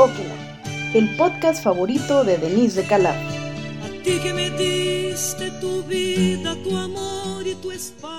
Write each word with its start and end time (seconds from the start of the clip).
Okela, 0.00 0.34
el 0.94 1.14
podcast 1.14 1.62
favorito 1.62 2.24
de 2.24 2.38
Denise 2.38 2.80
de 2.80 2.88
Calaf. 2.88 3.16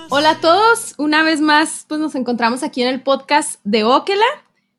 Hola 0.08 0.30
a 0.30 0.40
todos, 0.40 0.94
una 0.98 1.24
vez 1.24 1.40
más 1.40 1.84
pues 1.88 2.00
nos 2.00 2.14
encontramos 2.14 2.62
aquí 2.62 2.82
en 2.82 2.88
el 2.88 3.02
podcast 3.02 3.58
de 3.64 3.82
Okela. 3.82 4.22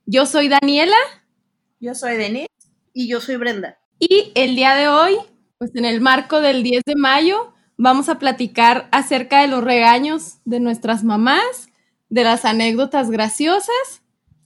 Yo 0.05 0.26
soy 0.26 0.48
Daniela. 0.48 0.95
Yo 1.81 1.94
soy 1.94 2.16
Denise. 2.16 2.48
Y 2.94 3.09
yo 3.09 3.20
soy 3.20 3.35
Brenda. 3.35 3.80
Y 3.99 4.31
el 4.35 4.55
día 4.55 4.73
de 4.73 4.88
hoy, 4.88 5.17
pues 5.58 5.76
en 5.76 5.84
el 5.84 5.99
marco 5.99 6.40
del 6.40 6.63
10 6.63 6.84
de 6.85 6.95
mayo, 6.95 7.54
vamos 7.76 8.08
a 8.08 8.17
platicar 8.17 8.88
acerca 8.94 9.41
de 9.41 9.49
los 9.49 9.62
regaños 9.62 10.38
de 10.45 10.62
nuestras 10.62 11.04
mamás, 11.04 11.67
de 12.08 12.23
las 12.23 12.45
anécdotas 12.45 13.12
graciosas. 13.12 14.02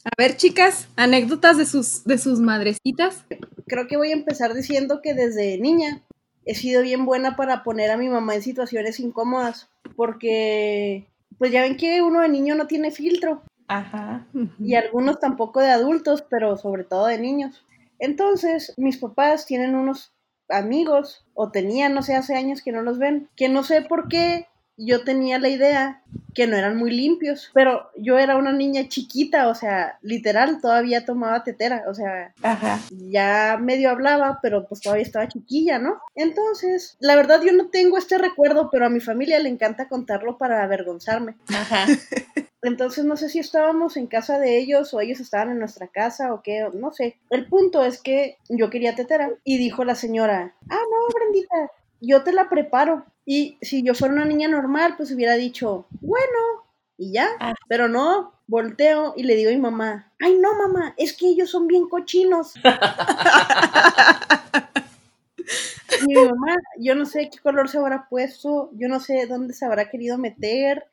A 0.07 0.15
ver, 0.17 0.37
chicas, 0.37 0.87
anécdotas 0.95 1.57
de 1.57 1.65
sus, 1.65 2.05
de 2.05 2.17
sus 2.17 2.39
madrecitas. 2.39 3.25
Creo 3.65 3.87
que 3.87 3.97
voy 3.97 4.11
a 4.11 4.15
empezar 4.15 4.53
diciendo 4.53 5.01
que 5.01 5.13
desde 5.13 5.59
niña 5.59 6.01
he 6.45 6.55
sido 6.55 6.81
bien 6.81 7.05
buena 7.05 7.35
para 7.35 7.61
poner 7.61 7.91
a 7.91 7.97
mi 7.97 8.07
mamá 8.07 8.35
en 8.35 8.41
situaciones 8.41 9.01
incómodas, 9.01 9.69
porque 9.97 11.09
pues 11.37 11.51
ya 11.51 11.61
ven 11.61 11.75
que 11.75 12.01
uno 12.01 12.21
de 12.21 12.29
niño 12.29 12.55
no 12.55 12.67
tiene 12.67 12.91
filtro. 12.91 13.43
Ajá. 13.67 14.25
Y 14.59 14.75
algunos 14.75 15.19
tampoco 15.19 15.59
de 15.59 15.71
adultos, 15.71 16.23
pero 16.29 16.55
sobre 16.55 16.85
todo 16.85 17.07
de 17.07 17.19
niños. 17.19 17.65
Entonces, 17.99 18.73
mis 18.77 18.97
papás 18.97 19.45
tienen 19.45 19.75
unos 19.75 20.13
amigos, 20.47 21.25
o 21.33 21.51
tenían, 21.51 21.93
no 21.93 22.01
sé, 22.01 22.15
hace 22.15 22.35
años 22.35 22.61
que 22.61 22.71
no 22.71 22.81
los 22.81 22.97
ven, 22.97 23.27
que 23.35 23.49
no 23.49 23.63
sé 23.63 23.81
por 23.81 24.07
qué 24.07 24.47
yo 24.77 25.03
tenía 25.03 25.39
la 25.39 25.49
idea 25.49 26.01
que 26.33 26.45
no 26.45 26.55
eran 26.55 26.77
muy 26.77 26.91
limpios, 26.91 27.49
pero 27.53 27.89
yo 27.97 28.19
era 28.19 28.37
una 28.37 28.53
niña 28.53 28.87
chiquita, 28.87 29.47
o 29.47 29.55
sea, 29.55 29.97
literal, 30.03 30.61
todavía 30.61 31.03
tomaba 31.03 31.43
tetera, 31.43 31.83
o 31.87 31.95
sea, 31.95 32.31
Ajá. 32.43 32.79
ya 32.91 33.57
medio 33.59 33.89
hablaba, 33.89 34.37
pero 34.39 34.67
pues 34.67 34.81
todavía 34.81 35.03
estaba 35.03 35.27
chiquilla, 35.27 35.79
¿no? 35.79 35.99
Entonces, 36.13 36.95
la 36.99 37.15
verdad 37.15 37.41
yo 37.43 37.53
no 37.53 37.69
tengo 37.69 37.97
este 37.97 38.19
recuerdo, 38.19 38.69
pero 38.71 38.85
a 38.85 38.89
mi 38.89 38.99
familia 38.99 39.39
le 39.39 39.49
encanta 39.49 39.87
contarlo 39.89 40.37
para 40.37 40.61
avergonzarme. 40.61 41.35
Ajá. 41.49 41.87
Entonces 42.61 43.05
no 43.05 43.17
sé 43.17 43.29
si 43.29 43.39
estábamos 43.39 43.97
en 43.97 44.07
casa 44.07 44.39
de 44.39 44.59
ellos 44.59 44.93
o 44.93 44.99
ellos 44.99 45.19
estaban 45.19 45.51
en 45.51 45.59
nuestra 45.59 45.87
casa 45.87 46.33
o 46.33 46.41
qué, 46.43 46.67
no 46.73 46.91
sé. 46.91 47.17
El 47.29 47.47
punto 47.47 47.83
es 47.83 48.01
que 48.01 48.37
yo 48.49 48.69
quería 48.69 48.95
tetera 48.95 49.31
y 49.43 49.57
dijo 49.57 49.83
la 49.85 49.95
señora, 49.95 50.53
ah, 50.69 50.75
no, 50.91 51.13
Brendita, 51.13 51.71
yo 52.01 52.23
te 52.23 52.33
la 52.33 52.49
preparo. 52.49 53.05
Y 53.25 53.57
si 53.61 53.83
yo 53.83 53.93
fuera 53.93 54.13
una 54.13 54.25
niña 54.25 54.47
normal, 54.47 54.95
pues 54.97 55.11
hubiera 55.11 55.35
dicho, 55.35 55.87
bueno, 56.01 56.65
y 56.97 57.11
ya. 57.11 57.29
Ah. 57.39 57.53
Pero 57.67 57.87
no, 57.87 58.33
volteo 58.47 59.13
y 59.15 59.23
le 59.23 59.35
digo 59.35 59.49
a 59.49 59.53
mi 59.53 59.59
mamá, 59.59 60.11
ay 60.19 60.37
no 60.39 60.55
mamá, 60.55 60.93
es 60.97 61.15
que 61.15 61.27
ellos 61.27 61.49
son 61.49 61.67
bien 61.67 61.87
cochinos. 61.87 62.53
mi 66.07 66.15
mamá, 66.15 66.55
yo 66.79 66.95
no 66.95 67.05
sé 67.05 67.29
qué 67.29 67.39
color 67.39 67.69
se 67.69 67.77
habrá 67.77 68.07
puesto, 68.09 68.71
yo 68.73 68.87
no 68.87 68.99
sé 68.99 69.27
dónde 69.27 69.53
se 69.53 69.65
habrá 69.65 69.89
querido 69.89 70.17
meter. 70.17 70.85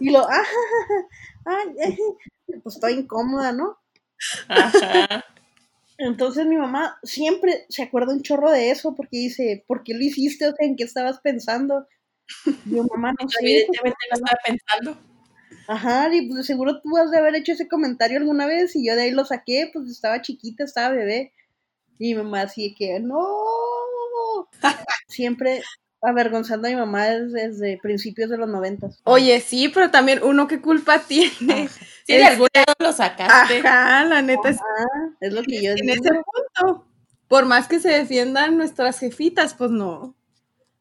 Y 0.00 0.10
lo, 0.10 0.26
ah, 0.28 0.42
ay, 1.44 1.68
eh, 1.78 1.98
pues 2.62 2.76
estoy 2.76 2.94
incómoda, 2.94 3.52
¿no? 3.52 3.78
Ajá. 4.48 5.24
Entonces 5.98 6.46
mi 6.46 6.56
mamá 6.56 6.98
siempre 7.02 7.66
se 7.68 7.82
acuerda 7.82 8.12
un 8.12 8.22
chorro 8.22 8.50
de 8.50 8.70
eso 8.70 8.94
porque 8.94 9.18
dice, 9.18 9.64
¿por 9.66 9.84
qué 9.84 9.94
lo 9.94 10.02
hiciste? 10.02 10.46
O 10.46 10.54
sea, 10.54 10.66
¿en 10.66 10.76
qué 10.76 10.84
estabas 10.84 11.20
pensando? 11.20 11.86
Yo, 12.66 12.84
mamá, 12.84 13.12
no 13.20 13.28
sé. 13.28 13.36
Evidentemente 13.40 13.98
no 14.10 14.16
estaba 14.16 14.38
pensando. 14.44 14.98
Ajá, 15.66 16.14
y 16.14 16.28
pues 16.28 16.46
seguro 16.46 16.80
tú 16.80 16.96
has 16.96 17.10
de 17.10 17.18
haber 17.18 17.36
hecho 17.36 17.52
ese 17.52 17.68
comentario 17.68 18.18
alguna 18.18 18.46
vez 18.46 18.76
y 18.76 18.86
yo 18.86 18.96
de 18.96 19.02
ahí 19.02 19.10
lo 19.12 19.24
saqué, 19.24 19.70
pues 19.72 19.88
estaba 19.88 20.20
chiquita, 20.20 20.64
estaba 20.64 20.94
bebé. 20.94 21.32
Y 21.98 22.14
mi 22.14 22.22
mamá 22.22 22.42
así 22.42 22.70
de 22.70 22.74
que, 22.74 23.00
no. 23.00 23.18
Siempre 25.08 25.62
avergonzando 26.02 26.68
a 26.68 26.70
mi 26.70 26.76
mamá 26.76 27.06
desde, 27.06 27.48
desde 27.48 27.78
principios 27.80 28.28
de 28.28 28.36
los 28.36 28.48
noventas. 28.48 29.00
Oye, 29.04 29.40
sí, 29.40 29.68
pero 29.68 29.90
también 29.90 30.20
uno 30.22 30.46
qué 30.48 30.60
culpa 30.60 30.98
tiene. 30.98 31.68
Si 32.04 32.14
de 32.14 32.24
algún 32.24 32.48
lado 32.54 32.74
lo 32.78 32.92
sacaste. 32.92 33.58
Ajá, 33.66 34.04
la 34.04 34.22
neta 34.22 34.50
es 34.50 34.58
es 35.20 35.32
lo 35.32 35.42
que 35.42 35.62
yo 35.62 35.70
en 35.72 35.76
digo. 35.76 35.94
ese 35.94 36.10
punto. 36.12 36.86
Por 37.28 37.46
más 37.46 37.66
que 37.68 37.80
se 37.80 37.88
defiendan 37.90 38.56
nuestras 38.58 38.98
jefitas, 39.00 39.54
pues 39.54 39.70
no. 39.70 40.14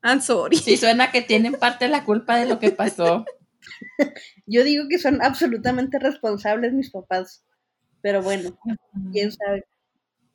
I'm 0.03 0.21
sorry. 0.21 0.57
Sí, 0.57 0.77
suena 0.77 1.11
que 1.11 1.21
tienen 1.21 1.53
parte 1.53 1.85
de 1.85 1.91
la 1.91 2.05
culpa 2.05 2.37
de 2.37 2.45
lo 2.47 2.59
que 2.59 2.71
pasó. 2.71 3.25
Yo 4.45 4.63
digo 4.63 4.85
que 4.89 4.99
son 4.99 5.21
absolutamente 5.21 5.99
responsables 5.99 6.73
mis 6.73 6.91
papás. 6.91 7.43
Pero 8.01 8.21
bueno, 8.21 8.57
quién 9.13 9.31
sabe. 9.31 9.65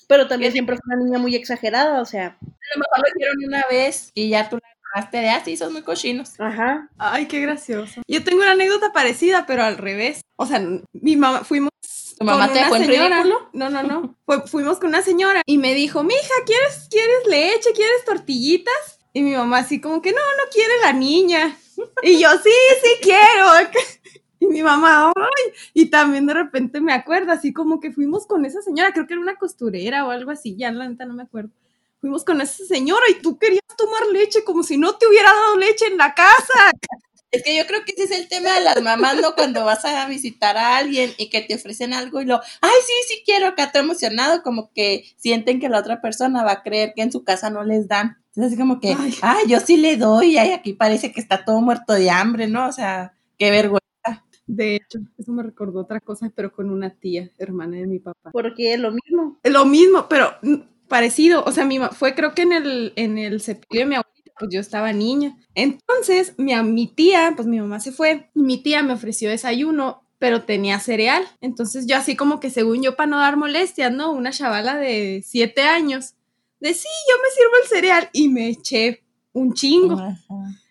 Pero 0.09 0.29
también 0.29 0.53
siempre 0.53 0.77
fue 0.77 0.95
una 0.97 1.05
niña 1.05 1.19
muy 1.19 1.35
exagerada, 1.37 2.01
o 2.03 2.07
sea, 2.07 2.27
A 2.29 2.45
lo 2.45 2.81
mejor 2.81 2.99
lo 2.99 3.09
hicieron 3.15 3.37
una 3.47 3.65
vez 3.71 4.11
y 4.15 4.31
ya 4.31 4.49
tú 4.51 4.57
la 4.57 4.69
agarraste 4.95 5.19
de 5.19 5.29
así, 5.31 5.57
son 5.57 5.73
muy 5.73 5.83
cochinos. 5.83 6.39
ajá. 6.41 6.89
Ay, 6.99 7.27
qué 7.27 7.41
gracioso. 7.41 8.03
Yo 8.07 8.25
tengo 8.25 8.43
una 8.43 8.53
anécdota 8.53 8.93
parecida, 8.93 9.45
pero 9.47 9.63
al 9.63 9.77
revés. 9.79 10.21
O 10.37 10.47
sea, 10.47 10.61
mi 10.93 11.17
mamá, 11.17 11.45
fuimos 11.45 11.71
¿Tu 12.19 12.25
mamá 12.25 12.47
con 12.47 12.55
te 12.55 12.59
una 12.59 12.63
dejó 12.69 12.77
en 12.77 12.87
señora. 12.87 13.23
ridículo? 13.23 13.51
No, 13.53 13.71
no, 13.71 13.83
no. 13.83 14.17
Fue- 14.27 14.47
fuimos 14.47 14.79
con 14.79 14.89
una 14.89 15.03
señora 15.03 15.43
y 15.47 15.59
me 15.59 15.75
dijo, 15.75 16.03
mija, 16.03 16.35
¿quieres, 16.47 16.89
¿quieres 16.91 17.27
leche? 17.29 17.71
¿Quieres 17.75 18.05
tortillitas? 18.05 18.99
Y 19.13 19.23
mi 19.23 19.33
mamá 19.35 19.59
así 19.59 19.81
como 19.81 20.03
que 20.03 20.11
no, 20.13 20.19
no 20.19 20.51
quiere 20.53 20.75
la 20.83 20.93
niña. 20.93 21.57
Y 22.03 22.19
yo, 22.19 22.29
sí, 22.43 22.51
sí 22.83 22.91
quiero. 23.03 23.47
Y 24.41 24.47
mi 24.47 24.63
mamá, 24.63 25.13
ay, 25.17 25.53
y 25.75 25.87
también 25.87 26.25
de 26.27 26.33
repente 26.33 26.81
me 26.81 26.93
acuerdo, 26.93 27.33
así 27.33 27.53
como 27.53 27.81
que 27.81 27.91
fuimos 27.91 28.25
con 28.25 28.45
esa 28.45 28.63
señora, 28.63 28.93
creo 28.93 29.05
que 29.09 29.15
era 29.15 29.21
una 29.21 29.35
costurera 29.35 30.07
o 30.07 30.13
algo 30.13 30.31
así, 30.31 30.55
ya 30.57 30.71
la 30.71 30.89
neta 30.89 31.07
no 31.07 31.15
me 31.15 31.25
acuerdo. 31.25 31.51
Fuimos 32.01 32.25
con 32.25 32.41
esa 32.41 32.65
señora 32.65 33.03
y 33.11 33.21
tú 33.21 33.39
querías 33.39 33.63
tomar 33.77 34.07
leche 34.13 34.45
como 34.45 34.63
si 34.63 34.79
no 34.79 34.97
te 34.97 35.07
hubiera 35.07 35.33
dado 35.33 35.57
leche 35.57 35.87
en 35.87 35.97
la 35.97 36.15
casa. 36.15 36.71
Es 37.31 37.43
que 37.43 37.57
yo 37.57 37.67
creo 37.67 37.85
que 37.85 37.93
ese 37.93 38.05
es 38.05 38.11
el 38.13 38.29
tema 38.29 38.55
de 38.55 38.63
las 38.63 38.81
mamás, 38.81 39.21
¿no? 39.21 39.35
Cuando 39.35 39.65
vas 39.65 39.85
a 39.85 40.07
visitar 40.09 40.57
a 40.57 40.79
alguien 40.79 41.13
y 41.19 41.29
que 41.29 41.43
te 41.43 41.57
ofrecen 41.57 41.93
algo 41.93 42.23
y 42.23 42.25
lo, 42.25 42.41
ay, 42.63 42.71
sí, 42.87 42.93
sí 43.15 43.23
quiero, 43.25 43.49
acá 43.49 43.71
todo 43.71 43.83
emocionado, 43.83 44.43
como 44.43 44.73
que 44.73 45.05
sienten 45.17 45.61
que 45.61 45.69
la 45.69 45.81
otra 45.81 46.01
persona 46.01 46.43
va 46.43 46.53
a 46.53 46.63
creer 46.63 46.93
que 46.97 47.03
en 47.03 47.13
su 47.13 47.25
casa 47.25 47.51
no 47.51 47.65
les 47.65 47.87
dan. 47.87 48.17
Entonces, 48.29 48.53
así 48.53 48.57
como 48.57 48.81
que, 48.81 48.97
Ay. 48.99 49.15
ay, 49.21 49.45
yo 49.47 49.61
sí 49.61 49.77
le 49.77 49.97
doy, 49.97 50.39
ay, 50.39 50.53
aquí 50.53 50.73
parece 50.73 51.13
que 51.13 51.21
está 51.21 51.45
todo 51.45 51.61
muerto 51.61 51.93
de 51.93 52.11
hambre, 52.11 52.47
¿no? 52.47 52.67
O 52.67 52.73
sea, 52.73 53.13
qué 53.37 53.51
vergüenza. 53.51 54.25
De 54.47 54.77
hecho, 54.77 55.01
eso 55.19 55.33
me 55.33 55.43
recordó 55.43 55.81
otra 55.81 56.01
cosa, 56.01 56.33
pero 56.35 56.51
con 56.51 56.71
una 56.71 56.89
tía, 56.89 57.31
hermana 57.37 57.77
de 57.77 57.87
mi 57.87 57.99
papá. 57.99 58.31
Porque 58.33 58.73
es 58.73 58.81
lo 58.81 58.91
mismo. 58.93 59.39
Lo 59.45 59.67
mismo, 59.67 60.09
pero 60.09 60.35
parecido. 60.89 61.45
O 61.45 61.53
sea, 61.53 61.65
mi 61.65 61.79
fue 61.93 62.15
creo 62.15 62.35
que 62.35 62.43
en 62.43 62.53
el, 62.53 62.93
en 62.97 63.19
el 63.19 63.41
sepelio 63.41 63.85
de 63.85 63.87
mi 63.87 63.95
abuelita, 63.97 64.33
pues 64.39 64.51
yo 64.53 64.61
estaba 64.61 64.93
niña. 64.93 65.37
Entonces, 65.55 66.35
mi, 66.39 66.55
mi 66.63 66.87
tía, 66.87 67.33
pues 67.37 67.47
mi 67.47 67.61
mamá 67.61 67.81
se 67.81 67.93
fue, 67.93 68.31
y 68.35 68.41
mi 68.41 68.63
tía 68.63 68.83
me 68.83 68.93
ofreció 68.93 69.31
desayuno, 69.31 70.03
pero 70.19 70.45
tenía 70.45 70.81
cereal. 70.81 71.27
Entonces, 71.41 71.87
yo 71.87 71.97
así 71.97 72.17
como 72.17 72.41
que 72.41 72.51
según 72.51 72.83
yo, 72.83 72.97
para 72.97 73.09
no 73.09 73.19
dar 73.19 73.37
molestias, 73.37 73.93
¿no? 73.93 74.13
Una 74.13 74.31
chavala 74.31 74.77
de 74.77 75.23
siete 75.25 75.63
años, 75.63 76.15
de 76.61 76.75
sí, 76.75 76.89
yo 77.09 77.17
me 77.23 77.31
sirvo 77.31 77.53
el 77.63 77.69
cereal, 77.69 78.11
y 78.13 78.29
me 78.29 78.49
eché 78.49 79.05
un 79.33 79.55
chingo. 79.55 80.01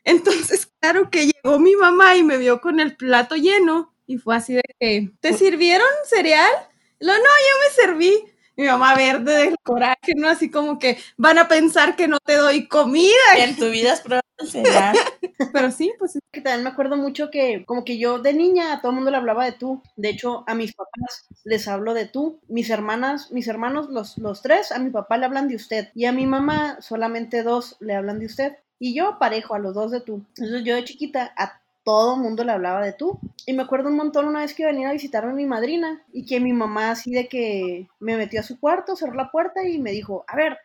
Entonces, 0.03 0.69
claro 0.79 1.09
que 1.09 1.27
llegó 1.27 1.59
mi 1.59 1.75
mamá 1.75 2.15
y 2.15 2.23
me 2.23 2.37
vio 2.37 2.61
con 2.61 2.79
el 2.79 2.95
plato 2.95 3.35
lleno 3.35 3.93
y 4.07 4.17
fue 4.17 4.35
así 4.37 4.53
de 4.53 4.63
que, 4.79 5.11
¿te 5.19 5.33
sirvieron 5.33 5.87
cereal? 6.05 6.51
Lo, 6.99 7.11
no, 7.11 7.17
yo 7.19 7.23
me 7.59 7.75
serví. 7.75 8.13
Mi 8.57 8.65
mamá 8.65 8.95
verde 8.95 9.37
del 9.37 9.55
coraje, 9.63 10.13
¿no? 10.15 10.27
Así 10.27 10.49
como 10.49 10.79
que 10.79 10.97
van 11.15 11.37
a 11.37 11.47
pensar 11.47 11.95
que 11.95 12.07
no 12.07 12.19
te 12.19 12.35
doy 12.35 12.67
comida. 12.67 13.13
En 13.37 13.55
tu 13.55 13.69
vida 13.69 13.95
el 14.39 14.47
cereal. 14.47 14.95
Pero 15.53 15.71
sí, 15.71 15.93
pues 15.97 16.17
Que 16.31 16.41
también 16.41 16.63
me 16.63 16.69
acuerdo 16.69 16.97
mucho 16.97 17.29
que 17.29 17.65
como 17.65 17.83
que 17.83 17.97
yo 17.97 18.19
de 18.19 18.33
niña 18.33 18.73
a 18.73 18.81
todo 18.81 18.91
el 18.91 18.95
mundo 18.95 19.11
le 19.11 19.17
hablaba 19.17 19.45
de 19.45 19.51
tú. 19.51 19.81
De 19.95 20.09
hecho, 20.09 20.43
a 20.47 20.55
mis 20.55 20.73
papás 20.73 21.27
les 21.43 21.67
hablo 21.67 21.93
de 21.93 22.05
tú. 22.05 22.39
Mis 22.47 22.69
hermanas, 22.69 23.31
mis 23.31 23.47
hermanos, 23.47 23.89
los, 23.89 24.17
los 24.17 24.41
tres, 24.41 24.71
a 24.71 24.79
mi 24.79 24.89
papá 24.89 25.17
le 25.17 25.25
hablan 25.25 25.47
de 25.47 25.55
usted. 25.55 25.89
Y 25.93 26.05
a 26.05 26.11
mi 26.11 26.25
mamá 26.25 26.77
solamente 26.81 27.43
dos 27.43 27.77
le 27.79 27.95
hablan 27.95 28.19
de 28.19 28.25
usted. 28.25 28.57
Y 28.79 28.93
yo 28.95 29.17
parejo 29.19 29.55
a 29.55 29.59
los 29.59 29.73
dos 29.73 29.91
de 29.91 30.01
tú. 30.01 30.25
Entonces 30.37 30.63
yo 30.63 30.75
de 30.75 30.83
chiquita 30.83 31.33
a 31.35 31.61
todo 31.87 32.15
el 32.15 32.21
mundo 32.21 32.43
le 32.43 32.51
hablaba 32.51 32.83
de 32.83 32.91
tú. 32.91 33.17
Y 33.45 33.53
me 33.53 33.63
acuerdo 33.63 33.87
un 33.87 33.95
montón 33.95 34.27
una 34.27 34.41
vez 34.41 34.53
que 34.53 34.65
venía 34.65 34.89
a 34.89 34.91
visitarme 34.91 35.31
a 35.31 35.35
mi 35.35 35.45
madrina 35.45 36.03
y 36.11 36.25
que 36.25 36.41
mi 36.41 36.51
mamá 36.51 36.91
así 36.91 37.13
de 37.13 37.29
que 37.29 37.87
me 38.01 38.17
metió 38.17 38.41
a 38.41 38.43
su 38.43 38.59
cuarto, 38.59 38.97
cerró 38.97 39.13
la 39.13 39.31
puerta 39.31 39.65
y 39.65 39.79
me 39.79 39.91
dijo, 39.91 40.25
a 40.27 40.35
ver, 40.35 40.57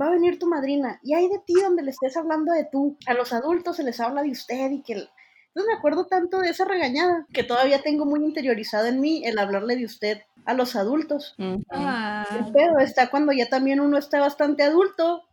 va 0.00 0.06
a 0.06 0.10
venir 0.10 0.38
tu 0.38 0.46
madrina 0.46 1.00
y 1.02 1.14
hay 1.14 1.28
de 1.28 1.40
ti 1.44 1.54
donde 1.60 1.82
le 1.82 1.90
estés 1.90 2.16
hablando 2.16 2.52
de 2.52 2.68
tú. 2.70 2.96
A 3.08 3.14
los 3.14 3.32
adultos 3.32 3.78
se 3.78 3.82
les 3.82 3.98
habla 3.98 4.22
de 4.22 4.30
usted 4.30 4.70
y 4.70 4.82
que... 4.82 4.92
el-". 4.92 5.10
Entonces 5.48 5.72
me 5.72 5.76
acuerdo 5.76 6.06
tanto 6.06 6.38
de 6.38 6.50
esa 6.50 6.64
regañada 6.64 7.26
que 7.32 7.42
todavía 7.42 7.82
tengo 7.82 8.06
muy 8.06 8.24
interiorizado 8.24 8.86
en 8.86 9.00
mí 9.00 9.22
el 9.24 9.40
hablarle 9.40 9.74
de 9.74 9.86
usted 9.86 10.18
a 10.44 10.54
los 10.54 10.76
adultos. 10.76 11.34
Ah, 11.72 12.24
El 12.38 12.52
pedo 12.52 12.78
está 12.78 13.10
cuando 13.10 13.32
ya 13.32 13.48
también 13.48 13.80
uno 13.80 13.98
está 13.98 14.20
bastante 14.20 14.62
adulto 14.62 15.24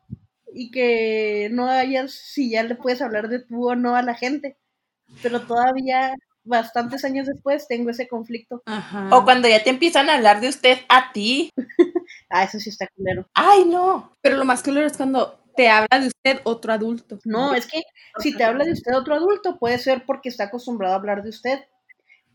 y 0.51 0.72
que 0.72 1.50
no 1.51 1.68
hayas 1.68 2.12
si 2.12 2.50
ya 2.50 2.63
le 2.63 2.74
puedes 2.74 3.04
hablar 3.04 3.30
de 3.30 3.38
tú 3.38 3.69
o 3.69 3.75
no 3.75 3.95
a 3.95 4.01
la 4.01 4.16
gente. 4.16 4.57
Pero 5.21 5.42
todavía, 5.42 6.15
bastantes 6.44 7.04
años 7.06 7.27
después, 7.27 7.68
tengo 7.68 7.89
ese 7.89 8.07
conflicto. 8.07 8.62
ajá. 8.65 9.09
O 9.12 9.24
cuando 9.24 9.48
ya 9.48 9.63
te 9.63 9.69
empiezan 9.69 10.09
a 10.09 10.15
hablar 10.15 10.42
de 10.42 10.50
usted 10.50 10.77
a 10.89 11.12
ti. 11.12 11.51
Ah, 12.30 12.44
eso 12.44 12.59
sí 12.59 12.69
está 12.69 12.88
culero. 12.88 13.25
Ay, 13.33 13.63
no. 13.63 14.12
Pero 14.21 14.36
lo 14.36 14.44
más 14.44 14.62
culero 14.62 14.86
es 14.86 14.98
cuando 14.98 15.39
te 15.56 15.69
habla 15.69 16.00
de 16.00 16.07
usted 16.07 16.42
otro 16.44 16.74
adulto. 16.74 17.19
No, 17.24 17.54
es 17.54 17.65
que 17.65 17.83
si 18.19 18.36
te 18.36 18.44
habla 18.44 18.65
de 18.65 18.74
usted 18.74 18.94
otro 18.95 19.15
adulto, 19.15 19.57
puede 19.57 19.80
ser 19.80 20.06
porque 20.06 20.27
está 20.27 20.45
acostumbrado 20.45 20.94
a 20.94 20.98
hablar 20.98 21.24
de 21.24 21.30
usted. 21.30 21.60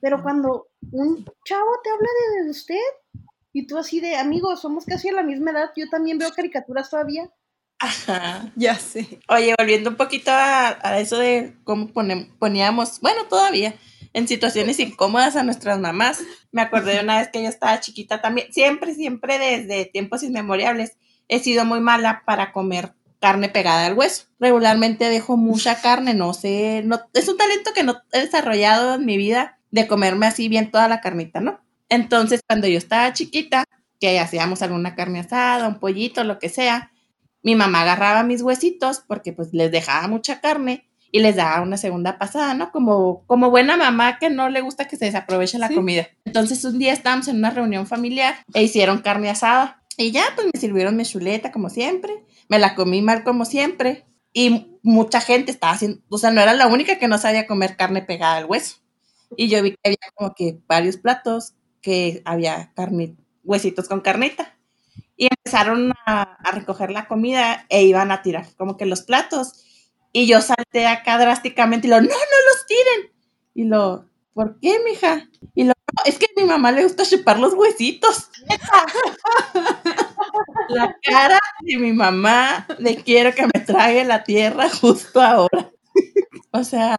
Pero 0.01 0.23
cuando 0.23 0.69
un 0.91 1.25
chavo 1.45 1.71
te 1.85 1.91
habla 1.91 2.09
de, 2.37 2.45
de 2.45 2.51
usted 2.51 2.81
y 3.53 3.67
tú 3.67 3.79
así 3.79 4.01
de, 4.01 4.17
amigo, 4.17 4.57
somos 4.57 4.87
casi 4.87 5.11
a 5.11 5.13
la 5.13 5.23
misma 5.23 5.51
edad, 5.51 5.71
yo 5.77 5.89
también 5.91 6.19
veo 6.19 6.31
caricaturas 6.33 6.89
todavía. 6.89 7.31
Ajá. 7.83 8.53
Ya 8.57 8.77
sé. 8.79 9.21
Oye, 9.29 9.55
volviendo 9.59 9.91
un 9.91 9.97
poquito 9.97 10.31
a, 10.31 10.79
a 10.87 11.01
eso 11.01 11.19
de 11.19 11.57
cómo 11.65 11.89
ponem- 11.89 12.31
poníamos, 12.39 13.01
bueno, 13.01 13.25
todavía, 13.29 13.75
en 14.13 14.29
situaciones 14.29 14.79
incómodas 14.79 15.35
a 15.37 15.43
nuestras 15.43 15.81
mamás. 15.81 16.21
Me 16.53 16.63
acordé 16.63 16.95
de 16.95 17.01
una 17.01 17.19
vez 17.19 17.29
que 17.33 17.43
yo 17.43 17.49
estaba 17.49 17.81
chiquita 17.81 18.21
también. 18.21 18.53
Siempre, 18.53 18.95
siempre 18.95 19.39
desde 19.39 19.87
tiempos 19.87 20.23
inmemorables 20.23 20.93
he 21.29 21.41
sido 21.41 21.65
muy 21.65 21.81
mala 21.81 22.23
para 22.25 22.53
comer 22.53 22.93
carne 23.21 23.49
pegada 23.49 23.87
al 23.87 23.95
hueso. 23.95 24.27
Regularmente 24.39 25.09
dejo 25.09 25.37
mucha 25.37 25.75
carne, 25.83 26.15
no 26.15 26.35
sé, 26.35 26.83
no, 26.85 27.01
es 27.15 27.29
un 27.29 27.37
talento 27.37 27.73
que 27.75 27.83
no 27.85 27.97
he 28.13 28.21
desarrollado 28.21 28.95
en 28.95 29.07
mi 29.07 29.17
vida 29.17 29.59
de 29.73 29.87
comerme 29.89 30.27
así 30.27 30.49
bien 30.49 30.71
toda 30.71 30.87
la 30.89 31.01
carnita, 31.01 31.41
¿no? 31.41 31.61
Entonces, 31.89 32.41
cuando 32.47 32.69
yo 32.69 32.79
estaba 32.79 33.13
chiquita, 33.13 33.65
que 34.01 34.19
hacíamos 34.21 34.63
alguna 34.63 34.95
carne 34.95 35.21
asada, 35.21 35.69
un 35.69 35.79
pollito, 35.79 36.25
lo 36.25 36.39
que 36.39 36.49
sea, 36.49 36.92
mi 37.43 37.55
mamá 37.57 37.83
agarraba 37.83 38.23
mis 38.23 38.43
huesitos 38.43 39.03
porque 39.07 39.33
pues 39.33 39.53
les 39.53 39.71
dejaba 39.71 40.09
mucha 40.09 40.41
carne 40.41 40.89
y 41.11 41.21
les 41.21 41.37
daba 41.37 41.61
una 41.61 41.77
segunda 41.77 42.19
pasada, 42.19 42.55
¿no? 42.55 42.73
Como, 42.73 43.25
como 43.27 43.51
buena 43.51 43.77
mamá 43.77 44.19
que 44.19 44.31
no 44.31 44.49
le 44.49 44.61
gusta 44.63 44.89
que 44.89 44.97
se 44.97 45.05
desaproveche 45.07 45.59
la 45.59 45.69
Sí. 45.69 45.75
comida. 45.75 46.09
Entonces 46.25 46.65
un 46.65 46.79
día 46.79 46.93
estábamos 46.93 47.29
en 47.29 47.37
una 47.37 47.51
reunión 47.51 47.87
familiar 47.87 48.37
e 48.55 48.63
hicieron 48.63 48.99
carne 49.03 49.29
asada 49.29 49.83
y 49.99 50.11
ya 50.11 50.25
pues 50.35 50.47
me 50.53 50.59
sirvieron 50.59 50.97
mi 50.97 51.05
chuleta 51.05 51.53
como 51.53 51.69
siempre, 51.69 52.25
me 52.49 52.59
la 52.59 52.75
comí 52.75 53.03
mal 53.03 53.25
como 53.25 53.45
siempre 53.45 54.07
y 54.33 54.79
mucha 54.83 55.21
gente 55.21 55.51
estaba 55.53 55.75
haciendo, 55.75 56.01
o 56.09 56.17
sea, 56.17 56.31
no 56.31 56.41
era 56.41 56.55
la 56.55 56.67
única 56.67 56.99
que 56.99 57.09
no 57.09 57.19
sabía 57.19 57.47
comer 57.47 57.77
carne 57.77 58.01
pegada 58.03 58.37
al 58.39 58.47
hueso. 58.47 58.77
Y 59.37 59.49
yo 59.49 59.63
vi 59.63 59.73
que 59.73 59.79
había 59.85 59.99
como 60.15 60.35
que 60.35 60.59
varios 60.67 60.97
platos 60.97 61.53
que 61.83 62.23
había 62.25 62.73
carne, 62.75 63.17
huesitos 63.45 63.89
con 63.89 64.01
carnita 64.01 64.57
y 65.17 65.29
empezaron 65.31 65.93
a, 66.07 66.39
recoger 66.53 66.91
la 66.91 67.07
comida 67.07 67.67
e 67.69 67.85
iban 67.85 68.11
a 68.11 68.23
tirar 68.23 68.47
como 68.57 68.77
que 68.77 68.87
los 68.87 69.03
platos. 69.03 69.65
Y 70.13 70.27
yo 70.27 70.41
salté 70.41 70.87
acá 70.87 71.19
drásticamente 71.19 71.87
y 71.87 71.91
lo, 71.91 72.01
no, 72.01 72.09
no 72.09 72.11
los 72.11 72.67
tiren. 72.67 73.13
Y 73.55 73.65
lo, 73.65 74.07
¿por 74.35 74.59
qué, 74.61 74.79
mija? 74.85 75.29
Y 75.55 75.65
lo, 75.65 75.69
"No, 75.69 76.03
es 76.05 76.19
que 76.19 76.27
a 76.27 76.41
mi 76.41 76.47
mamá 76.47 76.73
le 76.73 76.85
gusta 76.85 77.05
chupar 77.05 77.39
los 77.39 77.55
huesitos. 77.55 78.31
la 80.69 80.97
cara 81.03 81.39
de 81.61 81.77
mi 81.79 81.93
mamá 81.93 82.67
de 82.79 82.97
quiero 82.97 83.35
que 83.35 83.45
me 83.47 83.61
trague 83.61 84.05
la 84.05 84.25
tierra 84.25 84.69
justo 84.71 85.21
ahora. 85.21 85.71
O 86.55 86.65
sea, 86.65 86.97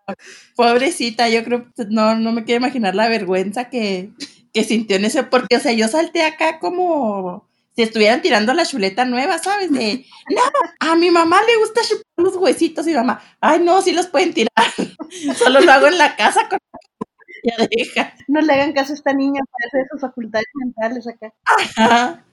pobrecita, 0.56 1.30
yo 1.30 1.44
creo 1.44 1.68
no, 1.89 2.15
no 2.15 2.31
me 2.31 2.44
quiero 2.44 2.57
imaginar 2.60 2.95
la 2.95 3.07
vergüenza 3.07 3.69
que, 3.69 4.12
que 4.51 4.63
sintió 4.63 4.95
en 4.95 5.06
ese, 5.06 5.24
porque, 5.24 5.57
o 5.57 5.60
sea, 5.60 5.74
yo 5.74 5.88
salté 5.88 6.24
acá 6.24 6.57
como 6.60 7.48
si 7.75 7.81
estuvieran 7.81 8.21
tirando 8.21 8.53
la 8.53 8.65
chuleta 8.65 9.05
nueva, 9.05 9.39
¿sabes? 9.39 9.71
De, 9.71 10.05
no, 10.29 10.41
a 10.79 10.95
mi 10.95 11.11
mamá 11.11 11.41
le 11.43 11.57
gusta 11.57 11.81
chupar 11.81 12.03
los 12.17 12.35
huesitos 12.35 12.87
y 12.87 12.93
mamá, 12.93 13.21
ay, 13.41 13.59
no, 13.59 13.81
sí 13.81 13.91
los 13.91 14.07
pueden 14.07 14.33
tirar. 14.33 14.49
Solo 15.37 15.61
lo 15.61 15.71
hago 15.71 15.87
en 15.87 15.97
la 15.97 16.15
casa 16.15 16.47
con 16.49 16.59
ya 17.43 17.55
deja. 17.69 18.13
No 18.27 18.41
le 18.41 18.53
hagan 18.53 18.73
caso 18.73 18.93
a 18.93 18.95
esta 18.95 19.13
niña, 19.13 19.41
parece 19.51 19.77
de 19.79 19.89
sus 19.91 20.01
facultades 20.01 20.47
mentales 20.55 21.07
acá. 21.07 21.33
Ajá. 21.45 22.25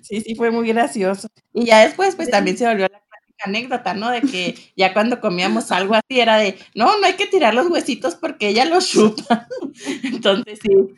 Sí, 0.00 0.20
sí, 0.20 0.34
fue 0.34 0.50
muy 0.50 0.68
gracioso. 0.68 1.28
Y 1.52 1.66
ya 1.66 1.80
después, 1.84 2.16
pues 2.16 2.30
también 2.30 2.56
se 2.56 2.66
volvió 2.66 2.86
la 2.90 3.02
anécdota, 3.44 3.94
¿no? 3.94 4.10
De 4.10 4.22
que 4.22 4.56
ya 4.76 4.92
cuando 4.92 5.20
comíamos 5.20 5.72
algo 5.72 5.94
así 5.94 6.20
era 6.20 6.36
de, 6.38 6.58
no, 6.74 6.98
no 6.98 7.06
hay 7.06 7.14
que 7.14 7.26
tirar 7.26 7.54
los 7.54 7.68
huesitos 7.68 8.14
porque 8.14 8.48
ella 8.48 8.64
los 8.64 8.88
chupa. 8.88 9.46
Entonces, 10.02 10.58
sí. 10.62 10.94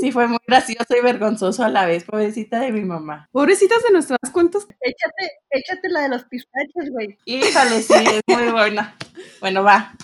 Sí, 0.00 0.12
fue 0.12 0.26
muy 0.26 0.38
gracioso 0.46 0.96
y 0.96 1.02
vergonzoso 1.02 1.64
a 1.64 1.68
la 1.68 1.86
vez, 1.86 2.04
pobrecita 2.04 2.60
de 2.60 2.72
mi 2.72 2.82
mamá. 2.82 3.28
Pobrecitas 3.32 3.82
de 3.82 3.92
nuestras 3.92 4.18
cuentas. 4.32 4.66
Échate, 4.80 5.32
échate 5.50 5.88
la 5.88 6.02
de 6.02 6.08
los 6.10 6.24
pistaches, 6.24 6.90
güey. 6.90 7.18
Híjole, 7.24 7.82
sí, 7.82 7.94
es 7.94 8.22
muy 8.26 8.50
buena. 8.50 8.96
Bueno, 9.40 9.62
va. 9.62 9.94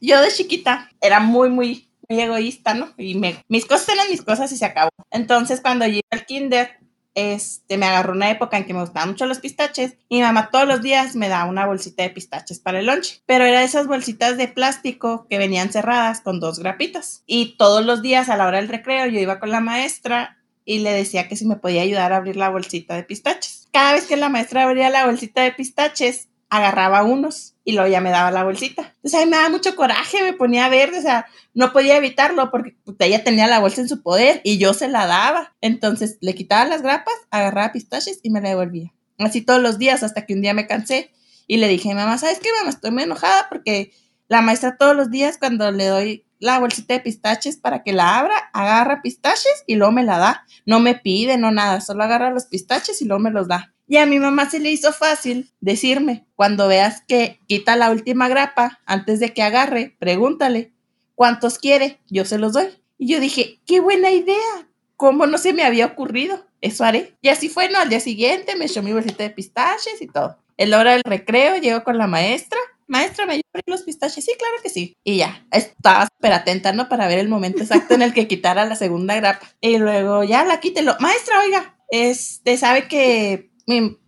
Yo 0.00 0.20
de 0.20 0.30
chiquita 0.30 0.90
era 1.00 1.20
muy, 1.20 1.50
muy, 1.50 1.90
muy 2.08 2.20
egoísta, 2.20 2.74
¿no? 2.74 2.92
Y 2.96 3.14
me, 3.16 3.44
mis 3.48 3.66
cosas 3.66 3.88
eran 3.90 4.08
mis 4.10 4.22
cosas 4.22 4.50
y 4.52 4.56
se 4.56 4.64
acabó. 4.64 4.90
Entonces, 5.10 5.60
cuando 5.60 5.86
llegué 5.86 6.02
al 6.10 6.26
kinder, 6.26 6.77
este, 7.18 7.78
me 7.78 7.86
agarró 7.86 8.12
una 8.12 8.30
época 8.30 8.56
en 8.56 8.64
que 8.64 8.74
me 8.74 8.80
gustaban 8.80 9.10
mucho 9.10 9.26
los 9.26 9.40
pistaches 9.40 9.96
y 10.08 10.16
mi 10.16 10.22
mamá 10.22 10.50
todos 10.50 10.68
los 10.68 10.82
días 10.82 11.16
me 11.16 11.28
da 11.28 11.44
una 11.46 11.66
bolsita 11.66 12.04
de 12.04 12.10
pistaches 12.10 12.60
para 12.60 12.78
el 12.78 12.86
lunch. 12.86 13.22
Pero 13.26 13.44
era 13.44 13.64
esas 13.64 13.86
bolsitas 13.86 14.36
de 14.36 14.46
plástico 14.48 15.26
que 15.28 15.38
venían 15.38 15.72
cerradas 15.72 16.20
con 16.20 16.38
dos 16.38 16.58
grapitas. 16.58 17.24
Y 17.26 17.56
todos 17.56 17.84
los 17.84 18.02
días 18.02 18.28
a 18.28 18.36
la 18.36 18.46
hora 18.46 18.58
del 18.58 18.68
recreo 18.68 19.06
yo 19.06 19.18
iba 19.18 19.40
con 19.40 19.50
la 19.50 19.60
maestra 19.60 20.38
y 20.64 20.80
le 20.80 20.92
decía 20.92 21.28
que 21.28 21.36
si 21.36 21.46
me 21.46 21.56
podía 21.56 21.82
ayudar 21.82 22.12
a 22.12 22.16
abrir 22.16 22.36
la 22.36 22.50
bolsita 22.50 22.94
de 22.94 23.02
pistaches. 23.02 23.68
Cada 23.72 23.94
vez 23.94 24.06
que 24.06 24.16
la 24.16 24.28
maestra 24.28 24.64
abría 24.64 24.90
la 24.90 25.06
bolsita 25.06 25.42
de 25.42 25.52
pistaches, 25.52 26.28
agarraba 26.50 27.02
unos 27.02 27.54
y 27.68 27.72
luego 27.72 27.90
ya 27.90 28.00
me 28.00 28.08
daba 28.08 28.30
la 28.30 28.44
bolsita. 28.44 28.94
Entonces 28.96 29.20
a 29.20 29.24
mí 29.26 29.30
me 29.30 29.36
daba 29.36 29.50
mucho 29.50 29.76
coraje, 29.76 30.22
me 30.22 30.32
ponía 30.32 30.70
verde, 30.70 31.00
o 31.00 31.02
sea, 31.02 31.26
no 31.52 31.70
podía 31.70 31.98
evitarlo 31.98 32.50
porque 32.50 32.78
ella 33.00 33.22
tenía 33.22 33.46
la 33.46 33.58
bolsa 33.58 33.82
en 33.82 33.90
su 33.90 34.02
poder 34.02 34.40
y 34.42 34.56
yo 34.56 34.72
se 34.72 34.88
la 34.88 35.04
daba. 35.06 35.54
Entonces 35.60 36.16
le 36.22 36.34
quitaba 36.34 36.64
las 36.64 36.80
grapas, 36.80 37.12
agarraba 37.30 37.72
pistaches 37.72 38.20
y 38.22 38.30
me 38.30 38.40
la 38.40 38.48
devolvía. 38.48 38.94
Así 39.18 39.42
todos 39.42 39.60
los 39.60 39.76
días 39.76 40.02
hasta 40.02 40.24
que 40.24 40.32
un 40.32 40.40
día 40.40 40.54
me 40.54 40.66
cansé 40.66 41.10
y 41.46 41.58
le 41.58 41.68
dije 41.68 41.94
mamá, 41.94 42.16
¿sabes 42.16 42.40
qué, 42.40 42.48
mamá? 42.58 42.70
Estoy 42.70 42.90
muy 42.90 43.02
enojada 43.02 43.48
porque 43.50 43.92
la 44.28 44.40
maestra 44.40 44.78
todos 44.78 44.96
los 44.96 45.10
días 45.10 45.36
cuando 45.36 45.70
le 45.70 45.88
doy 45.88 46.24
la 46.38 46.58
bolsita 46.60 46.94
de 46.94 47.00
pistaches 47.00 47.58
para 47.58 47.82
que 47.82 47.92
la 47.92 48.18
abra, 48.18 48.48
agarra 48.54 49.02
pistaches 49.02 49.64
y 49.66 49.74
luego 49.74 49.92
me 49.92 50.04
la 50.04 50.16
da. 50.16 50.46
No 50.64 50.80
me 50.80 50.94
pide, 50.94 51.36
no 51.36 51.50
nada, 51.50 51.82
solo 51.82 52.02
agarra 52.02 52.30
los 52.30 52.46
pistaches 52.46 53.02
y 53.02 53.04
luego 53.04 53.22
me 53.22 53.30
los 53.30 53.46
da. 53.46 53.74
Y 53.88 53.96
a 53.96 54.06
mi 54.06 54.18
mamá 54.18 54.50
se 54.50 54.60
le 54.60 54.70
hizo 54.70 54.92
fácil 54.92 55.50
decirme, 55.60 56.26
cuando 56.36 56.68
veas 56.68 57.02
que 57.08 57.40
quita 57.46 57.74
la 57.74 57.90
última 57.90 58.28
grapa, 58.28 58.80
antes 58.84 59.18
de 59.18 59.32
que 59.32 59.42
agarre, 59.42 59.96
pregúntale, 59.98 60.74
¿cuántos 61.14 61.58
quiere? 61.58 61.98
Yo 62.08 62.26
se 62.26 62.38
los 62.38 62.52
doy. 62.52 62.68
Y 62.98 63.08
yo 63.08 63.18
dije, 63.18 63.60
qué 63.66 63.80
buena 63.80 64.10
idea, 64.10 64.68
¿cómo 64.96 65.26
no 65.26 65.38
se 65.38 65.54
me 65.54 65.62
había 65.62 65.86
ocurrido? 65.86 66.46
Eso 66.60 66.84
haré. 66.84 67.16
Y 67.22 67.28
así 67.28 67.48
fue, 67.48 67.70
¿no? 67.70 67.78
Al 67.78 67.88
día 67.88 68.00
siguiente 68.00 68.56
me 68.56 68.66
echó 68.66 68.82
mi 68.82 68.92
bolsita 68.92 69.22
de 69.22 69.30
pistaches 69.30 70.02
y 70.02 70.06
todo. 70.06 70.36
En 70.58 70.70
la 70.70 70.80
hora 70.80 70.92
del 70.92 71.02
recreo 71.04 71.56
llego 71.56 71.82
con 71.82 71.96
la 71.96 72.06
maestra. 72.06 72.58
Maestra, 72.88 73.24
¿me 73.24 73.34
ayuda 73.34 73.44
los 73.66 73.82
pistaches? 73.82 74.24
Sí, 74.24 74.32
claro 74.38 74.54
que 74.62 74.68
sí. 74.68 74.96
Y 75.04 75.18
ya, 75.18 75.46
estaba 75.50 76.08
súper 76.12 76.32
atenta, 76.32 76.72
¿no? 76.72 76.88
Para 76.88 77.06
ver 77.06 77.20
el 77.20 77.28
momento 77.28 77.62
exacto 77.62 77.94
en 77.94 78.02
el 78.02 78.12
que 78.12 78.28
quitara 78.28 78.64
la 78.64 78.76
segunda 78.76 79.14
grapa. 79.14 79.46
Y 79.60 79.78
luego 79.78 80.24
ya 80.24 80.44
la 80.44 80.60
quítelo. 80.60 80.96
Maestra, 80.98 81.40
oiga, 81.40 81.78
este, 81.90 82.56
sabe 82.56 82.88
que 82.88 83.47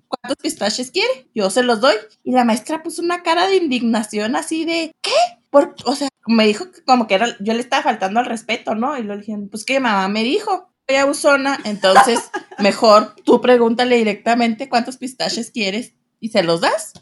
¿cuántos 0.09 0.37
pistaches 0.43 0.91
quiere? 0.91 1.29
Yo 1.35 1.51
se 1.51 1.63
los 1.63 1.81
doy. 1.81 1.95
Y 2.25 2.33
la 2.33 2.45
maestra 2.45 2.83
puso 2.83 3.03
una 3.03 3.23
cara 3.23 3.47
de 3.47 3.57
indignación 3.57 4.37
así 4.37 4.65
de, 4.65 4.93
¿qué? 5.03 5.11
Por, 5.51 5.75
o 5.85 5.95
sea, 5.95 6.09
me 6.27 6.47
dijo 6.47 6.71
que 6.71 6.83
como 6.85 7.07
que 7.07 7.15
era, 7.15 7.37
yo 7.41 7.55
le 7.55 7.61
estaba 7.61 7.83
faltando 7.83 8.21
al 8.21 8.27
respeto, 8.27 8.75
¿no? 8.75 8.97
Y 8.99 9.03
le 9.03 9.19
dije, 9.19 9.37
pues 9.51 9.65
que 9.65 9.81
mamá 9.81 10.09
me 10.09 10.23
dijo. 10.25 10.69
Soy 10.89 10.97
abusona, 10.97 11.61
entonces 11.65 12.19
mejor 12.59 13.15
tú 13.25 13.41
pregúntale 13.41 13.97
directamente 13.97 14.69
cuántos 14.69 14.97
pistaches 14.97 15.53
quieres 15.53 15.95
y 16.19 16.31
se 16.31 16.43
los 16.43 16.61
das. 16.61 16.95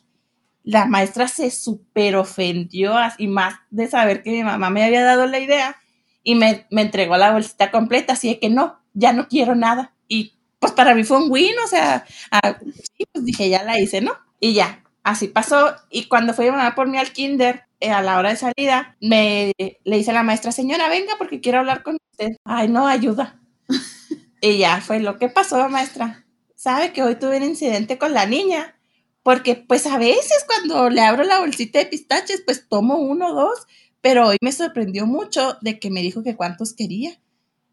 La 0.63 0.85
maestra 0.85 1.27
se 1.29 1.51
súper 1.51 2.17
ofendió 2.17 2.95
y 3.17 3.29
más 3.29 3.55
de 3.71 3.89
saber 3.89 4.23
que 4.23 4.31
mi 4.31 4.43
mamá 4.43 4.69
me 4.69 4.85
había 4.85 5.03
dado 5.05 5.27
la 5.27 5.39
idea 5.39 5.77
y 6.23 6.35
me, 6.35 6.67
me 6.71 6.83
entregó 6.83 7.17
la 7.17 7.33
bolsita 7.33 7.71
completa, 7.71 8.13
así 8.13 8.29
de 8.29 8.39
que 8.39 8.51
no, 8.51 8.79
ya 8.93 9.15
no 9.15 9.29
quiero 9.29 9.55
nada. 9.55 9.95
Y 10.07 10.38
pues 10.59 10.73
para 10.73 10.95
mí 10.95 11.05
fue 11.05 11.19
un 11.19 11.31
win, 11.31 11.55
o 11.65 11.69
sea, 11.69 12.05
ah, 12.31 12.59
sí, 12.97 13.05
pues 13.13 13.25
dije, 13.25 13.49
ya 13.49 13.63
la 13.65 13.79
hice, 13.79 14.01
¿no? 14.01 14.13
Y 14.41 14.55
ya, 14.55 14.85
así 15.05 15.29
pasó. 15.29 15.75
Y 15.91 16.05
cuando 16.09 16.35
fue 16.35 16.51
mamá 16.51 16.75
por 16.75 16.89
mí 16.89 16.99
al 16.99 17.13
kinder, 17.13 17.65
eh, 17.81 17.91
a 17.91 18.03
la 18.03 18.19
hora 18.19 18.31
de 18.31 18.37
salida, 18.37 18.97
me 19.01 19.53
le 19.59 19.97
dice 19.97 20.11
a 20.11 20.15
la 20.15 20.23
maestra, 20.25 20.53
señora, 20.53 20.89
venga 20.89 21.15
porque 21.19 21.41
quiero 21.41 21.59
hablar 21.61 21.83
con 21.83 21.97
usted. 22.13 22.37
Ay, 22.45 22.69
no, 22.69 22.87
ayuda. 22.89 23.41
y 24.41 24.59
ya 24.59 24.81
fue 24.81 25.01
lo 25.01 25.19
que 25.19 25.29
pasó, 25.29 25.69
maestra. 25.69 26.25
Sabe 26.57 26.93
que 26.93 27.03
hoy 27.03 27.15
tuve 27.17 27.37
un 27.39 27.45
incidente 27.45 27.99
con 27.99 28.13
la 28.15 28.27
niña, 28.27 28.77
porque 29.23 29.55
pues 29.57 29.87
a 29.87 29.99
veces 29.99 30.45
cuando 30.47 30.91
le 30.91 31.03
abro 31.03 31.23
la 31.25 31.39
bolsita 31.41 31.79
de 31.79 31.87
pistaches, 31.87 32.43
pues 32.45 32.69
tomo 32.69 32.97
uno 32.99 33.29
o 33.29 33.35
dos, 33.35 33.67
pero 34.01 34.29
hoy 34.29 34.39
me 34.41 34.53
sorprendió 34.53 35.07
mucho 35.07 35.57
de 35.61 35.79
que 35.79 35.91
me 35.91 36.03
dijo 36.03 36.23
que 36.23 36.37
cuántos 36.37 36.73
quería. 36.75 37.13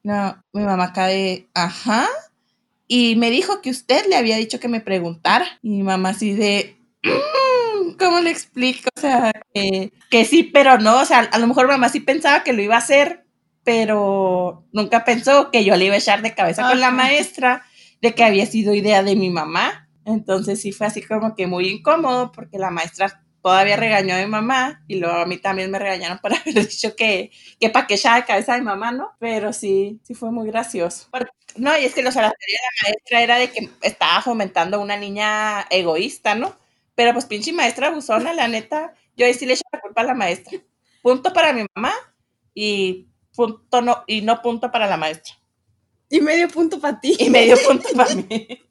No, 0.04 0.44
mi 0.54 0.64
mamá 0.64 0.86
acá 0.86 1.08
de, 1.08 1.50
ajá, 1.56 2.08
y 2.88 3.16
me 3.18 3.30
dijo 3.32 3.62
que 3.62 3.70
usted 3.72 4.06
le 4.08 4.16
había 4.16 4.38
dicho 4.38 4.60
que 4.60 4.68
me 4.68 4.82
preguntara. 4.82 5.46
Y 5.62 5.70
mi 5.72 5.84
mamá 5.84 6.10
así 6.10 6.34
de, 6.34 6.78
"Mm, 7.04 7.98
¿cómo 7.98 8.20
le 8.22 8.32
explico? 8.32 8.90
O 8.98 9.00
sea, 9.02 9.32
que, 9.54 9.92
que 10.10 10.26
sí, 10.26 10.44
pero 10.44 10.78
no. 10.80 11.00
O 11.02 11.06
sea, 11.06 11.20
a 11.22 11.40
lo 11.40 11.48
mejor 11.48 11.68
mamá 11.68 11.90
sí 11.90 12.00
pensaba 12.00 12.44
que 12.44 12.54
lo 12.54 12.62
iba 12.62 12.76
a 12.76 12.80
hacer, 12.80 13.26
pero 13.64 14.66
nunca 14.74 15.04
pensó 15.06 15.52
que 15.52 15.64
yo 15.66 15.76
le 15.76 15.86
iba 15.86 15.96
a 15.96 16.00
echar 16.00 16.22
de 16.22 16.36
cabeza 16.36 16.68
con 16.70 16.80
la 16.80 16.92
maestra 16.92 17.64
de 18.02 18.14
que 18.14 18.24
había 18.24 18.46
sido 18.46 18.74
idea 18.74 19.04
de 19.04 19.16
mi 19.16 19.30
mamá. 19.30 19.90
Entonces 20.06 20.62
sí 20.62 20.72
fue 20.72 20.88
así 20.88 21.02
como 21.02 21.36
que 21.36 21.48
muy 21.48 21.68
incómodo 21.70 22.32
porque 22.32 22.60
la 22.60 22.70
maestra 22.72 23.25
todavía 23.46 23.76
regañó 23.76 24.16
a 24.16 24.18
mi 24.18 24.26
mamá 24.26 24.84
y 24.88 24.96
luego 24.96 25.18
a 25.18 25.28
mí 25.28 25.38
también 25.38 25.70
me 25.70 25.78
regañaron 25.78 26.18
por 26.18 26.34
haber 26.34 26.68
dicho 26.68 26.96
que, 26.96 27.30
que 27.60 27.70
pa' 27.70 27.86
que 27.86 27.96
ya 27.96 28.16
de 28.16 28.26
cabeza 28.26 28.54
de 28.54 28.62
mi 28.62 28.66
mamá, 28.66 28.92
¿no? 28.92 29.12
Pero 29.20 29.54
sí, 29.54 30.00
sí 30.02 30.16
fue 30.16 30.32
muy 30.32 30.48
gracioso. 30.48 31.10
no, 31.56 31.78
y 31.78 31.86
es 31.86 31.94
que 31.94 32.02
los, 32.02 32.16
la 32.16 32.32
teoría 32.32 32.58
de 32.60 32.88
la 32.88 32.90
maestra 32.90 33.22
era 33.22 33.38
de 33.38 33.52
que 33.52 33.70
estaba 33.84 34.20
fomentando 34.24 34.82
una 34.82 34.98
niña 34.98 35.62
egoísta, 35.70 36.34
¿no? 36.34 36.56
Pero 36.96 37.14
pues 37.14 37.26
pinche 37.26 37.54
maestra 37.54 37.90
abusona, 37.90 38.34
la 38.34 38.48
neta, 38.48 38.96
yo 39.16 39.28
ahí 39.28 39.36
sí 39.36 39.46
le 39.46 39.54
echo 39.54 39.64
la 39.72 39.80
culpa 39.80 40.02
a 40.02 40.06
la 40.06 40.16
maestra. 40.16 40.58
Punto 41.04 41.32
para 41.32 41.54
mi 41.54 41.68
mamá 41.76 41.94
y 42.56 43.10
punto 43.36 43.80
no, 43.84 44.04
y 44.08 44.24
no 44.24 44.42
punto 44.42 44.72
para 44.72 44.88
la 44.88 44.98
maestra. 44.98 45.36
Y 46.10 46.20
medio 46.20 46.48
punto 46.48 46.80
para 46.80 47.00
ti. 47.00 47.16
Y 47.20 47.30
medio 47.30 47.58
punto 47.64 47.90
para 47.96 48.16
mí. 48.16 48.65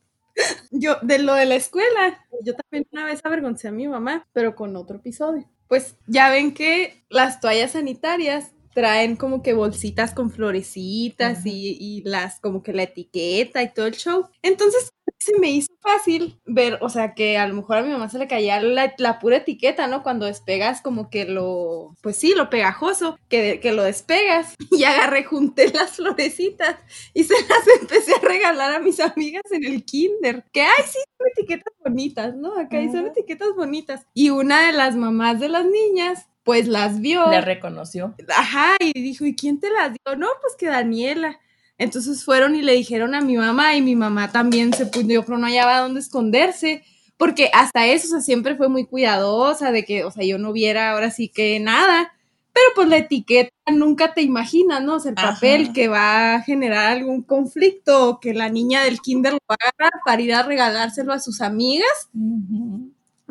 Yo, 0.70 0.96
de 1.02 1.18
lo 1.18 1.34
de 1.34 1.46
la 1.46 1.54
escuela, 1.54 2.26
yo 2.42 2.54
también 2.54 2.86
una 2.92 3.04
vez 3.04 3.20
avergoncé 3.24 3.68
a 3.68 3.72
mi 3.72 3.86
mamá, 3.86 4.26
pero 4.32 4.56
con 4.56 4.74
otro 4.76 4.96
episodio. 4.96 5.48
Pues 5.68 5.96
ya 6.06 6.30
ven 6.30 6.52
que 6.52 7.04
las 7.08 7.40
toallas 7.40 7.72
sanitarias 7.72 8.52
traen 8.74 9.16
como 9.16 9.42
que 9.42 9.54
bolsitas 9.54 10.12
con 10.12 10.30
florecitas 10.30 11.46
y, 11.46 11.76
y, 11.80 12.02
las 12.02 12.40
como 12.40 12.62
que 12.62 12.72
la 12.72 12.82
etiqueta 12.82 13.62
y 13.62 13.72
todo 13.72 13.86
el 13.86 13.94
show. 13.94 14.28
Entonces 14.42 14.92
se 15.18 15.38
me 15.38 15.50
hizo 15.50 15.72
fácil 15.80 16.38
ver, 16.44 16.78
o 16.82 16.88
sea, 16.90 17.14
que 17.14 17.38
a 17.38 17.48
lo 17.48 17.54
mejor 17.54 17.78
a 17.78 17.82
mi 17.82 17.90
mamá 17.90 18.10
se 18.10 18.18
le 18.18 18.28
caía 18.28 18.60
la, 18.60 18.92
la 18.98 19.18
pura 19.18 19.38
etiqueta, 19.38 19.86
¿no? 19.86 20.02
Cuando 20.02 20.26
despegas 20.26 20.82
como 20.82 21.08
que 21.08 21.24
lo, 21.24 21.94
pues 22.02 22.16
sí, 22.16 22.34
lo 22.36 22.50
pegajoso, 22.50 23.18
que, 23.28 23.58
que 23.60 23.72
lo 23.72 23.82
despegas. 23.82 24.54
Y 24.70 24.84
agarré, 24.84 25.24
junté 25.24 25.72
las 25.72 25.92
florecitas 25.96 26.76
y 27.14 27.24
se 27.24 27.34
las 27.48 27.80
empecé 27.80 28.12
a 28.14 28.18
regalar 28.26 28.74
a 28.74 28.80
mis 28.80 28.98
amigas 29.00 29.44
en 29.52 29.64
el 29.64 29.84
kinder. 29.84 30.44
Que, 30.52 30.62
ay, 30.62 30.84
sí, 30.86 30.98
son 31.16 31.28
etiquetas 31.36 31.72
bonitas, 31.84 32.34
¿no? 32.34 32.58
Acá 32.58 32.78
uh 32.80 32.92
son 32.92 33.06
etiquetas 33.06 33.48
bonitas. 33.56 34.06
Y 34.14 34.30
una 34.30 34.66
de 34.66 34.72
las 34.72 34.96
mamás 34.96 35.40
de 35.40 35.48
las 35.48 35.64
niñas 35.64 36.26
pues 36.42 36.68
las 36.68 37.00
vio. 37.00 37.30
Le 37.30 37.40
reconoció. 37.40 38.14
Ajá, 38.36 38.76
y 38.80 38.92
dijo, 39.00 39.24
¿y 39.24 39.34
quién 39.34 39.60
te 39.60 39.70
las 39.70 39.92
dio? 39.92 40.16
No, 40.16 40.28
pues 40.42 40.54
que 40.58 40.66
Daniela. 40.66 41.40
Entonces 41.78 42.24
fueron 42.24 42.54
y 42.54 42.62
le 42.62 42.72
dijeron 42.72 43.14
a 43.14 43.20
mi 43.20 43.36
mamá 43.36 43.74
y 43.76 43.82
mi 43.82 43.96
mamá 43.96 44.30
también 44.30 44.72
se 44.72 44.86
puso, 44.86 45.06
pero 45.24 45.38
no 45.38 45.46
hallaba 45.46 45.80
dónde 45.80 46.00
esconderse, 46.00 46.84
porque 47.16 47.50
hasta 47.52 47.86
eso, 47.86 48.06
o 48.08 48.10
sea, 48.10 48.20
siempre 48.20 48.56
fue 48.56 48.68
muy 48.68 48.86
cuidadosa 48.86 49.72
de 49.72 49.84
que, 49.84 50.04
o 50.04 50.10
sea, 50.10 50.24
yo 50.24 50.38
no 50.38 50.52
viera 50.52 50.92
ahora 50.92 51.10
sí 51.10 51.28
que 51.28 51.58
nada, 51.60 52.12
pero 52.52 52.66
pues 52.76 52.88
la 52.88 52.98
etiqueta 52.98 53.50
nunca 53.72 54.14
te 54.14 54.22
imaginas, 54.22 54.82
¿no? 54.82 54.94
O 54.96 55.00
sea, 55.00 55.10
el 55.10 55.16
papel 55.16 55.72
que 55.72 55.88
va 55.88 56.36
a 56.36 56.42
generar 56.42 56.92
algún 56.92 57.22
conflicto 57.22 58.08
o 58.08 58.20
que 58.20 58.32
la 58.34 58.48
niña 58.48 58.84
del 58.84 59.00
kinder 59.00 59.32
lo 59.32 59.38
va 59.50 59.56
a 59.60 59.68
agarrar 59.68 60.00
para 60.04 60.22
ir 60.22 60.34
a 60.34 60.42
regalárselo 60.44 61.12
a 61.12 61.18
sus 61.18 61.40
amigas. 61.40 62.10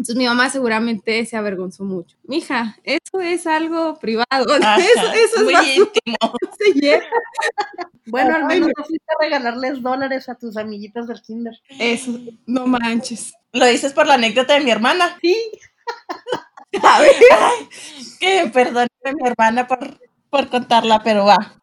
Entonces 0.04 0.18
mi 0.18 0.26
mamá 0.26 0.50
seguramente 0.50 1.26
se 1.26 1.38
avergonzó 1.38 1.86
mucho. 1.86 2.18
Mija, 2.24 2.78
eso 2.84 3.22
es 3.22 3.48
algo 3.48 3.98
privado. 4.00 4.26
eso, 4.78 5.14
eso, 5.14 5.38
es 5.38 5.44
muy 5.44 5.54
íntimo. 5.54 6.18
bueno, 8.08 8.36
al 8.36 8.44
menos 8.44 8.70
no 8.78 8.84
fuiste 8.84 9.06
a 9.08 9.24
regalarles 9.24 9.82
dólares 9.82 10.28
a 10.28 10.36
tus 10.36 10.58
amiguitas 10.58 11.08
del 11.08 11.22
kinder. 11.22 11.54
Eso, 11.80 12.20
no 12.46 12.68
manches. 12.68 13.34
Lo 13.54 13.66
dices 13.66 13.94
por 13.94 14.06
la 14.06 14.16
anécdota 14.16 14.56
de 14.56 14.60
mi 14.60 14.72
hermana. 14.72 15.18
Sí. 15.22 15.38
A 16.84 17.00
ver, 17.00 17.12
ay, 17.32 17.70
que 18.20 18.52
perdone 18.52 18.90
mi 19.06 19.26
hermana 19.26 19.68
por, 19.68 20.02
por 20.30 20.50
contarla, 20.50 21.02
pero 21.02 21.24
va. 21.24 21.62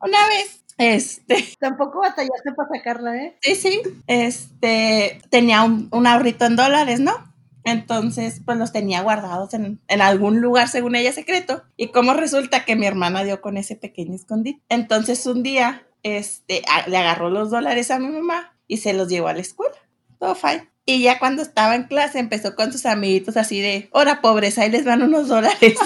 Una 0.00 0.28
vez 0.28 0.62
este. 0.78 1.44
Tampoco 1.58 1.98
batallaste 2.02 2.52
para 2.54 2.68
sacarla, 2.68 3.16
¿eh? 3.16 3.36
Sí, 3.40 3.56
sí. 3.56 3.82
Este. 4.06 5.20
Tenía 5.28 5.64
un, 5.64 5.88
un 5.90 6.06
ahorrito 6.06 6.44
en 6.44 6.54
dólares, 6.54 7.00
¿no? 7.00 7.33
Entonces, 7.64 8.40
pues 8.44 8.58
los 8.58 8.72
tenía 8.72 9.00
guardados 9.00 9.54
en, 9.54 9.80
en, 9.88 10.00
algún 10.02 10.40
lugar, 10.40 10.68
según 10.68 10.96
ella, 10.96 11.12
secreto. 11.12 11.64
Y 11.76 11.88
como 11.88 12.12
resulta 12.14 12.64
que 12.64 12.76
mi 12.76 12.86
hermana 12.86 13.24
dio 13.24 13.40
con 13.40 13.56
ese 13.56 13.74
pequeño 13.74 14.14
escondite. 14.14 14.60
Entonces, 14.68 15.26
un 15.26 15.42
día, 15.42 15.86
este, 16.02 16.62
le 16.86 16.96
agarró 16.96 17.30
los 17.30 17.50
dólares 17.50 17.90
a 17.90 17.98
mi 17.98 18.08
mamá 18.08 18.54
y 18.68 18.76
se 18.76 18.92
los 18.92 19.08
llevó 19.08 19.28
a 19.28 19.32
la 19.32 19.40
escuela. 19.40 19.74
Todo 20.18 20.34
fine. 20.34 20.70
Y 20.86 21.02
ya 21.02 21.18
cuando 21.18 21.42
estaba 21.42 21.74
en 21.74 21.84
clase 21.84 22.18
empezó 22.18 22.54
con 22.54 22.70
sus 22.70 22.84
amiguitos 22.84 23.38
así 23.38 23.60
de, 23.60 23.88
hola 23.92 24.20
pobres, 24.20 24.58
ahí 24.58 24.70
les 24.70 24.84
van 24.84 25.02
unos 25.02 25.28
dólares. 25.28 25.58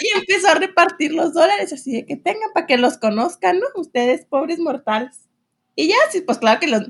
y 0.00 0.18
empezó 0.18 0.48
a 0.48 0.54
repartir 0.54 1.12
los 1.12 1.34
dólares 1.34 1.74
así 1.74 1.92
de 1.92 2.06
que 2.06 2.16
tengan 2.16 2.50
para 2.54 2.66
que 2.66 2.78
los 2.78 2.96
conozcan, 2.96 3.60
¿no? 3.60 3.66
Ustedes 3.74 4.24
pobres 4.24 4.58
mortales. 4.58 5.28
Y 5.76 5.88
ya, 5.88 5.96
sí, 6.10 6.22
pues 6.22 6.38
claro 6.38 6.58
que 6.58 6.68
los, 6.68 6.88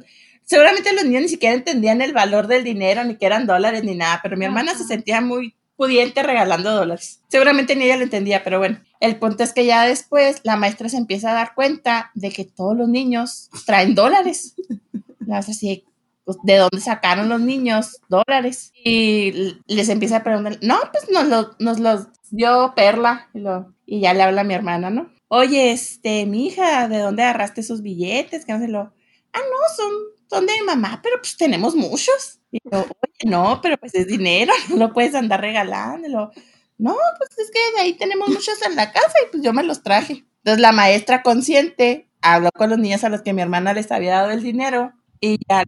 seguramente 0.53 0.93
los 0.93 1.05
niños 1.05 1.23
ni 1.23 1.29
siquiera 1.31 1.55
entendían 1.55 2.03
el 2.03 2.13
valor 2.13 2.47
del 2.47 2.63
dinero, 2.63 3.03
ni 3.05 3.17
que 3.17 3.25
eran 3.25 3.47
dólares, 3.47 3.85
ni 3.85 3.95
nada, 3.95 4.21
pero 4.23 4.37
mi 4.37 4.45
hermana 4.45 4.75
se 4.75 4.85
sentía 4.85 5.23
muy 5.23 5.57
pudiente 5.77 6.23
regalando 6.23 6.73
dólares. 6.73 7.23
Seguramente 7.29 7.75
ni 7.75 7.85
ella 7.85 7.97
lo 7.97 8.03
entendía, 8.03 8.45
pero 8.45 8.59
bueno, 8.59 8.79
el 9.01 9.17
punto 9.17 9.45
es 9.45 9.55
que 9.55 9.65
ya 9.65 9.87
después 9.87 10.43
la 10.45 10.57
maestra 10.57 10.91
se 10.91 10.99
empieza 10.99 11.31
a 11.31 11.35
dar 11.35 11.55
cuenta 11.55 12.11
de 12.15 12.31
que 12.31 12.45
todos 12.45 12.77
los 12.77 12.87
niños 12.87 13.49
traen 13.65 13.95
dólares. 13.95 14.55
La 15.21 15.37
maestra 15.37 15.53
así, 15.53 15.87
pues, 16.25 16.37
¿de 16.43 16.57
dónde 16.57 16.81
sacaron 16.81 17.31
los 17.31 17.41
niños 17.41 18.01
dólares? 18.11 18.73
Y 18.85 19.55
les 19.67 19.89
empieza 19.89 20.17
a 20.17 20.25
preguntar, 20.25 20.59
no, 20.61 20.79
pues 20.93 21.09
nos, 21.11 21.29
lo, 21.29 21.53
nos 21.61 21.79
los 21.79 22.09
dio 22.31 22.75
Perla. 22.77 23.31
Y, 23.33 23.39
lo, 23.39 23.73
y 23.87 24.01
ya 24.01 24.13
le 24.13 24.23
habla 24.23 24.43
a 24.43 24.45
mi 24.45 24.53
hermana, 24.53 24.91
¿no? 24.91 25.11
Oye, 25.29 25.73
este, 25.73 26.27
mi 26.27 26.49
hija, 26.49 26.89
¿de 26.89 26.99
dónde 26.99 27.23
agarraste 27.23 27.63
esos 27.63 27.81
billetes? 27.81 28.45
Que 28.45 28.53
no 28.53 28.59
se 28.59 28.69
lo... 28.69 28.93
Ah, 29.33 29.39
no, 29.39 29.75
son 29.75 30.12
son 30.33 30.47
de 30.47 30.55
mi 30.55 30.63
mamá, 30.63 31.01
pero 31.03 31.17
pues 31.19 31.37
tenemos 31.37 31.75
muchos. 31.75 32.39
Y 32.51 32.59
yo, 32.65 32.81
oye, 32.81 33.31
no, 33.31 33.61
pero 33.63 33.77
pues 33.77 33.95
es 33.95 34.07
dinero, 34.07 34.53
no 34.71 34.77
lo 34.77 34.93
puedes 34.93 35.15
andar 35.15 35.41
regalándolo. 35.41 36.31
No, 36.79 36.97
pues 37.19 37.39
es 37.39 37.51
que 37.53 37.77
de 37.77 37.83
ahí 37.83 37.95
tenemos 37.95 38.29
muchos 38.29 38.61
en 38.63 38.75
la 38.75 38.93
casa 38.93 39.13
y 39.23 39.31
pues 39.31 39.43
yo 39.43 39.53
me 39.53 39.63
los 39.63 39.83
traje. 39.83 40.25
Entonces 40.39 40.61
la 40.61 40.73
maestra 40.73 41.23
consciente 41.23 42.09
habló 42.23 42.51
con 42.53 42.71
los 42.71 42.79
niños 42.79 43.05
a 43.05 43.09
los 43.09 43.23
que 43.23 43.33
mi 43.33 43.43
hermana 43.43 43.75
les 43.75 43.93
había 43.93 44.17
dado 44.17 44.31
el 44.31 44.43
dinero 44.43 44.93
y 45.21 45.39
ya 45.49 45.65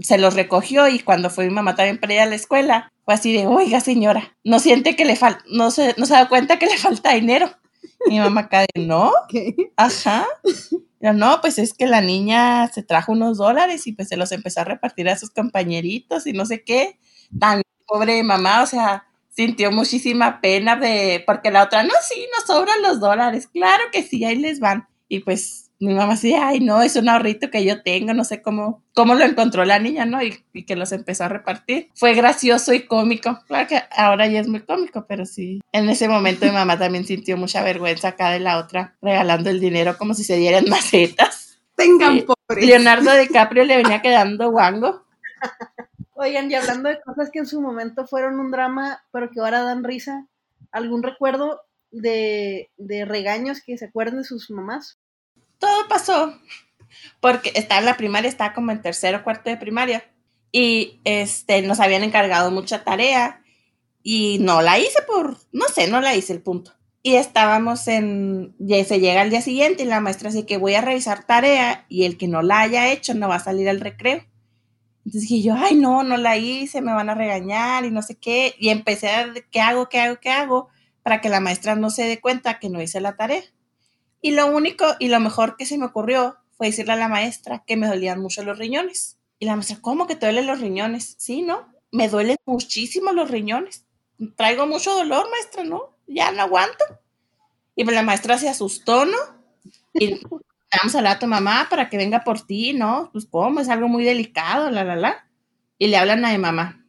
se 0.00 0.18
los 0.18 0.34
recogió 0.34 0.88
y 0.88 0.98
cuando 0.98 1.30
fue 1.30 1.46
mi 1.46 1.54
mamá 1.54 1.74
también 1.74 1.98
para 1.98 2.14
ir 2.14 2.20
a 2.20 2.26
la 2.26 2.34
escuela, 2.34 2.92
fue 3.04 3.14
así 3.14 3.32
de, 3.32 3.46
oiga 3.46 3.80
señora, 3.80 4.36
no 4.44 4.58
siente 4.58 4.96
que 4.96 5.04
le 5.04 5.16
falta, 5.16 5.42
no 5.48 5.70
se, 5.70 5.94
no 5.96 6.06
se 6.06 6.14
da 6.14 6.28
cuenta 6.28 6.58
que 6.58 6.66
le 6.66 6.76
falta 6.76 7.12
dinero. 7.12 7.50
Mi 8.06 8.18
mamá 8.18 8.42
acá 8.42 8.60
de, 8.60 8.86
no, 8.86 9.12
¿Qué? 9.28 9.54
ajá. 9.76 10.26
Pero 11.00 11.12
no, 11.12 11.40
pues 11.40 11.58
es 11.58 11.74
que 11.74 11.86
la 11.86 12.00
niña 12.00 12.68
se 12.68 12.82
trajo 12.82 13.12
unos 13.12 13.36
dólares 13.38 13.86
y 13.86 13.92
pues 13.92 14.08
se 14.08 14.16
los 14.16 14.32
empezó 14.32 14.60
a 14.60 14.64
repartir 14.64 15.08
a 15.08 15.18
sus 15.18 15.30
compañeritos 15.30 16.26
y 16.26 16.32
no 16.32 16.46
sé 16.46 16.64
qué. 16.64 16.98
Tan 17.38 17.62
pobre 17.86 18.22
mamá, 18.22 18.62
o 18.62 18.66
sea, 18.66 19.06
sintió 19.28 19.70
muchísima 19.70 20.40
pena 20.40 20.76
de, 20.76 21.22
porque 21.26 21.50
la 21.50 21.64
otra, 21.64 21.82
no, 21.82 21.92
sí, 22.08 22.26
nos 22.36 22.46
sobran 22.46 22.80
los 22.82 23.00
dólares, 23.00 23.48
claro 23.48 23.84
que 23.92 24.02
sí, 24.02 24.24
ahí 24.24 24.36
les 24.36 24.60
van. 24.60 24.88
Y 25.08 25.20
pues 25.20 25.63
mi 25.84 25.94
mamá 25.94 26.14
decía, 26.14 26.48
ay, 26.48 26.60
no, 26.60 26.82
es 26.82 26.96
un 26.96 27.08
ahorrito 27.08 27.50
que 27.50 27.64
yo 27.64 27.82
tengo, 27.82 28.14
no 28.14 28.24
sé 28.24 28.42
cómo, 28.42 28.82
cómo 28.94 29.14
lo 29.14 29.24
encontró 29.24 29.64
la 29.64 29.78
niña, 29.78 30.06
¿no? 30.06 30.22
Y, 30.22 30.44
y, 30.52 30.64
que 30.64 30.76
los 30.76 30.92
empezó 30.92 31.24
a 31.24 31.28
repartir. 31.28 31.90
Fue 31.94 32.14
gracioso 32.14 32.72
y 32.72 32.86
cómico. 32.86 33.40
Claro 33.46 33.68
que 33.68 33.82
ahora 33.96 34.26
ya 34.26 34.40
es 34.40 34.48
muy 34.48 34.60
cómico, 34.60 35.06
pero 35.06 35.26
sí. 35.26 35.60
En 35.72 35.88
ese 35.88 36.08
momento 36.08 36.46
mi 36.46 36.52
mamá 36.52 36.78
también 36.78 37.04
sintió 37.04 37.36
mucha 37.36 37.62
vergüenza 37.62 38.08
acá 38.08 38.30
de 38.30 38.40
la 38.40 38.58
otra, 38.58 38.96
regalando 39.02 39.50
el 39.50 39.60
dinero 39.60 39.96
como 39.98 40.14
si 40.14 40.24
se 40.24 40.36
dieran 40.36 40.68
macetas. 40.68 41.58
Tengan 41.76 42.22
pobres. 42.22 42.66
Leonardo 42.66 43.14
DiCaprio 43.18 43.64
le 43.64 43.76
venía 43.76 44.00
quedando 44.00 44.50
guango. 44.50 45.04
Oigan, 46.14 46.50
y 46.50 46.54
hablando 46.54 46.88
de 46.88 47.00
cosas 47.00 47.30
que 47.30 47.40
en 47.40 47.46
su 47.46 47.60
momento 47.60 48.06
fueron 48.06 48.38
un 48.38 48.50
drama, 48.50 49.02
pero 49.12 49.30
que 49.30 49.40
ahora 49.40 49.62
dan 49.62 49.82
risa, 49.82 50.26
¿algún 50.70 51.02
recuerdo 51.02 51.60
de, 51.90 52.70
de 52.76 53.04
regaños 53.04 53.60
que 53.60 53.76
se 53.76 53.86
acuerden 53.86 54.18
de 54.18 54.24
sus 54.24 54.50
mamás? 54.50 54.98
Todo 55.58 55.88
pasó 55.88 56.38
porque 57.20 57.52
estaba 57.54 57.80
en 57.80 57.86
la 57.86 57.96
primaria, 57.96 58.28
estaba 58.28 58.52
como 58.52 58.70
en 58.70 58.82
tercero 58.82 59.18
o 59.18 59.24
cuarto 59.24 59.50
de 59.50 59.56
primaria 59.56 60.04
y 60.52 61.00
este, 61.04 61.62
nos 61.62 61.80
habían 61.80 62.04
encargado 62.04 62.50
mucha 62.50 62.84
tarea 62.84 63.42
y 64.02 64.38
no 64.40 64.62
la 64.62 64.78
hice 64.78 65.02
por, 65.06 65.36
no 65.50 65.66
sé, 65.74 65.88
no 65.88 66.00
la 66.00 66.14
hice 66.14 66.32
el 66.32 66.42
punto. 66.42 66.74
Y 67.02 67.16
estábamos 67.16 67.88
en, 67.88 68.54
ya 68.58 68.82
se 68.84 69.00
llega 69.00 69.22
al 69.22 69.30
día 69.30 69.40
siguiente 69.40 69.82
y 69.82 69.86
la 69.86 70.00
maestra 70.00 70.30
dice 70.30 70.46
que 70.46 70.58
voy 70.58 70.74
a 70.74 70.80
revisar 70.80 71.24
tarea 71.24 71.86
y 71.88 72.04
el 72.04 72.16
que 72.16 72.28
no 72.28 72.42
la 72.42 72.60
haya 72.60 72.92
hecho 72.92 73.14
no 73.14 73.28
va 73.28 73.36
a 73.36 73.40
salir 73.40 73.68
al 73.68 73.80
recreo. 73.80 74.22
Entonces 75.04 75.28
dije 75.28 75.42
yo, 75.42 75.54
ay 75.54 75.74
no, 75.74 76.02
no 76.02 76.16
la 76.16 76.36
hice, 76.36 76.82
me 76.82 76.94
van 76.94 77.10
a 77.10 77.14
regañar 77.14 77.84
y 77.84 77.90
no 77.90 78.00
sé 78.02 78.16
qué. 78.16 78.54
Y 78.58 78.68
empecé 78.68 79.08
a, 79.10 79.32
¿qué 79.50 79.60
hago, 79.60 79.88
qué 79.88 80.00
hago, 80.00 80.20
qué 80.20 80.30
hago? 80.30 80.68
Para 81.02 81.20
que 81.20 81.28
la 81.28 81.40
maestra 81.40 81.74
no 81.74 81.90
se 81.90 82.04
dé 82.04 82.20
cuenta 82.20 82.58
que 82.58 82.70
no 82.70 82.80
hice 82.80 83.00
la 83.00 83.16
tarea. 83.16 83.42
Y 84.24 84.30
lo 84.30 84.46
único 84.46 84.86
y 84.98 85.08
lo 85.08 85.20
mejor 85.20 85.58
que 85.58 85.66
se 85.66 85.76
me 85.76 85.84
ocurrió 85.84 86.38
fue 86.56 86.68
decirle 86.68 86.94
a 86.94 86.96
la 86.96 87.08
maestra 87.08 87.62
que 87.66 87.76
me 87.76 87.86
dolían 87.86 88.22
mucho 88.22 88.42
los 88.42 88.56
riñones. 88.56 89.18
Y 89.38 89.44
la 89.44 89.54
maestra, 89.54 89.76
¿cómo 89.82 90.06
que 90.06 90.16
te 90.16 90.24
duelen 90.24 90.46
los 90.46 90.62
riñones? 90.62 91.14
Sí, 91.18 91.42
¿no? 91.42 91.68
Me 91.92 92.08
duelen 92.08 92.38
muchísimo 92.46 93.12
los 93.12 93.30
riñones. 93.30 93.84
Traigo 94.36 94.66
mucho 94.66 94.94
dolor, 94.94 95.28
maestra, 95.30 95.64
¿no? 95.64 95.98
Ya 96.06 96.32
no 96.32 96.40
aguanto. 96.40 96.86
Y 97.76 97.84
pues 97.84 97.94
la 97.94 98.02
maestra 98.02 98.38
se 98.38 98.48
asustó, 98.48 99.04
¿no? 99.04 99.18
Y 99.92 100.18
vamos 100.24 100.94
a 100.94 100.98
hablar 100.98 101.16
a 101.16 101.18
tu 101.18 101.26
mamá 101.26 101.66
para 101.68 101.90
que 101.90 101.98
venga 101.98 102.24
por 102.24 102.40
ti, 102.46 102.72
¿no? 102.72 103.10
Pues 103.12 103.26
cómo, 103.26 103.60
es 103.60 103.68
algo 103.68 103.88
muy 103.88 104.04
delicado, 104.04 104.70
la, 104.70 104.84
la, 104.84 104.96
la. 104.96 105.28
Y 105.76 105.88
le 105.88 105.98
hablan 105.98 106.24
a 106.24 106.32
mi 106.32 106.38
mamá. 106.38 106.82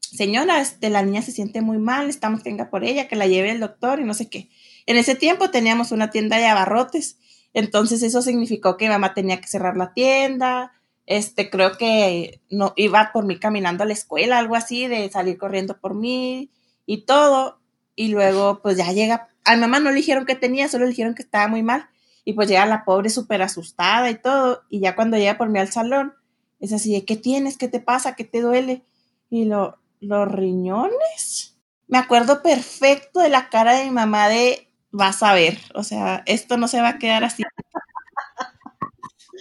Señora, 0.00 0.62
este, 0.62 0.88
la 0.88 1.02
niña 1.02 1.20
se 1.20 1.32
siente 1.32 1.60
muy 1.60 1.76
mal, 1.76 2.08
estamos 2.08 2.42
que 2.42 2.48
venga 2.48 2.70
por 2.70 2.84
ella, 2.84 3.06
que 3.06 3.16
la 3.16 3.26
lleve 3.26 3.50
el 3.50 3.60
doctor 3.60 4.00
y 4.00 4.04
no 4.04 4.14
sé 4.14 4.30
qué. 4.30 4.48
En 4.86 4.96
ese 4.96 5.14
tiempo 5.14 5.50
teníamos 5.50 5.92
una 5.92 6.10
tienda 6.10 6.36
de 6.36 6.46
abarrotes, 6.46 7.18
entonces 7.52 8.02
eso 8.02 8.22
significó 8.22 8.76
que 8.76 8.86
mi 8.86 8.90
mamá 8.90 9.14
tenía 9.14 9.40
que 9.40 9.46
cerrar 9.46 9.76
la 9.76 9.92
tienda, 9.94 10.72
este, 11.06 11.50
creo 11.50 11.76
que 11.76 12.40
no 12.50 12.72
iba 12.76 13.10
por 13.12 13.26
mí 13.26 13.38
caminando 13.38 13.82
a 13.84 13.86
la 13.86 13.92
escuela, 13.92 14.38
algo 14.38 14.56
así, 14.56 14.86
de 14.86 15.10
salir 15.10 15.38
corriendo 15.38 15.78
por 15.78 15.94
mí 15.94 16.50
y 16.86 17.04
todo. 17.04 17.60
Y 17.94 18.08
luego, 18.08 18.60
pues 18.62 18.76
ya 18.76 18.90
llega, 18.92 19.28
a 19.44 19.54
mi 19.54 19.60
mamá 19.60 19.80
no 19.80 19.90
le 19.90 19.96
dijeron 19.96 20.24
que 20.26 20.34
tenía, 20.34 20.68
solo 20.68 20.84
le 20.84 20.90
dijeron 20.90 21.14
que 21.14 21.22
estaba 21.22 21.48
muy 21.48 21.62
mal. 21.62 21.88
Y 22.24 22.32
pues 22.32 22.48
llega 22.48 22.64
la 22.64 22.84
pobre 22.84 23.10
súper 23.10 23.42
asustada 23.42 24.10
y 24.10 24.16
todo. 24.16 24.62
Y 24.70 24.80
ya 24.80 24.96
cuando 24.96 25.18
llega 25.18 25.36
por 25.36 25.50
mí 25.50 25.58
al 25.58 25.70
salón, 25.70 26.14
es 26.58 26.72
así 26.72 26.92
de, 26.92 27.04
¿qué 27.04 27.16
tienes? 27.16 27.58
¿Qué 27.58 27.68
te 27.68 27.80
pasa? 27.80 28.16
¿Qué 28.16 28.24
te 28.24 28.40
duele? 28.40 28.82
Y 29.28 29.44
lo, 29.44 29.78
los 30.00 30.26
riñones. 30.30 31.58
Me 31.86 31.98
acuerdo 31.98 32.42
perfecto 32.42 33.20
de 33.20 33.28
la 33.28 33.50
cara 33.50 33.74
de 33.74 33.84
mi 33.84 33.90
mamá 33.90 34.28
de, 34.28 34.70
vas 34.94 35.24
a 35.24 35.34
ver, 35.34 35.58
o 35.74 35.82
sea, 35.82 36.22
esto 36.24 36.56
no 36.56 36.68
se 36.68 36.80
va 36.80 36.90
a 36.90 36.98
quedar 36.98 37.24
así. 37.24 37.42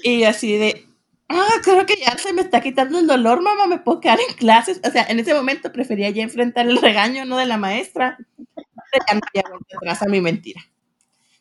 Y 0.03 0.23
así 0.23 0.57
de, 0.57 0.87
ah, 1.29 1.47
creo 1.63 1.85
que 1.85 1.95
ya 1.95 2.17
se 2.17 2.33
me 2.33 2.41
está 2.41 2.59
quitando 2.59 2.97
el 2.97 3.05
dolor, 3.05 3.41
mamá, 3.41 3.67
me 3.67 3.77
puedo 3.77 4.01
quedar 4.01 4.19
en 4.19 4.35
clases. 4.35 4.81
O 4.85 4.91
sea, 4.91 5.03
en 5.03 5.19
ese 5.19 5.33
momento 5.35 5.71
prefería 5.71 6.09
ya 6.09 6.23
enfrentar 6.23 6.67
el 6.67 6.77
regaño, 6.77 7.25
no 7.25 7.37
de 7.37 7.45
la 7.45 7.57
maestra. 7.57 8.17
Ya 9.07 9.15
no 9.15 9.21
había 9.27 9.49
vuelto 9.49 9.77
atrás 9.77 10.01
a 10.01 10.05
mi 10.07 10.21
mentira. 10.21 10.61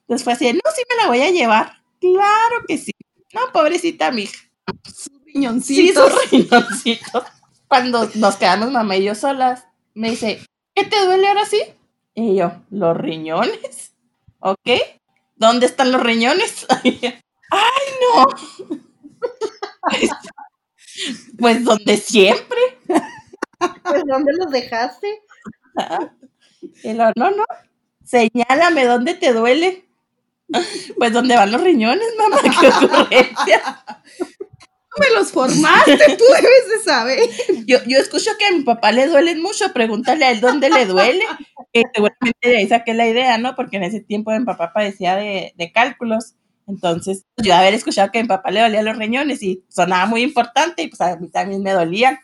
Entonces 0.02 0.24
fue 0.24 0.32
así, 0.34 0.52
no, 0.52 0.60
sí 0.74 0.82
me 0.88 1.02
la 1.02 1.08
voy 1.08 1.20
a 1.20 1.30
llevar. 1.30 1.82
Claro 2.00 2.64
que 2.68 2.78
sí. 2.78 2.92
No, 3.32 3.40
pobrecita 3.52 4.10
mi 4.10 4.22
hija. 4.22 4.48
Sus 4.84 5.10
riñoncitos. 5.24 5.84
Sí, 5.84 5.92
sus 5.94 6.30
riñoncitos. 6.50 7.24
Cuando 7.66 8.10
nos 8.14 8.36
quedamos 8.36 8.70
mamá 8.70 8.96
y 8.96 9.04
yo 9.04 9.14
solas, 9.14 9.66
me 9.94 10.10
dice, 10.10 10.40
¿qué 10.74 10.84
te 10.84 11.04
duele 11.04 11.28
ahora 11.28 11.46
sí? 11.46 11.62
Y 12.14 12.36
yo, 12.36 12.52
¿los 12.70 12.96
riñones? 12.96 13.91
¿Ok? 14.42 14.68
¿Dónde 15.36 15.66
están 15.66 15.92
los 15.92 16.02
riñones? 16.02 16.66
¡Ay, 16.84 17.86
no! 18.00 18.26
Pues 21.38 21.64
donde 21.64 21.96
siempre. 21.96 22.58
Pues 23.82 24.02
¿dónde 24.06 24.32
los 24.38 24.52
dejaste? 24.52 25.22
Y 26.82 26.92
lo, 26.92 27.10
no, 27.16 27.30
no. 27.30 27.44
Señálame 28.04 28.84
dónde 28.84 29.14
te 29.14 29.32
duele. 29.32 29.84
Pues 30.98 31.12
donde 31.12 31.36
van 31.36 31.50
los 31.50 31.62
riñones, 31.62 32.06
mamá, 32.18 32.38
qué 32.60 32.68
ocurrencia. 32.68 33.84
Me 34.98 35.10
los 35.14 35.32
formaste, 35.32 35.96
tú 36.18 36.24
debes 36.24 36.68
de 36.68 36.84
saber. 36.84 37.18
Yo, 37.66 37.78
yo 37.86 37.98
escucho 37.98 38.30
que 38.38 38.44
a 38.46 38.52
mi 38.52 38.62
papá 38.62 38.92
le 38.92 39.06
duelen 39.06 39.40
mucho, 39.40 39.72
pregúntale 39.72 40.24
a 40.26 40.30
él 40.30 40.40
dónde 40.40 40.68
le 40.68 40.84
duele. 40.84 41.24
Que 41.72 41.82
seguramente 41.94 42.48
de 42.48 42.58
ahí 42.58 42.68
saqué 42.68 42.92
la 42.92 43.06
idea, 43.06 43.38
¿no? 43.38 43.54
Porque 43.54 43.78
en 43.78 43.84
ese 43.84 44.00
tiempo 44.00 44.30
mi 44.32 44.44
papá 44.44 44.72
padecía 44.74 45.16
de, 45.16 45.54
de 45.56 45.72
cálculos. 45.72 46.34
Entonces, 46.66 47.24
yo 47.38 47.54
haber 47.54 47.72
escuchado 47.74 48.10
que 48.12 48.18
a 48.18 48.22
mi 48.22 48.28
papá 48.28 48.50
le 48.50 48.60
dolían 48.60 48.84
los 48.84 48.98
riñones 48.98 49.42
y 49.42 49.64
sonaba 49.68 50.06
muy 50.06 50.22
importante 50.22 50.82
y 50.82 50.88
pues 50.88 51.00
a 51.00 51.16
mí 51.16 51.28
también 51.30 51.62
me 51.62 51.72
dolían. 51.72 52.18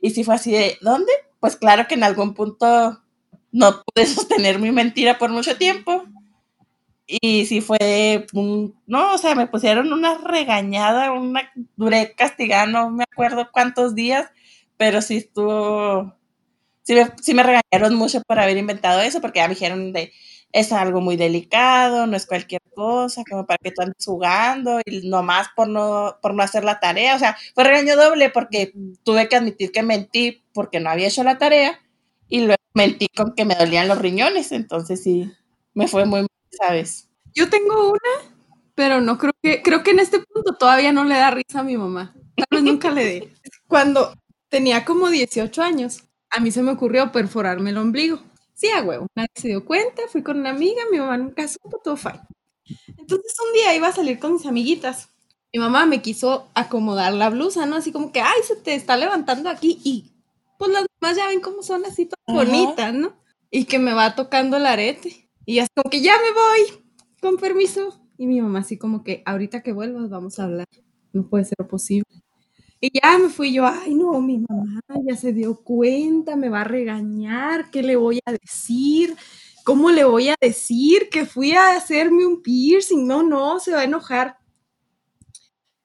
Y 0.00 0.10
si 0.10 0.24
fue 0.24 0.34
así 0.34 0.52
de, 0.52 0.78
¿dónde? 0.80 1.12
Pues 1.40 1.56
claro 1.56 1.86
que 1.88 1.94
en 1.94 2.04
algún 2.04 2.34
punto 2.34 3.00
no 3.52 3.82
pude 3.82 4.06
sostener 4.06 4.58
mi 4.58 4.72
mentira 4.72 5.18
por 5.18 5.30
mucho 5.30 5.56
tiempo. 5.56 6.04
Y 7.06 7.46
si 7.46 7.60
fue, 7.60 8.26
un, 8.32 8.74
no, 8.86 9.14
o 9.14 9.18
sea, 9.18 9.34
me 9.34 9.46
pusieron 9.46 9.92
una 9.92 10.18
regañada, 10.18 11.12
una, 11.12 11.52
duré 11.76 12.14
castigada, 12.14 12.66
no 12.66 12.90
me 12.90 13.04
acuerdo 13.04 13.50
cuántos 13.52 13.94
días, 13.94 14.28
pero 14.76 15.00
sí 15.02 15.18
estuvo, 15.18 16.14
sí 16.82 16.94
me, 16.94 17.06
sí 17.22 17.34
me 17.34 17.44
regañaron 17.44 17.94
mucho 17.94 18.22
por 18.26 18.40
haber 18.40 18.56
inventado 18.56 19.00
eso, 19.02 19.20
porque 19.20 19.38
ya 19.40 19.48
me 19.48 19.54
dijeron 19.54 19.92
de, 19.92 20.12
es 20.52 20.72
algo 20.72 21.00
muy 21.00 21.16
delicado, 21.16 22.06
no 22.06 22.16
es 22.16 22.26
cualquier 22.26 22.62
cosa, 22.74 23.22
como 23.28 23.46
para 23.46 23.58
que 23.58 23.72
tú 23.72 23.82
andes 23.82 24.04
jugando 24.04 24.80
y 24.84 25.08
nomás 25.08 25.48
por 25.54 25.68
no, 25.68 26.16
por 26.22 26.34
no 26.34 26.42
hacer 26.42 26.64
la 26.64 26.80
tarea. 26.80 27.14
O 27.14 27.18
sea, 27.18 27.36
fue 27.54 27.64
regaño 27.64 27.96
doble 27.96 28.30
porque 28.30 28.72
tuve 29.04 29.28
que 29.28 29.36
admitir 29.36 29.70
que 29.72 29.82
mentí 29.82 30.42
porque 30.54 30.80
no 30.80 30.90
había 30.90 31.08
hecho 31.08 31.24
la 31.24 31.38
tarea 31.38 31.78
y 32.28 32.40
luego 32.40 32.62
mentí 32.74 33.08
con 33.08 33.34
que 33.34 33.44
me 33.44 33.54
dolían 33.54 33.88
los 33.88 33.98
riñones. 33.98 34.52
Entonces 34.52 35.02
sí, 35.02 35.30
me 35.74 35.88
fue 35.88 36.06
muy 36.06 36.26
¿sabes? 36.56 37.08
Yo 37.34 37.48
tengo 37.48 37.90
una, 37.90 38.34
pero 38.74 39.00
no 39.00 39.18
creo 39.18 39.32
que, 39.42 39.62
creo 39.62 39.82
que 39.82 39.90
en 39.90 40.00
este 40.00 40.20
punto 40.20 40.54
todavía 40.54 40.92
no 40.92 41.04
le 41.04 41.16
da 41.16 41.30
risa 41.30 41.60
a 41.60 41.64
mi 41.64 41.76
mamá. 41.76 42.14
Tal 42.36 42.46
vez 42.50 42.62
nunca 42.62 42.90
le 42.90 43.04
dé. 43.04 43.34
Cuando 43.66 44.12
tenía 44.48 44.84
como 44.84 45.08
18 45.08 45.62
años, 45.62 46.04
a 46.30 46.40
mí 46.40 46.50
se 46.50 46.62
me 46.62 46.72
ocurrió 46.72 47.12
perforarme 47.12 47.70
el 47.70 47.78
ombligo. 47.78 48.20
Sí, 48.54 48.68
a 48.68 48.82
huevo. 48.82 49.06
Nadie 49.14 49.28
se 49.34 49.48
dio 49.48 49.64
cuenta, 49.64 50.02
fui 50.10 50.22
con 50.22 50.38
una 50.38 50.50
amiga, 50.50 50.82
mi 50.90 50.98
mamá 50.98 51.18
nunca 51.18 51.46
supo, 51.46 51.78
todo 51.82 51.96
fine. 51.96 52.20
Entonces 52.96 53.34
un 53.46 53.52
día 53.52 53.74
iba 53.74 53.88
a 53.88 53.92
salir 53.92 54.18
con 54.18 54.32
mis 54.32 54.46
amiguitas. 54.46 55.10
Mi 55.52 55.60
mamá 55.60 55.86
me 55.86 56.02
quiso 56.02 56.48
acomodar 56.54 57.12
la 57.12 57.30
blusa, 57.30 57.66
¿no? 57.66 57.76
Así 57.76 57.92
como 57.92 58.12
que, 58.12 58.20
ay, 58.20 58.42
se 58.46 58.56
te 58.56 58.74
está 58.74 58.96
levantando 58.96 59.48
aquí 59.48 59.80
y 59.84 60.12
pues 60.58 60.70
las 60.70 60.86
demás 61.00 61.16
ya 61.16 61.28
ven 61.28 61.40
cómo 61.40 61.62
son 61.62 61.84
así 61.84 62.06
todas 62.06 62.22
Ajá. 62.26 62.36
bonitas, 62.36 62.94
¿no? 62.94 63.14
Y 63.50 63.66
que 63.66 63.78
me 63.78 63.92
va 63.92 64.14
tocando 64.14 64.56
el 64.56 64.66
arete. 64.66 65.25
Y 65.46 65.60
así 65.60 65.70
como 65.76 65.90
que 65.90 66.02
ya 66.02 66.14
me 66.18 66.32
voy, 66.32 66.84
con 67.22 67.36
permiso. 67.38 68.00
Y 68.18 68.26
mi 68.26 68.40
mamá 68.40 68.60
así 68.60 68.78
como 68.78 69.04
que, 69.04 69.22
ahorita 69.26 69.62
que 69.62 69.72
vuelvas 69.72 70.10
vamos 70.10 70.38
a 70.38 70.44
hablar. 70.44 70.66
No 71.12 71.28
puede 71.28 71.44
ser 71.44 71.58
posible. 71.68 72.04
Y 72.80 72.90
ya 73.00 73.18
me 73.18 73.30
fui 73.30 73.52
yo, 73.54 73.66
ay 73.66 73.94
no, 73.94 74.20
mi 74.20 74.38
mamá 74.38 74.80
ya 75.06 75.16
se 75.16 75.32
dio 75.32 75.56
cuenta, 75.64 76.36
me 76.36 76.48
va 76.50 76.62
a 76.62 76.64
regañar, 76.64 77.70
¿qué 77.70 77.82
le 77.82 77.96
voy 77.96 78.20
a 78.26 78.32
decir? 78.32 79.16
¿Cómo 79.64 79.90
le 79.90 80.04
voy 80.04 80.28
a 80.30 80.36
decir 80.40 81.08
que 81.10 81.26
fui 81.26 81.52
a 81.52 81.76
hacerme 81.76 82.26
un 82.26 82.42
piercing? 82.42 83.06
No, 83.06 83.22
no, 83.22 83.60
se 83.60 83.72
va 83.72 83.80
a 83.80 83.84
enojar. 83.84 84.38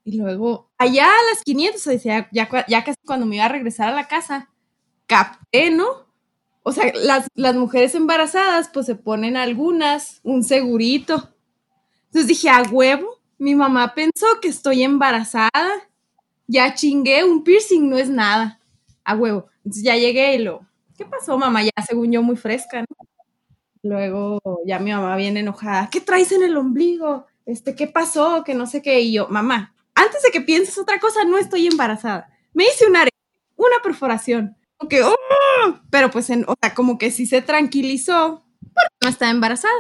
Y 0.04 0.18
luego, 0.18 0.72
allá 0.78 1.06
a 1.06 1.34
las 1.34 1.44
500, 1.44 1.86
o 1.88 2.00
sea, 2.00 2.28
ya, 2.32 2.50
cua- 2.50 2.66
ya 2.68 2.84
casi 2.84 2.98
cuando 3.06 3.26
me 3.26 3.36
iba 3.36 3.46
a 3.46 3.50
regresar 3.50 3.90
a 3.90 3.96
la 3.96 4.08
casa, 4.08 4.50
capté, 5.08 5.72
¿no? 5.72 6.01
O 6.64 6.72
sea, 6.72 6.92
las, 6.94 7.28
las 7.34 7.56
mujeres 7.56 7.96
embarazadas, 7.96 8.70
pues 8.74 8.86
se 8.86 8.96
ponen 8.96 9.36
algunas 9.36 10.20
un 10.24 10.44
segurito. 10.44 11.34
Entonces 12.06 12.28
dije, 12.28 12.50
a 12.50 12.62
huevo, 12.64 13.20
mi 13.38 13.56
mamá 13.56 13.94
pensó 13.96 14.28
que 14.42 14.50
estoy 14.50 14.84
embarazada 14.84 15.50
ya 16.52 16.74
chingué, 16.74 17.24
un 17.24 17.44
piercing 17.44 17.90
no 17.90 17.98
es 17.98 18.10
nada. 18.10 18.60
A 19.06 19.16
huevo. 19.16 19.48
Entonces 19.64 19.84
ya 19.84 19.96
llegué 19.96 20.36
y 20.36 20.40
lo, 20.40 20.68
¿qué 20.98 21.06
pasó, 21.06 21.38
mamá? 21.38 21.64
Ya 21.64 21.72
según 21.88 22.12
yo 22.12 22.22
muy 22.22 22.36
fresca, 22.36 22.82
¿no? 22.82 22.88
Luego 23.84 24.40
ya 24.66 24.78
mi 24.78 24.92
mamá 24.92 25.16
viene 25.16 25.40
enojada, 25.40 25.90
¿qué 25.90 26.02
traes 26.02 26.32
en 26.32 26.44
el 26.44 26.58
ombligo? 26.58 27.26
Este, 27.46 27.76
¿qué 27.76 27.88
pasó? 27.88 28.44
Que 28.44 28.54
no 28.54 28.68
sé 28.68 28.82
qué. 28.82 29.00
Y 29.00 29.14
yo, 29.14 29.28
mamá, 29.30 29.74
antes 29.96 30.22
de 30.24 30.32
que 30.32 30.42
pienses 30.42 30.78
otra 30.78 31.00
cosa, 31.00 31.24
no 31.24 31.38
estoy 31.38 31.68
embarazada. 31.68 32.30
Me 32.54 32.66
hice 32.66 32.86
un 32.86 32.96
arete, 32.96 33.18
una 33.56 33.78
perforación. 33.82 34.58
Que, 34.90 35.04
¡oh! 35.04 35.16
Pero 35.90 36.12
pues, 36.12 36.30
en, 36.30 36.46
o 36.48 36.56
sea, 36.62 36.74
como 36.74 36.98
que 36.98 37.12
sí 37.12 37.26
se 37.26 37.42
tranquilizó, 37.42 38.44
porque 38.60 38.96
no 39.02 39.10
estaba 39.10 39.32
embarazada. 39.32 39.74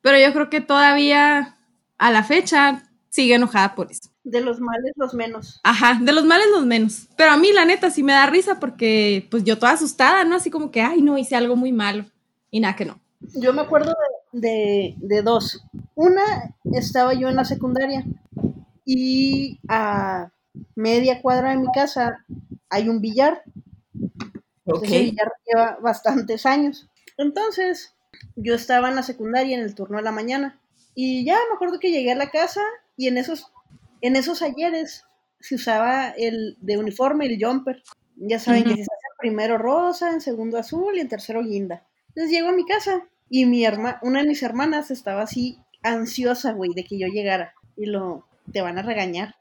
Pero 0.00 0.18
yo 0.18 0.32
creo 0.32 0.50
que 0.50 0.60
todavía 0.60 1.58
a 1.98 2.10
la 2.10 2.24
fecha 2.24 2.82
sigue 3.10 3.34
enojada 3.34 3.74
por 3.74 3.90
eso. 3.90 4.10
De 4.24 4.40
los 4.40 4.60
males, 4.60 4.92
los 4.96 5.14
menos. 5.14 5.60
Ajá, 5.64 5.98
de 6.00 6.12
los 6.12 6.24
males 6.24 6.46
los 6.52 6.64
menos. 6.64 7.08
Pero 7.16 7.32
a 7.32 7.36
mí, 7.36 7.52
la 7.52 7.64
neta, 7.64 7.90
sí 7.90 8.02
me 8.02 8.12
da 8.12 8.26
risa 8.26 8.60
porque, 8.60 9.26
pues 9.30 9.44
yo 9.44 9.58
toda 9.58 9.72
asustada, 9.72 10.24
¿no? 10.24 10.36
Así 10.36 10.50
como 10.50 10.70
que, 10.70 10.80
ay, 10.82 11.02
no, 11.02 11.18
hice 11.18 11.36
algo 11.36 11.56
muy 11.56 11.72
malo. 11.72 12.04
Y 12.50 12.60
nada 12.60 12.76
que 12.76 12.84
no. 12.84 13.00
Yo 13.34 13.52
me 13.52 13.62
acuerdo 13.62 13.94
de, 14.32 14.40
de, 14.40 14.94
de 14.98 15.22
dos. 15.22 15.62
Una, 15.94 16.54
estaba 16.72 17.14
yo 17.14 17.28
en 17.28 17.36
la 17.36 17.44
secundaria 17.44 18.04
y 18.84 19.60
a 19.68 20.30
media 20.74 21.20
cuadra 21.20 21.50
de 21.50 21.58
mi 21.58 21.68
casa 21.72 22.24
hay 22.68 22.88
un 22.88 23.00
billar. 23.00 23.42
Ok. 24.72 24.84
Ese 24.84 25.00
billar 25.00 25.32
lleva 25.46 25.78
bastantes 25.80 26.46
años. 26.46 26.88
Entonces, 27.16 27.94
yo 28.36 28.54
estaba 28.54 28.88
en 28.88 28.96
la 28.96 29.02
secundaria 29.02 29.56
en 29.56 29.62
el 29.62 29.74
turno 29.74 29.98
de 29.98 30.04
la 30.04 30.12
mañana. 30.12 30.60
Y 30.94 31.24
ya 31.24 31.36
me 31.48 31.54
acuerdo 31.54 31.78
que 31.78 31.90
llegué 31.90 32.12
a 32.12 32.16
la 32.16 32.30
casa 32.30 32.62
y 32.96 33.08
en 33.08 33.18
esos, 33.18 33.52
en 34.00 34.16
esos 34.16 34.42
ayeres 34.42 35.04
se 35.40 35.54
usaba 35.54 36.10
el 36.10 36.56
de 36.60 36.78
uniforme, 36.78 37.26
el 37.26 37.42
jumper. 37.42 37.82
Ya 38.16 38.38
saben 38.38 38.64
que 38.64 38.72
Ujú. 38.72 38.78
se 38.78 38.82
hace 38.82 39.06
primero 39.18 39.56
rosa, 39.56 40.12
en 40.12 40.20
segundo 40.20 40.58
azul 40.58 40.96
y 40.96 41.00
en 41.00 41.08
tercero 41.08 41.42
guinda. 41.42 41.86
Entonces 42.08 42.30
llego 42.30 42.48
a 42.48 42.52
mi 42.52 42.66
casa 42.66 43.06
y 43.28 43.46
mi 43.46 43.64
herma, 43.64 43.98
una 44.02 44.20
de 44.20 44.28
mis 44.28 44.42
hermanas 44.42 44.90
estaba 44.90 45.22
así 45.22 45.58
ansiosa, 45.82 46.52
güey, 46.52 46.72
de 46.74 46.84
que 46.84 46.98
yo 46.98 47.06
llegara. 47.06 47.54
Y 47.76 47.86
lo, 47.86 48.26
te 48.52 48.60
van 48.60 48.78
a 48.78 48.82
regañar. 48.82 49.36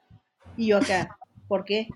Y 0.56 0.68
yo 0.68 0.78
acá, 0.78 1.18
¿por 1.48 1.66
qué? 1.66 1.90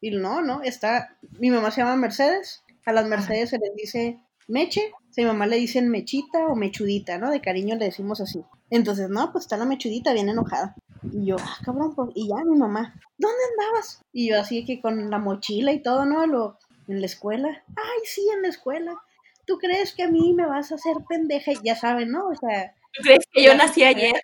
Y 0.00 0.12
no, 0.12 0.40
no, 0.40 0.62
está, 0.62 1.16
mi 1.38 1.50
mamá 1.50 1.70
se 1.70 1.82
llama 1.82 1.96
Mercedes, 1.96 2.62
a 2.84 2.92
las 2.92 3.06
Mercedes 3.06 3.50
se 3.50 3.58
les 3.58 3.74
dice 3.74 4.20
Meche, 4.48 4.92
a 4.92 5.20
mi 5.20 5.24
mamá 5.24 5.46
le 5.46 5.56
dicen 5.56 5.88
Mechita 5.88 6.46
o 6.48 6.56
Mechudita, 6.56 7.18
¿no? 7.18 7.30
De 7.30 7.40
cariño 7.40 7.76
le 7.76 7.86
decimos 7.86 8.20
así. 8.20 8.42
Entonces, 8.70 9.08
no, 9.08 9.30
pues 9.32 9.44
está 9.44 9.56
la 9.56 9.64
Mechudita 9.64 10.12
bien 10.12 10.28
enojada. 10.28 10.74
Y 11.12 11.26
yo, 11.26 11.36
ah, 11.38 11.56
cabrón, 11.64 11.94
pues, 11.94 12.10
y 12.14 12.28
ya 12.28 12.44
mi 12.44 12.56
mamá, 12.58 12.94
¿dónde 13.16 13.38
andabas? 13.52 14.02
Y 14.12 14.28
yo 14.28 14.40
así 14.40 14.64
que 14.64 14.80
con 14.80 15.10
la 15.10 15.18
mochila 15.18 15.72
y 15.72 15.82
todo, 15.82 16.04
¿no? 16.04 16.26
Lo, 16.26 16.58
en 16.88 17.00
la 17.00 17.06
escuela. 17.06 17.62
Ay, 17.68 18.00
sí, 18.04 18.26
en 18.34 18.42
la 18.42 18.48
escuela. 18.48 19.00
¿Tú 19.46 19.58
crees 19.58 19.94
que 19.94 20.02
a 20.02 20.08
mí 20.08 20.34
me 20.34 20.46
vas 20.46 20.72
a 20.72 20.74
hacer 20.74 20.96
pendeja? 21.08 21.52
Ya 21.62 21.74
saben, 21.74 22.10
¿no? 22.10 22.28
O 22.28 22.34
sea. 22.36 22.74
¿Tú 22.92 23.02
crees 23.02 23.24
que 23.30 23.44
yo 23.44 23.54
nací 23.54 23.82
ayer? 23.82 24.20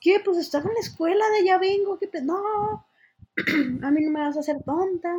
¿Qué? 0.00 0.20
Pues 0.24 0.38
estaba 0.38 0.64
en 0.64 0.74
la 0.74 0.80
escuela, 0.80 1.24
de 1.30 1.38
allá 1.38 1.58
vengo, 1.58 1.98
que 1.98 2.08
no, 2.22 2.86
a 3.82 3.90
mí 3.90 4.00
no 4.02 4.10
me 4.10 4.20
vas 4.20 4.36
a 4.36 4.40
hacer 4.40 4.62
tonta. 4.64 5.14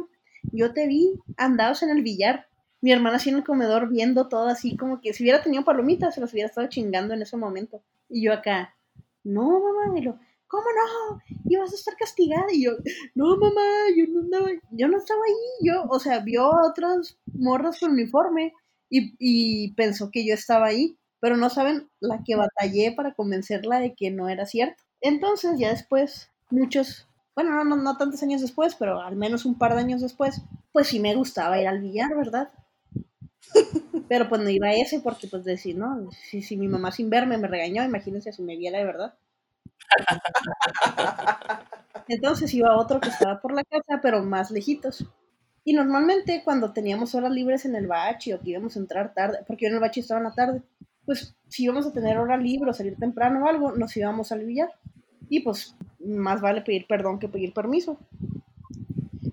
Yo 0.54 0.74
te 0.74 0.88
vi, 0.88 1.20
andabas 1.36 1.84
en 1.84 1.90
el 1.90 2.02
billar. 2.02 2.48
Mi 2.82 2.92
hermana 2.92 3.18
así 3.18 3.30
en 3.30 3.38
el 3.38 3.44
comedor 3.44 3.90
viendo 3.90 4.28
todo 4.30 4.48
así, 4.48 4.78
como 4.78 5.02
que 5.02 5.14
si 5.14 5.24
hubiera 5.24 5.42
tenido 5.42 5.64
palomitas, 5.64 6.16
se 6.16 6.22
los 6.22 6.32
hubiera 6.34 6.50
estado 6.50 6.68
chingando 6.68 7.14
en 7.14 7.22
ese 7.24 7.38
momento. 7.38 7.82
Y 8.10 8.24
yo 8.24 8.34
acá, 8.34 8.76
no, 9.24 9.60
mamá, 9.60 9.98
y 10.00 10.04
lo, 10.04 10.20
¿cómo 10.48 10.64
no? 10.64 11.20
Ibas 11.46 11.72
a 11.72 11.76
estar 11.76 11.96
castigada. 11.98 12.46
Y 12.52 12.64
yo, 12.64 12.72
no, 13.16 13.38
mamá, 13.38 13.62
yo 13.96 14.06
no 14.10 14.22
andaba, 14.22 14.50
yo 14.72 14.88
no 14.88 14.98
estaba 14.98 15.22
ahí. 15.26 15.68
Yo, 15.68 15.84
o 15.90 16.00
sea, 16.00 16.20
vio 16.20 16.54
a 16.54 16.68
otras 16.68 17.18
morras 17.34 17.80
con 17.80 17.92
uniforme 17.92 18.54
y, 18.90 19.16
y 19.20 19.74
pensó 19.74 20.10
que 20.12 20.26
yo 20.26 20.34
estaba 20.34 20.68
ahí. 20.68 20.98
Pero 21.20 21.36
no 21.36 21.50
saben 21.50 21.90
la 22.00 22.24
que 22.24 22.36
batallé 22.36 22.92
para 22.92 23.14
convencerla 23.16 23.80
de 23.80 23.96
que 23.96 24.12
no 24.12 24.30
era 24.30 24.46
cierto. 24.46 24.84
Entonces, 25.02 25.58
ya 25.60 25.70
después, 25.72 26.32
muchos, 26.52 27.08
bueno, 27.36 27.52
no, 27.56 27.64
no, 27.64 27.76
no 27.76 27.98
tantos 27.98 28.22
años 28.24 28.42
después, 28.42 28.76
pero 28.76 29.02
al 29.02 29.16
menos 29.16 29.46
un 29.46 29.58
par 29.58 29.74
de 29.74 29.82
años 29.82 30.02
después, 30.02 30.42
pues 30.72 30.88
sí 30.88 31.00
me 31.00 31.16
gustaba 31.16 31.60
ir 31.60 31.68
al 31.68 31.82
billar, 31.82 32.16
¿verdad? 32.16 32.52
Pero 34.08 34.30
pues 34.30 34.42
no 34.42 34.50
iba 34.50 34.68
a 34.68 34.74
ese 34.74 35.00
porque 35.00 35.28
pues 35.28 35.44
decir, 35.44 35.78
¿no? 35.78 36.10
Si, 36.12 36.42
si 36.42 36.58
mi 36.58 36.68
mamá 36.68 36.92
sin 36.92 37.10
verme 37.10 37.38
me 37.38 37.48
regañó, 37.48 37.84
imagínense 37.84 38.32
si 38.32 38.42
me 38.42 38.56
viera 38.56 38.80
de 38.80 38.86
verdad. 38.86 39.14
Entonces 42.08 42.54
iba 42.54 42.70
a 42.70 42.78
otro 42.78 43.00
que 43.00 43.10
estaba 43.10 43.42
por 43.42 43.54
la 43.54 43.64
casa, 43.64 44.00
pero 44.02 44.24
más 44.24 44.52
lejitos. 44.52 45.06
Y 45.64 45.74
normalmente 45.74 46.42
cuando 46.46 46.72
teníamos 46.72 47.14
horas 47.16 47.32
libres 47.32 47.66
en 47.66 47.76
el 47.76 47.88
bachi 47.88 48.32
o 48.34 48.40
que 48.40 48.52
íbamos 48.52 48.76
a 48.76 48.80
entrar 48.80 49.14
tarde, 49.14 49.40
porque 49.46 49.66
yo 49.66 49.70
en 49.70 49.76
el 49.76 49.82
bachi 49.82 50.00
estaba 50.00 50.20
en 50.20 50.24
la 50.26 50.34
tarde, 50.34 50.62
pues 51.06 51.36
si 51.50 51.64
íbamos 51.64 51.86
a 51.86 51.92
tener 51.92 52.18
hora 52.18 52.38
libre 52.38 52.70
o 52.70 52.74
salir 52.74 52.96
temprano 52.98 53.44
o 53.44 53.48
algo, 53.48 53.74
nos 53.74 53.96
íbamos 53.98 54.32
al 54.32 54.46
billar. 54.46 54.70
Y 55.30 55.42
pues 55.42 55.76
más 56.00 56.40
vale 56.40 56.62
pedir 56.62 56.88
perdón 56.88 57.20
que 57.20 57.28
pedir 57.28 57.54
permiso. 57.54 57.98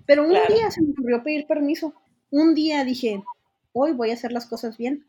Pero 0.05 0.23
un 0.23 0.29
día 0.29 0.69
se 0.71 0.81
me 0.81 0.91
ocurrió 0.91 1.23
pedir 1.23 1.47
permiso. 1.47 1.93
Un 2.31 2.53
día 2.53 2.83
dije, 2.83 3.23
hoy 3.77 3.91
voy 3.91 4.09
a 4.09 4.13
hacer 4.13 4.31
las 4.31 4.45
cosas 4.45 4.77
bien. 4.77 5.05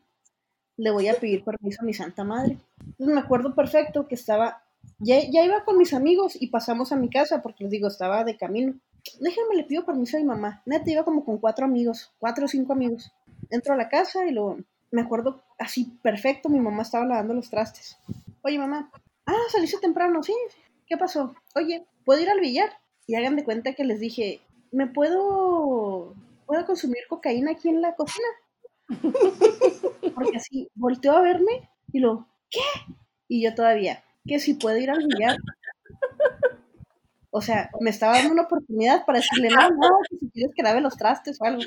Le 0.76 0.90
voy 0.90 1.08
a 1.08 1.14
pedir 1.14 1.44
permiso 1.44 1.80
a 1.80 1.84
mi 1.84 1.94
santa 1.94 2.24
madre. 2.24 2.58
Entonces 2.80 3.14
me 3.14 3.20
acuerdo 3.20 3.54
perfecto 3.54 4.08
que 4.08 4.16
estaba, 4.16 4.62
ya, 4.98 5.20
ya 5.30 5.44
iba 5.44 5.64
con 5.64 5.78
mis 5.78 5.94
amigos 5.94 6.36
y 6.38 6.48
pasamos 6.48 6.92
a 6.92 6.96
mi 6.96 7.08
casa 7.08 7.40
porque 7.42 7.64
les 7.64 7.70
digo, 7.70 7.88
estaba 7.88 8.24
de 8.24 8.36
camino. 8.36 8.74
Déjenme, 9.20 9.54
le 9.54 9.64
pido 9.64 9.86
permiso 9.86 10.16
a 10.16 10.20
mi 10.20 10.26
mamá. 10.26 10.62
Neta, 10.66 10.90
iba 10.90 11.04
como 11.04 11.24
con 11.24 11.38
cuatro 11.38 11.64
amigos, 11.64 12.12
cuatro 12.18 12.44
o 12.44 12.48
cinco 12.48 12.72
amigos. 12.72 13.12
Entro 13.50 13.72
a 13.72 13.76
la 13.76 13.88
casa 13.88 14.26
y 14.26 14.32
luego, 14.32 14.58
me 14.90 15.02
acuerdo 15.02 15.42
así 15.58 15.96
perfecto, 16.02 16.48
mi 16.48 16.58
mamá 16.58 16.82
estaba 16.82 17.06
lavando 17.06 17.34
los 17.34 17.48
trastes. 17.48 17.96
Oye, 18.42 18.58
mamá, 18.58 18.90
ah, 19.26 19.34
saliste 19.50 19.78
temprano, 19.78 20.22
sí. 20.24 20.34
¿Qué 20.86 20.96
pasó? 20.96 21.34
Oye, 21.54 21.86
¿puedo 22.04 22.20
ir 22.20 22.28
al 22.28 22.40
billar? 22.40 22.70
Y 23.06 23.14
hagan 23.14 23.36
de 23.36 23.44
cuenta 23.44 23.74
que 23.74 23.84
les 23.84 24.00
dije, 24.00 24.40
¿me 24.72 24.88
puedo, 24.88 26.14
puedo 26.46 26.66
consumir 26.66 27.02
cocaína 27.08 27.52
aquí 27.52 27.68
en 27.68 27.80
la 27.80 27.94
cocina? 27.94 28.26
Porque 30.14 30.36
así 30.36 30.70
volteó 30.74 31.12
a 31.12 31.22
verme 31.22 31.68
y 31.92 32.00
lo, 32.00 32.28
¿qué? 32.50 32.60
Y 33.28 33.42
yo 33.42 33.54
todavía, 33.54 34.02
que 34.26 34.38
si 34.38 34.54
puedo 34.54 34.76
ir 34.76 34.90
al 34.90 35.04
billar. 35.06 35.36
O 37.30 37.42
sea, 37.42 37.70
me 37.80 37.90
estaba 37.90 38.14
dando 38.14 38.32
una 38.32 38.42
oportunidad 38.44 39.04
para 39.04 39.18
decirle, 39.18 39.50
no, 39.50 39.68
no, 39.68 39.88
que 40.08 40.16
si 40.16 40.30
quieres 40.30 40.54
que 40.54 40.62
lave 40.62 40.80
los 40.80 40.96
trastes 40.96 41.38
o 41.40 41.44
algo. 41.44 41.62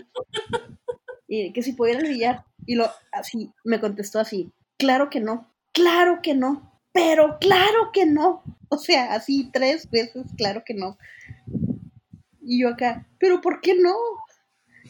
Y 1.27 1.53
que 1.53 1.61
si 1.61 1.73
puedo 1.73 1.93
ir 1.93 1.99
al 1.99 2.09
billar. 2.09 2.43
Y 2.65 2.75
lo, 2.75 2.89
así, 3.11 3.51
me 3.63 3.79
contestó 3.79 4.19
así, 4.19 4.51
claro 4.77 5.09
que 5.09 5.19
no, 5.19 5.47
claro 5.71 6.21
que 6.23 6.33
no, 6.33 6.71
pero 6.91 7.37
claro 7.39 7.91
que 7.93 8.05
no. 8.05 8.43
O 8.69 8.77
sea, 8.77 9.13
así 9.13 9.49
tres 9.51 9.89
veces, 9.89 10.25
claro 10.37 10.63
que 10.65 10.73
no. 10.73 10.97
Y 12.41 12.61
yo 12.61 12.69
acá, 12.69 13.07
pero 13.19 13.41
¿por 13.41 13.61
qué 13.61 13.75
no? 13.75 13.95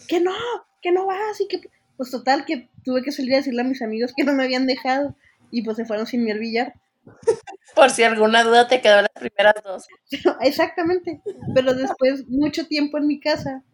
Que 0.08 0.22
no, 0.22 0.34
que 0.82 0.92
no 0.92 1.06
vas 1.06 1.42
y 1.42 1.48
que 1.48 1.62
pues 2.00 2.12
total 2.12 2.46
que 2.46 2.70
tuve 2.86 3.04
que 3.04 3.12
salir 3.12 3.34
a 3.34 3.38
decirle 3.38 3.60
a 3.60 3.66
mis 3.66 3.82
amigos 3.82 4.14
que 4.16 4.24
no 4.24 4.32
me 4.32 4.46
habían 4.46 4.66
dejado 4.66 5.18
y 5.52 5.64
pues 5.64 5.76
se 5.76 5.84
fueron 5.84 6.08
sin 6.08 6.24
mi 6.24 6.32
billar. 6.32 6.74
Por 7.76 7.90
si 7.90 8.04
alguna 8.04 8.42
duda 8.46 8.70
te 8.70 8.80
quedó 8.80 9.02
las 9.02 9.12
primeras 9.14 9.56
dos. 9.62 9.86
exactamente. 10.40 11.22
Pero 11.54 11.74
después, 11.74 12.26
mucho 12.30 12.68
tiempo 12.68 12.98
en 12.98 13.06
mi 13.06 13.20
casa, 13.20 13.66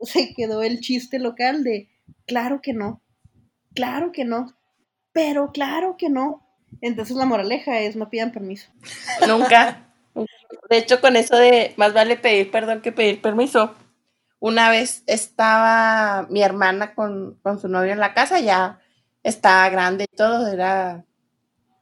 se 0.00 0.34
quedó 0.34 0.62
el 0.62 0.78
chiste 0.78 1.18
local 1.18 1.64
de, 1.64 1.88
claro 2.28 2.60
que 2.62 2.74
no, 2.74 3.02
claro 3.74 4.12
que 4.12 4.24
no, 4.24 4.56
pero 5.12 5.50
claro 5.50 5.96
que 5.98 6.10
no. 6.10 6.46
Entonces 6.80 7.16
la 7.16 7.26
moraleja 7.26 7.80
es, 7.80 7.96
no 7.96 8.08
pidan 8.08 8.30
permiso. 8.30 8.70
Nunca. 9.26 9.92
De 10.70 10.78
hecho, 10.78 11.00
con 11.00 11.16
eso 11.16 11.36
de 11.36 11.74
más 11.76 11.92
vale 11.92 12.16
pedir 12.16 12.52
perdón 12.52 12.82
que 12.82 12.92
pedir 12.92 13.20
permiso, 13.20 13.74
una 14.44 14.68
vez 14.68 15.04
estaba 15.06 16.26
mi 16.28 16.42
hermana 16.42 16.94
con, 16.94 17.40
su 17.58 17.66
novio 17.66 17.92
en 17.92 17.98
la 17.98 18.12
casa, 18.12 18.40
ya 18.40 18.78
estaba 19.22 19.70
grande 19.70 20.04
y 20.04 20.16
todo, 20.16 20.48
era, 20.48 21.06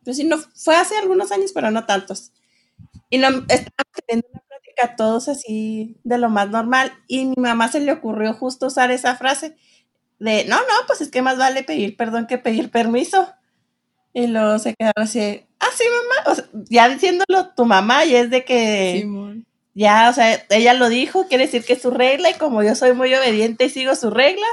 pues 0.04 0.24
no, 0.24 0.38
fue 0.54 0.76
hace 0.76 0.96
algunos 0.96 1.32
años, 1.32 1.50
pero 1.52 1.72
no 1.72 1.86
tantos. 1.86 2.30
Y 3.10 3.18
no, 3.18 3.26
estábamos 3.26 3.98
teniendo 4.06 4.28
una 4.30 4.42
plática 4.42 4.94
todos 4.94 5.28
así 5.28 5.98
de 6.04 6.18
lo 6.18 6.30
más 6.30 6.50
normal 6.50 6.92
y 7.08 7.24
mi 7.24 7.34
mamá 7.36 7.66
se 7.66 7.80
le 7.80 7.90
ocurrió 7.90 8.32
justo 8.32 8.68
usar 8.68 8.92
esa 8.92 9.16
frase 9.16 9.56
de, 10.20 10.44
no, 10.44 10.54
no, 10.54 10.86
pues 10.86 11.00
es 11.00 11.10
que 11.10 11.20
más 11.20 11.38
vale 11.38 11.64
pedir 11.64 11.96
perdón 11.96 12.28
que 12.28 12.38
pedir 12.38 12.70
permiso. 12.70 13.28
Y 14.12 14.28
luego 14.28 14.60
se 14.60 14.76
quedaron 14.76 15.02
así, 15.02 15.48
ah, 15.58 15.66
sí, 15.74 15.84
mamá, 15.90 16.46
ya 16.70 16.88
diciéndolo 16.88 17.54
tu 17.56 17.64
mamá 17.64 18.04
y 18.04 18.14
es 18.14 18.30
de 18.30 18.44
que 18.44 19.04
ya, 19.74 20.08
o 20.10 20.12
sea, 20.12 20.44
ella 20.50 20.74
lo 20.74 20.88
dijo, 20.88 21.26
quiere 21.28 21.46
decir 21.46 21.64
que 21.64 21.74
es 21.74 21.82
su 21.82 21.90
regla 21.90 22.30
y 22.30 22.34
como 22.34 22.62
yo 22.62 22.74
soy 22.74 22.92
muy 22.94 23.14
obediente 23.14 23.64
y 23.66 23.70
sigo 23.70 23.94
sus 23.96 24.12
reglas, 24.12 24.50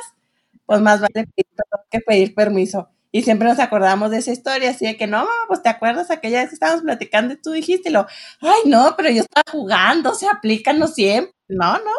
pues 0.65 0.81
más 0.81 1.01
vale 1.01 1.27
pedir 1.35 1.47
que 1.91 1.99
pedir 2.01 2.35
permiso. 2.35 2.89
Y 3.11 3.23
siempre 3.23 3.47
nos 3.47 3.59
acordamos 3.59 4.11
de 4.11 4.19
esa 4.19 4.31
historia, 4.31 4.69
así 4.71 4.85
de 4.85 4.97
que 4.97 5.07
no, 5.07 5.27
pues 5.47 5.63
te 5.63 5.69
acuerdas 5.69 6.11
aquella 6.11 6.39
vez 6.41 6.49
que 6.49 6.55
estábamos 6.55 6.83
platicando 6.83 7.33
y 7.33 7.37
tú 7.41 7.51
dijiste, 7.51 7.89
lo, 7.89 8.05
ay, 8.41 8.61
no, 8.69 8.93
pero 8.97 9.09
yo 9.09 9.21
estaba 9.21 9.43
jugando, 9.51 10.13
se 10.13 10.27
aplican 10.27 10.77
no 10.79 10.87
siempre. 10.87 11.33
No, 11.47 11.73
no, 11.73 11.91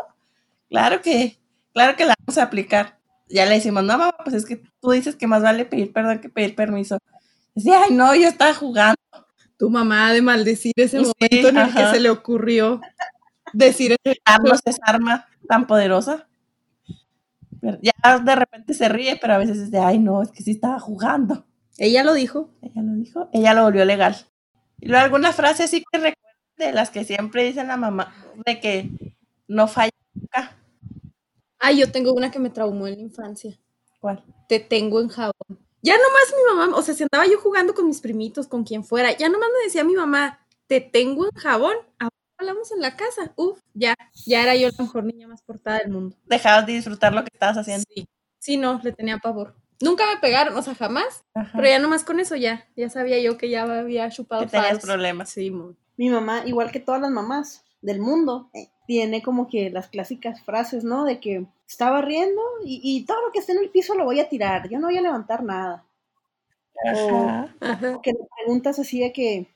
claro 0.69 1.01
que, 1.03 1.39
claro 1.73 1.97
que 1.97 2.05
la 2.05 2.15
vamos 2.27 2.39
a 2.39 2.45
aplicar. 2.45 2.99
Ya 3.29 3.47
le 3.47 3.55
decimos, 3.57 3.85
no, 3.85 3.99
mamá, 3.99 4.17
pues 4.25 4.35
es 4.37 4.47
que 4.47 4.63
tú 4.81 4.91
dices 4.93 5.17
que 5.17 5.27
más 5.27 5.43
vale 5.43 5.65
pedir 5.65 5.93
perdón 5.93 6.21
que 6.21 6.29
pedir 6.29 6.55
permiso. 6.57 6.99
Decía, 7.55 7.83
ay, 7.85 7.95
no, 7.95 8.15
yo 8.15 8.29
estaba 8.29 8.55
jugando 8.55 8.97
tu 9.61 9.68
mamá 9.68 10.11
de 10.14 10.23
maldecir 10.23 10.73
ese 10.75 10.96
momento 10.96 11.49
en 11.49 11.59
el 11.59 11.75
que 11.75 11.85
se 11.90 12.01
le 12.01 12.09
ocurrió 12.09 12.81
decir 13.53 13.94
Carlos 14.25 14.59
esa 14.64 14.81
arma 14.87 15.29
tan 15.46 15.66
poderosa. 15.66 16.27
ya 17.83 18.18
de 18.20 18.37
repente 18.37 18.73
se 18.73 18.88
ríe, 18.88 19.18
pero 19.20 19.35
a 19.35 19.38
veces 19.38 19.59
es 19.59 19.70
de, 19.70 19.79
ay, 19.79 19.99
no, 19.99 20.23
es 20.23 20.31
que 20.31 20.42
sí 20.42 20.53
estaba 20.53 20.81
jugando. 20.81 21.44
Ella 21.77 22.05
lo 22.05 22.14
dijo. 22.14 22.55
Ella 22.62 22.81
lo 22.81 22.94
dijo. 22.94 23.29
Ella 23.35 23.53
lo 23.53 23.64
volvió 23.64 23.85
legal. 23.85 24.16
Y 24.79 24.88
luego 24.88 25.05
alguna 25.05 25.35
frase 25.35 25.64
así 25.64 25.85
que 25.92 25.99
recuerdo 25.99 26.38
de 26.57 26.73
las 26.73 26.88
que 26.88 27.05
siempre 27.05 27.44
dicen 27.44 27.68
la 27.68 27.77
mamá, 27.77 28.14
de 28.46 28.61
que 28.61 28.90
no 29.46 29.68
falla 29.68 29.92
nunca. 30.14 30.57
Ay, 31.59 31.81
yo 31.81 31.92
tengo 31.92 32.14
una 32.14 32.31
que 32.31 32.38
me 32.38 32.49
traumó 32.49 32.87
en 32.87 32.94
la 32.94 33.03
infancia. 33.03 33.61
¿Cuál? 34.01 34.25
Te 34.49 34.59
tengo 34.59 35.03
en 35.03 35.09
jabón. 35.09 35.59
Ya 35.83 35.95
nomás 35.95 36.35
mi 36.37 36.55
mamá, 36.55 36.77
o 36.77 36.83
sea, 36.83 36.95
si 36.95 37.05
andaba 37.05 37.27
yo 37.27 37.38
jugando 37.40 37.75
con 37.75 37.87
mis 37.87 38.01
primitos, 38.01 38.47
con 38.47 38.64
quien 38.64 38.85
fuera, 38.85 39.16
ya 39.16 39.29
nomás 39.29 39.49
me 39.57 39.64
decía 39.64 39.83
mi 39.85 39.95
mamá, 39.95 40.38
te 40.66 40.81
tengo 40.81 41.25
en 41.25 41.33
jabón, 41.33 41.77
ahora 41.99 42.14
hablamos 42.38 42.71
en 42.73 42.81
la 42.81 42.97
casa. 42.97 43.33
Uf, 43.37 43.61
ya, 43.75 43.95
ya 44.27 44.43
era 44.43 44.55
yo 44.57 44.69
la 44.69 44.85
mejor 44.85 45.05
niña 45.05 45.29
más 45.29 45.43
portada 45.43 45.79
del 45.79 45.90
mundo. 45.90 46.16
Dejabas 46.27 46.66
de 46.66 46.75
disfrutar 46.75 47.14
lo 47.14 47.23
que 47.23 47.31
estabas 47.33 47.59
haciendo. 47.59 47.85
Sí, 47.95 48.09
sí, 48.38 48.57
no, 48.57 48.81
le 48.83 48.93
tenía 48.93 49.19
pavor. 49.19 49.55
Nunca 49.81 50.07
me 50.07 50.21
pegaron, 50.21 50.55
o 50.57 50.62
sea, 50.62 50.75
jamás, 50.75 51.25
pero 51.55 51.64
ya 51.64 51.79
nomás 51.79 52.05
con 52.05 52.21
eso 52.21 52.37
ya, 52.37 52.69
ya 52.77 52.90
sabía 52.90 53.19
yo 53.19 53.38
que 53.38 53.49
ya 53.49 53.62
había 53.62 54.11
chupado. 54.11 54.43
Que 54.43 54.49
tenías 54.49 54.79
problemas. 54.79 55.31
Sí, 55.31 55.51
mi 55.97 56.11
mamá, 56.11 56.43
igual 56.45 56.71
que 56.71 56.81
todas 56.81 57.01
las 57.01 57.11
mamás 57.11 57.64
del 57.81 58.01
mundo, 58.01 58.51
eh, 58.53 58.71
tiene 58.90 59.22
como 59.22 59.46
que 59.46 59.70
las 59.70 59.87
clásicas 59.87 60.42
frases, 60.42 60.83
¿no? 60.83 61.05
De 61.05 61.20
que 61.20 61.46
estaba 61.68 62.03
riendo 62.03 62.42
y, 62.64 63.05
todo 63.07 63.24
lo 63.24 63.31
que 63.31 63.38
esté 63.38 63.53
en 63.53 63.59
el 63.59 63.70
piso 63.70 63.94
lo 63.94 64.05
voy 64.05 64.18
a 64.18 64.29
tirar, 64.29 64.68
yo 64.68 64.81
no 64.81 64.88
voy 64.88 64.98
a 64.98 65.00
levantar 65.00 65.44
nada. 65.44 65.87
O, 66.96 68.00
que 68.03 68.11
le 68.11 68.18
preguntas 68.37 68.81
así 68.81 68.98
de 68.98 69.12
que, 69.12 69.46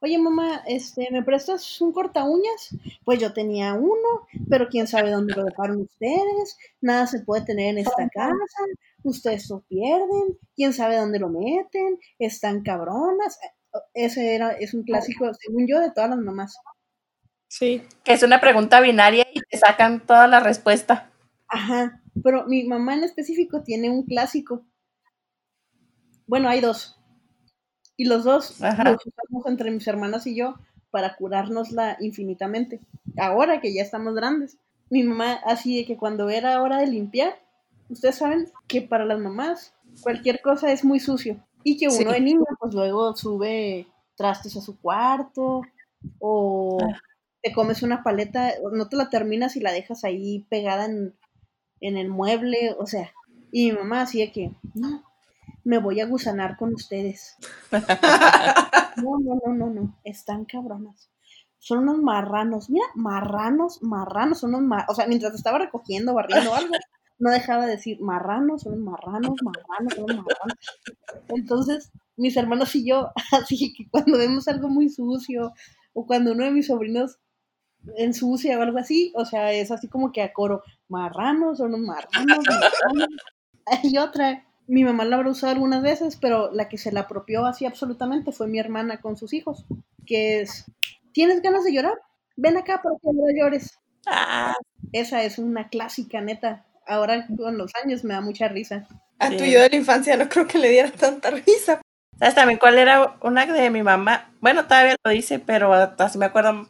oye 0.00 0.16
mamá, 0.16 0.62
este, 0.66 1.10
¿me 1.10 1.22
prestas 1.22 1.78
un 1.82 1.92
corta 1.92 2.24
uñas? 2.24 2.74
Pues 3.04 3.18
yo 3.18 3.34
tenía 3.34 3.74
uno, 3.74 4.26
pero 4.48 4.70
quién 4.70 4.86
sabe 4.86 5.10
dónde 5.10 5.34
lo 5.34 5.44
dejaron 5.44 5.82
ustedes, 5.82 6.56
nada 6.80 7.06
se 7.06 7.20
puede 7.20 7.44
tener 7.44 7.68
en 7.68 7.78
esta 7.80 8.08
casa, 8.08 8.62
ustedes 9.02 9.50
lo 9.50 9.60
pierden, 9.68 10.38
quién 10.56 10.72
sabe 10.72 10.96
dónde 10.96 11.18
lo 11.18 11.28
meten, 11.28 11.98
están 12.18 12.62
cabronas. 12.62 13.38
Ese 13.92 14.34
era, 14.34 14.52
es 14.52 14.72
un 14.72 14.84
clásico, 14.84 15.30
según 15.34 15.66
yo, 15.66 15.80
de 15.80 15.90
todas 15.90 16.08
las 16.08 16.18
mamás. 16.18 16.56
Sí. 17.56 17.82
Que 18.02 18.14
es 18.14 18.22
una 18.24 18.40
pregunta 18.40 18.80
binaria 18.80 19.26
y 19.32 19.40
te 19.40 19.56
sacan 19.58 20.00
toda 20.04 20.26
la 20.26 20.40
respuesta. 20.40 21.08
Ajá, 21.46 22.02
pero 22.24 22.46
mi 22.46 22.64
mamá 22.64 22.94
en 22.94 23.04
específico 23.04 23.62
tiene 23.62 23.90
un 23.90 24.02
clásico. 24.04 24.64
Bueno, 26.26 26.48
hay 26.48 26.60
dos. 26.60 26.98
Y 27.96 28.06
los 28.06 28.24
dos 28.24 28.60
Ajá. 28.60 28.82
los 28.90 29.06
usamos 29.06 29.46
entre 29.46 29.70
mis 29.70 29.86
hermanas 29.86 30.26
y 30.26 30.34
yo 30.34 30.56
para 30.90 31.14
curárnosla 31.14 31.96
infinitamente. 32.00 32.80
Ahora 33.16 33.60
que 33.60 33.72
ya 33.72 33.82
estamos 33.82 34.16
grandes. 34.16 34.58
Mi 34.90 35.04
mamá, 35.04 35.34
así 35.46 35.76
de 35.76 35.84
que 35.86 35.96
cuando 35.96 36.30
era 36.30 36.60
hora 36.60 36.78
de 36.78 36.88
limpiar, 36.88 37.38
ustedes 37.88 38.16
saben 38.16 38.48
que 38.66 38.82
para 38.82 39.04
las 39.04 39.20
mamás 39.20 39.74
cualquier 40.02 40.40
cosa 40.42 40.72
es 40.72 40.84
muy 40.84 40.98
sucio. 40.98 41.36
Y 41.62 41.76
que 41.78 41.86
uno 41.86 41.96
Sí. 41.98 42.04
de 42.04 42.20
niño, 42.20 42.44
pues 42.58 42.74
luego 42.74 43.14
sube 43.16 43.86
trastes 44.16 44.56
a 44.56 44.60
su 44.60 44.76
cuarto 44.80 45.62
o. 46.18 46.78
te 47.44 47.52
comes 47.52 47.82
una 47.82 48.02
paleta, 48.02 48.52
no 48.72 48.88
te 48.88 48.96
la 48.96 49.10
terminas 49.10 49.54
y 49.54 49.60
la 49.60 49.70
dejas 49.70 50.02
ahí 50.04 50.46
pegada 50.48 50.86
en, 50.86 51.14
en 51.80 51.98
el 51.98 52.08
mueble, 52.08 52.74
o 52.78 52.86
sea. 52.86 53.12
Y 53.52 53.70
mi 53.70 53.78
mamá 53.78 54.06
de 54.06 54.32
que, 54.32 54.52
no, 54.72 55.04
me 55.62 55.76
voy 55.76 56.00
a 56.00 56.06
gusanar 56.06 56.56
con 56.56 56.74
ustedes. 56.74 57.36
No, 58.96 59.18
no, 59.18 59.40
no, 59.44 59.52
no, 59.52 59.70
no, 59.70 59.98
están 60.04 60.44
cabronas. 60.44 61.10
Son 61.58 61.80
unos 61.80 61.98
marranos, 61.98 62.70
mira, 62.70 62.86
marranos, 62.94 63.82
marranos, 63.82 64.38
son 64.38 64.50
unos 64.50 64.62
marranos. 64.62 64.92
O 64.92 64.94
sea, 64.94 65.08
mientras 65.08 65.34
estaba 65.34 65.58
recogiendo, 65.58 66.14
barriendo 66.14 66.54
algo, 66.54 66.72
no 67.18 67.30
dejaba 67.32 67.66
de 67.66 67.72
decir 67.72 68.00
marranos, 68.00 68.62
son 68.62 68.74
unos 68.74 68.84
marranos, 68.84 69.34
marranos, 69.42 69.94
son 69.94 70.04
unos 70.04 70.24
marranos. 70.24 70.58
Entonces, 71.26 71.90
mis 72.16 72.36
hermanos 72.36 72.72
y 72.76 72.86
yo, 72.86 73.10
así 73.32 73.74
que 73.76 73.90
cuando 73.90 74.16
vemos 74.16 74.46
algo 74.46 74.68
muy 74.68 74.88
sucio, 74.88 75.52
o 75.92 76.06
cuando 76.06 76.30
uno 76.30 76.44
de 76.44 76.52
mis 76.52 76.68
sobrinos 76.68 77.18
ensucia 77.96 78.58
o 78.58 78.62
algo 78.62 78.78
así, 78.78 79.12
o 79.14 79.24
sea, 79.24 79.52
es 79.52 79.70
así 79.70 79.88
como 79.88 80.12
que 80.12 80.22
a 80.22 80.32
coro, 80.32 80.62
marranos, 80.88 81.58
son 81.58 81.74
unos 81.74 81.86
marranos, 81.86 82.38
marranos. 82.48 83.08
Hay 83.66 83.98
otra, 83.98 84.44
mi 84.66 84.84
mamá 84.84 85.04
la 85.04 85.16
habrá 85.16 85.30
usado 85.30 85.52
algunas 85.52 85.82
veces, 85.82 86.16
pero 86.20 86.52
la 86.52 86.68
que 86.68 86.78
se 86.78 86.92
la 86.92 87.00
apropió 87.00 87.46
así 87.46 87.66
absolutamente 87.66 88.32
fue 88.32 88.46
mi 88.46 88.58
hermana 88.58 89.00
con 89.00 89.16
sus 89.16 89.32
hijos, 89.32 89.64
que 90.06 90.40
es, 90.40 90.64
¿tienes 91.12 91.42
ganas 91.42 91.64
de 91.64 91.72
llorar? 91.72 91.98
Ven 92.36 92.56
acá 92.56 92.82
para 92.82 92.96
que 92.96 93.08
no 93.12 93.24
llores. 93.36 93.78
Ah, 94.06 94.54
Esa 94.92 95.22
es 95.22 95.38
una 95.38 95.68
clásica, 95.68 96.20
neta. 96.20 96.66
Ahora 96.86 97.26
con 97.26 97.56
los 97.56 97.72
años 97.82 98.04
me 98.04 98.14
da 98.14 98.20
mucha 98.20 98.48
risa. 98.48 98.86
A 99.18 99.30
tu 99.30 99.44
yo 99.44 99.60
de 99.60 99.70
la 99.70 99.76
infancia 99.76 100.16
no 100.16 100.28
creo 100.28 100.46
que 100.46 100.58
le 100.58 100.68
diera 100.68 100.90
tanta 100.90 101.30
risa. 101.30 101.80
¿Sabes 102.18 102.34
también 102.34 102.58
cuál 102.58 102.78
era 102.78 103.16
una 103.22 103.46
de 103.46 103.70
mi 103.70 103.82
mamá? 103.82 104.32
Bueno, 104.40 104.66
todavía 104.66 104.96
lo 105.02 105.10
dice, 105.10 105.38
pero 105.38 105.72
hasta 105.72 106.10
me 106.18 106.26
acuerdo 106.26 106.68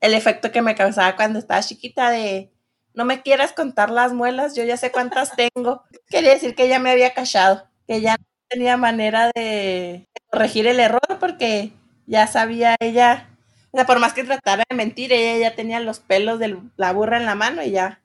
el 0.00 0.14
efecto 0.14 0.52
que 0.52 0.62
me 0.62 0.74
causaba 0.74 1.16
cuando 1.16 1.38
estaba 1.38 1.62
chiquita 1.62 2.10
de 2.10 2.52
no 2.94 3.04
me 3.04 3.22
quieras 3.22 3.52
contar 3.52 3.90
las 3.90 4.12
muelas, 4.14 4.54
yo 4.56 4.64
ya 4.64 4.76
sé 4.76 4.90
cuántas 4.90 5.36
tengo. 5.36 5.84
Quería 6.08 6.32
decir 6.32 6.54
que 6.54 6.64
ella 6.64 6.78
me 6.78 6.90
había 6.90 7.14
callado, 7.14 7.68
que 7.86 8.00
ya 8.00 8.16
no 8.16 8.24
tenía 8.48 8.76
manera 8.76 9.30
de 9.34 10.08
corregir 10.30 10.66
el 10.66 10.80
error 10.80 11.18
porque 11.20 11.72
ya 12.06 12.26
sabía 12.26 12.76
ella, 12.80 13.28
o 13.72 13.76
sea, 13.76 13.86
por 13.86 13.98
más 13.98 14.14
que 14.14 14.24
tratara 14.24 14.64
de 14.68 14.76
mentir, 14.76 15.12
ella 15.12 15.50
ya 15.50 15.54
tenía 15.54 15.80
los 15.80 16.00
pelos 16.00 16.38
de 16.38 16.58
la 16.76 16.92
burra 16.92 17.18
en 17.18 17.26
la 17.26 17.34
mano 17.34 17.62
y 17.62 17.72
ya 17.72 18.00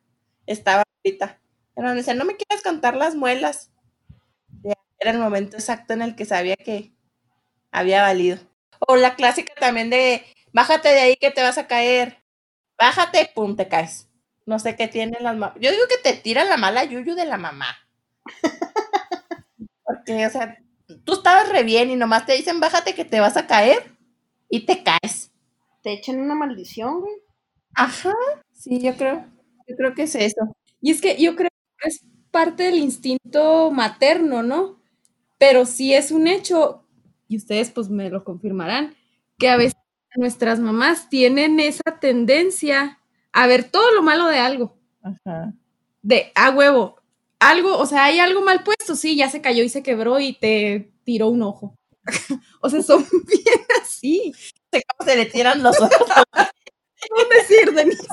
estaba 0.46 0.84
ahorita. 1.06 1.40
Pero 1.76 1.88
me 1.88 1.96
decía, 1.96 2.14
no 2.14 2.26
me 2.26 2.36
quieras 2.36 2.64
contar 2.64 2.96
las 2.96 3.16
muelas. 3.16 3.72
Ya 4.64 4.74
era 5.00 5.12
el 5.12 5.20
momento 5.20 5.58
exacto 5.58 5.94
en 5.94 6.02
el 6.02 6.16
que 6.16 6.26
sabía 6.26 6.56
que 6.58 6.92
había 7.72 8.02
valido. 8.04 8.40
O 8.88 8.96
la 8.96 9.16
clásica 9.16 9.54
también 9.60 9.90
de, 9.90 10.26
bájate 10.54 10.90
de 10.90 11.00
ahí 11.02 11.16
que 11.18 11.32
te 11.32 11.42
vas 11.42 11.58
a 11.58 11.68
caer. 11.68 12.18
Bájate, 12.80 13.32
pum, 13.36 13.56
te 13.56 13.68
caes. 13.68 14.10
No 14.46 14.60
sé 14.60 14.76
qué 14.76 14.88
tienen 14.88 15.24
las 15.24 15.38
mamás. 15.38 15.58
Yo 15.62 15.72
digo 15.72 15.84
que 15.90 15.98
te 16.12 16.18
tira 16.20 16.44
la 16.46 16.58
mala 16.58 16.84
yuyu 16.86 17.16
de 17.16 17.26
la 17.26 17.38
mamá. 17.38 17.68
Porque, 19.86 20.26
o 20.28 20.30
sea, 20.30 20.58
tú 21.06 21.14
estabas 21.14 21.50
re 21.50 21.64
bien 21.64 21.90
y 21.92 21.96
nomás 21.96 22.26
te 22.26 22.34
dicen, 22.36 22.60
bájate 22.60 22.96
que 22.96 23.06
te 23.06 23.20
vas 23.20 23.38
a 23.38 23.48
caer 23.48 23.84
y 24.50 24.66
te 24.66 24.84
caes. 24.84 25.32
Te 25.84 25.94
echan 25.94 26.20
una 26.22 26.36
maldición, 26.36 27.02
güey. 27.02 27.14
Ajá. 27.76 28.14
Sí, 28.54 28.82
yo 28.82 28.96
creo. 28.98 29.26
Yo 29.68 29.76
creo 29.78 29.96
que 29.96 30.04
es 30.04 30.16
eso. 30.16 30.56
Y 30.82 30.92
es 30.92 31.02
que 31.02 31.18
yo 31.22 31.36
creo 31.36 31.50
que 31.80 31.90
es 31.90 32.02
parte 32.32 32.64
del 32.66 32.76
instinto 32.80 33.72
materno, 33.72 34.44
¿no? 34.44 34.80
Pero 35.40 35.66
sí 35.66 35.94
es 35.94 36.12
un 36.12 36.28
hecho, 36.28 36.86
y 37.28 37.38
ustedes 37.38 37.72
pues 37.72 37.90
me 37.90 38.10
lo 38.12 38.24
confirmarán, 38.26 38.96
que 39.40 39.50
a 39.50 39.58
veces 39.58 39.76
nuestras 40.16 40.60
mamás 40.60 41.10
tienen 41.10 41.60
esa 41.60 42.00
tendencia 42.00 43.00
a 43.34 43.48
ver 43.48 43.64
todo 43.70 43.92
lo 43.92 44.02
malo 44.02 44.28
de 44.28 44.40
algo. 44.40 44.78
Ajá. 45.02 45.54
De, 46.02 46.32
a 46.36 46.50
huevo, 46.50 47.02
algo, 47.40 47.78
o 47.78 47.86
sea, 47.86 48.06
hay 48.06 48.20
algo 48.20 48.42
mal 48.42 48.64
puesto, 48.64 48.96
sí, 48.96 49.16
ya 49.16 49.30
se 49.30 49.42
cayó 49.42 49.64
y 49.64 49.70
se 49.70 49.84
quebró 49.84 50.20
y 50.20 50.34
te 50.34 50.92
tiró 51.04 51.28
un 51.28 51.42
ojo. 51.44 51.76
o 52.62 52.70
sea, 52.70 52.82
son 52.82 53.06
bien 53.28 53.66
así. 53.82 54.34
sé 54.72 54.84
cómo 54.98 55.10
se 55.10 55.16
le 55.16 55.26
tiran 55.26 55.64
los 55.64 55.80
ojos. 55.80 56.08
¿Cómo 57.10 57.30
decir, 57.30 57.72
Denise? 57.74 58.08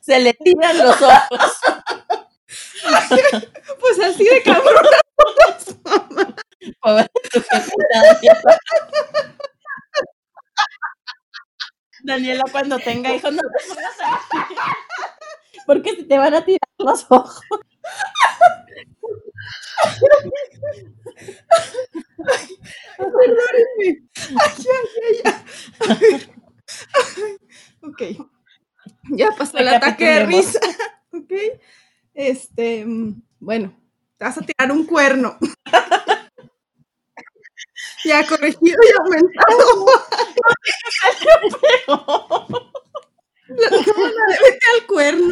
Se 0.00 0.18
le 0.20 0.32
tiran 0.34 0.78
los 0.78 1.02
ojos. 1.02 1.52
Pues 3.80 4.00
así 4.00 4.24
de 4.24 4.42
cabrón. 4.42 5.01
Daniela. 12.04 12.44
Cuando 12.50 12.78
tenga 12.78 13.14
hijos, 13.14 13.32
no 13.32 13.42
te 13.42 13.68
pongas 13.68 13.94
así. 14.00 14.54
Porque 15.66 16.02
te 16.04 16.18
van 16.18 16.34
a 16.34 16.44
tirar 16.44 16.60
los 16.78 17.06
ojos. 17.10 17.40
Ok. 27.82 28.02
Ya 29.10 29.30
pasó 29.36 29.58
el 29.58 29.66
Recapitulemos. 29.68 29.82
ataque 29.82 30.04
de 30.06 30.26
risa. 30.26 30.60
Ok. 31.12 31.32
Este, 32.14 32.84
mm, 32.86 33.20
bueno, 33.40 33.76
te 34.18 34.24
vas 34.24 34.38
a 34.38 34.42
tirar 34.42 34.70
un 34.72 34.86
cuerno. 34.86 35.36
ya 38.04 38.26
corregido 38.26 38.78
y 38.82 38.92
aumentado. 39.00 39.86
La- 43.48 43.70
no, 43.70 43.76
la 43.76 43.78
de 43.78 44.50
vete 44.50 44.66
al 44.80 44.86
cuerno. 44.86 45.30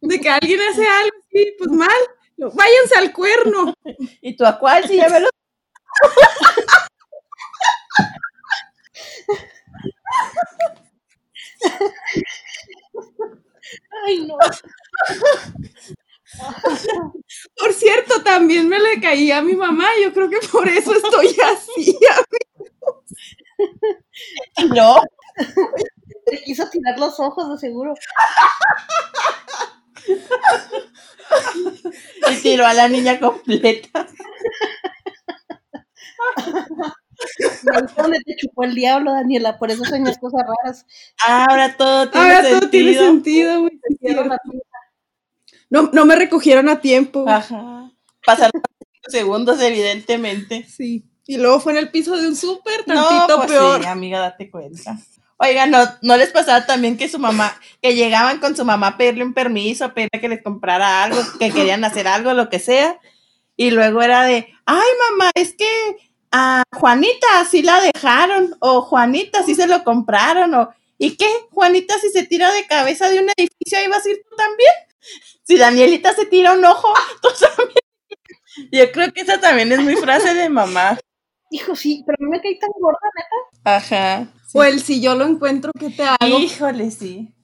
De 0.00 0.20
que 0.20 0.28
alguien 0.28 0.60
hace 0.60 0.86
algo 0.86 1.16
así, 1.26 1.54
pues 1.58 1.70
mal. 1.70 1.90
no, 2.36 2.50
Váyanse 2.50 2.96
al 2.96 3.12
cuerno. 3.12 3.74
¿Y 4.20 4.31
tú 4.42 4.46
a 4.46 4.58
cuál? 4.58 4.86
Si 4.88 4.96
ya 4.96 5.08
me 5.08 5.20
lo... 5.20 5.28
Ay, 14.04 14.26
no. 14.26 14.36
Por 17.56 17.72
cierto, 17.72 18.22
también 18.22 18.68
me 18.68 18.78
le 18.80 19.00
caía 19.00 19.38
a 19.38 19.42
mi 19.42 19.54
mamá. 19.54 19.86
Yo 20.02 20.12
creo 20.12 20.28
que 20.28 20.38
por 20.50 20.68
eso 20.68 20.94
estoy 20.94 21.28
así. 21.52 21.98
No. 24.74 25.00
Te 26.26 26.42
quiso 26.42 26.68
tirar 26.70 26.98
los 26.98 27.18
ojos, 27.20 27.48
de 27.50 27.58
seguro. 27.58 27.94
Y 32.30 32.36
tiró 32.42 32.66
a 32.66 32.74
la 32.74 32.88
niña 32.88 33.18
completa. 33.18 34.06
Ahí 36.36 37.48
fue 37.50 37.61
donde 37.96 38.20
te 38.24 38.36
chupó 38.36 38.64
el 38.64 38.74
diablo, 38.74 39.12
Daniela. 39.12 39.58
Por 39.58 39.70
eso 39.70 39.84
sueñas 39.84 40.18
cosas 40.18 40.42
raras. 40.64 40.86
Ahora 41.26 41.76
todo 41.76 42.08
tiene 42.10 42.26
Ahora 42.26 42.36
sentido. 42.42 42.60
todo 42.60 42.70
tiene 42.70 42.94
sentido, 42.94 43.60
güey. 43.60 43.78
No, 45.70 45.90
no 45.92 46.06
me 46.06 46.16
recogieron 46.16 46.68
a 46.68 46.80
tiempo. 46.80 47.24
Ajá. 47.28 47.90
Pasaron 48.24 48.52
cinco 48.54 49.10
segundos, 49.10 49.60
evidentemente. 49.60 50.64
Sí. 50.68 51.04
Y 51.26 51.38
luego 51.38 51.60
fue 51.60 51.72
en 51.72 51.78
el 51.78 51.90
piso 51.90 52.16
de 52.16 52.28
un 52.28 52.36
súper, 52.36 52.86
No, 52.86 53.08
tantito 53.08 53.36
pues 53.38 53.50
peor. 53.50 53.80
sí, 53.82 53.86
amiga, 53.88 54.18
date 54.20 54.50
cuenta. 54.50 54.96
Oiga, 55.38 55.66
no, 55.66 55.78
no 56.02 56.16
les 56.16 56.30
pasaba 56.30 56.66
también 56.66 56.96
que 56.96 57.08
su 57.08 57.18
mamá, 57.18 57.52
que 57.80 57.94
llegaban 57.94 58.38
con 58.38 58.54
su 58.56 58.64
mamá 58.64 58.88
a 58.88 58.96
pedirle 58.96 59.24
un 59.24 59.34
permiso, 59.34 59.92
pedirle 59.92 60.20
que 60.20 60.28
les 60.28 60.42
comprara 60.42 61.02
algo, 61.02 61.18
que 61.38 61.50
querían 61.50 61.84
hacer 61.84 62.06
algo, 62.06 62.32
lo 62.32 62.48
que 62.48 62.60
sea, 62.60 63.00
y 63.56 63.70
luego 63.72 64.02
era 64.02 64.22
de, 64.24 64.48
ay 64.66 64.88
mamá, 65.10 65.32
es 65.34 65.54
que 65.54 65.66
a 66.32 66.64
Juanita 66.72 67.44
sí 67.48 67.62
la 67.62 67.80
dejaron, 67.80 68.56
o 68.60 68.80
Juanita 68.82 69.42
sí 69.44 69.54
se 69.54 69.66
lo 69.66 69.84
compraron, 69.84 70.54
o 70.54 70.74
¿y 70.98 71.16
qué? 71.16 71.28
Juanita 71.52 71.98
si 71.98 72.08
se 72.10 72.26
tira 72.26 72.50
de 72.52 72.66
cabeza 72.66 73.10
de 73.10 73.20
un 73.20 73.28
edificio, 73.36 73.78
ahí 73.78 73.86
vas 73.86 74.04
a 74.04 74.10
ir 74.10 74.24
tú 74.28 74.34
también. 74.34 74.72
Si 75.44 75.58
Danielita 75.58 76.14
se 76.14 76.26
tira 76.26 76.54
un 76.54 76.64
ojo, 76.64 76.92
tú 77.22 77.28
también. 77.38 77.76
Yo 78.72 78.90
creo 78.92 79.12
que 79.12 79.20
esa 79.20 79.40
también 79.40 79.70
es 79.72 79.80
muy 79.80 79.96
frase 79.96 80.34
de 80.34 80.48
mamá. 80.48 80.98
Hijo, 81.50 81.76
sí, 81.76 82.02
pero 82.06 82.16
a 82.18 82.24
mí 82.24 82.30
me 82.30 82.40
cae 82.40 82.56
tan 82.56 82.70
gorda, 82.80 82.98
neta. 83.14 83.76
Ajá. 83.76 84.32
O 84.54 84.64
el 84.64 84.82
si 84.82 85.02
yo 85.02 85.14
lo 85.14 85.26
encuentro, 85.26 85.70
¿qué 85.78 85.90
te 85.90 86.02
hago? 86.02 86.38
Híjole, 86.38 86.90
sí. 86.90 87.34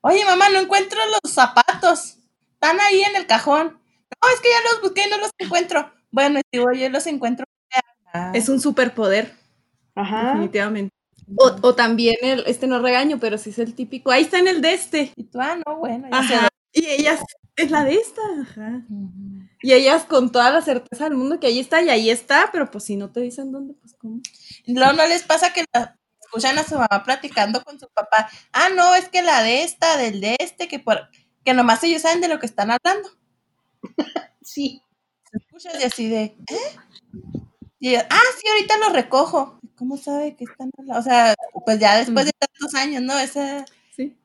Oye, 0.00 0.24
mamá, 0.24 0.48
no 0.48 0.60
encuentro 0.60 1.00
los 1.06 1.32
zapatos. 1.32 2.18
Están 2.52 2.80
ahí 2.80 3.02
en 3.02 3.16
el 3.16 3.26
cajón. 3.26 3.80
No, 4.22 4.28
es 4.32 4.40
que 4.40 4.48
ya 4.50 4.70
los 4.70 4.80
busqué 4.80 5.04
y 5.06 5.10
no 5.10 5.18
los 5.18 5.30
encuentro. 5.38 5.92
Bueno, 6.10 6.40
si 6.52 6.58
voy, 6.58 6.80
yo 6.80 6.88
los 6.88 7.06
encuentro. 7.06 7.46
Ah, 8.14 8.32
Es 8.34 8.48
un 8.48 8.60
superpoder, 8.60 9.34
Ajá. 9.96 10.28
definitivamente. 10.28 10.94
O, 11.36 11.56
o 11.62 11.74
también 11.74 12.16
el, 12.22 12.44
este 12.46 12.66
no 12.68 12.80
regaño, 12.80 13.18
pero 13.20 13.38
sí 13.38 13.50
es 13.50 13.58
el 13.58 13.74
típico. 13.74 14.10
Ahí 14.12 14.24
está 14.24 14.38
en 14.38 14.48
el 14.48 14.62
de 14.62 14.74
este. 14.74 15.12
Y 15.16 15.24
tú, 15.24 15.40
ah, 15.40 15.56
no, 15.66 15.78
bueno, 15.78 16.08
ya 16.10 16.22
sé 16.28 16.34
Ajá. 16.36 16.48
Y 16.72 16.86
ellas, 16.86 17.20
es 17.56 17.70
la 17.70 17.84
de 17.84 17.94
esta. 17.94 18.22
Ajá. 18.42 18.82
Y 19.62 19.72
ellas 19.72 20.04
con 20.04 20.32
toda 20.32 20.50
la 20.50 20.62
certeza 20.62 21.04
del 21.04 21.14
mundo 21.16 21.40
que 21.40 21.46
ahí 21.48 21.58
está 21.60 21.82
y 21.82 21.88
ahí 21.90 22.10
está, 22.10 22.50
pero 22.52 22.70
pues 22.70 22.84
si 22.84 22.96
no 22.96 23.10
te 23.10 23.20
dicen 23.20 23.52
dónde, 23.52 23.74
pues 23.74 23.94
cómo. 23.98 24.20
Luego 24.66 24.92
no 24.92 25.06
les 25.06 25.22
pasa 25.22 25.52
que 25.52 25.64
la- 25.72 25.96
escuchan 26.20 26.58
a 26.58 26.64
su 26.64 26.74
mamá 26.74 27.02
platicando 27.04 27.62
con 27.64 27.78
su 27.80 27.88
papá. 27.88 28.28
Ah, 28.52 28.68
no, 28.76 28.94
es 28.94 29.08
que 29.08 29.22
la 29.22 29.42
de 29.42 29.62
esta, 29.64 29.96
del 29.96 30.20
de 30.20 30.36
este, 30.40 30.68
que 30.68 30.78
por 30.80 31.08
que 31.44 31.54
nomás 31.54 31.82
ellos 31.84 32.02
saben 32.02 32.20
de 32.20 32.28
lo 32.28 32.38
que 32.40 32.46
están 32.46 32.70
hablando. 32.70 33.08
Sí. 34.42 34.82
Se 35.30 35.38
escuchas 35.38 35.80
y 35.80 35.84
así 35.84 36.08
de, 36.08 36.22
¿eh? 36.24 36.36
Y 37.84 37.90
ella, 37.90 38.06
ah, 38.08 38.18
sí, 38.40 38.48
ahorita 38.48 38.78
lo 38.78 38.94
recojo. 38.94 39.60
¿Cómo 39.76 39.98
sabe 39.98 40.34
que 40.36 40.44
están 40.44 40.70
hablando? 40.78 40.98
O 41.00 41.02
sea, 41.02 41.34
pues 41.66 41.78
ya 41.78 41.98
después 41.98 42.24
de 42.24 42.32
tantos 42.32 42.74
años, 42.74 43.02
¿no? 43.02 43.18
Esa, 43.18 43.66
Sí. 43.94 44.16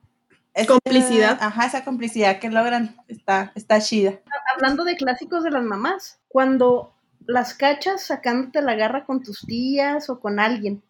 esa- 0.53 0.67
Complicidad. 0.67 1.37
Ajá, 1.41 1.65
esa 1.65 1.83
complicidad 1.83 2.39
que 2.39 2.49
logran 2.49 2.95
está, 3.09 3.51
está 3.55 3.81
chida. 3.81 4.17
Hablando 4.55 4.85
de 4.85 4.95
clásicos 4.95 5.43
de 5.43 5.51
las 5.51 5.61
mamás, 5.63 6.19
cuando 6.29 6.95
las 7.25 7.53
cachas 7.53 8.01
sacándote 8.05 8.61
la 8.61 8.75
garra 8.75 9.03
con 9.03 9.21
tus 9.23 9.41
tías 9.45 10.09
o 10.09 10.21
con 10.21 10.39
alguien. 10.39 10.81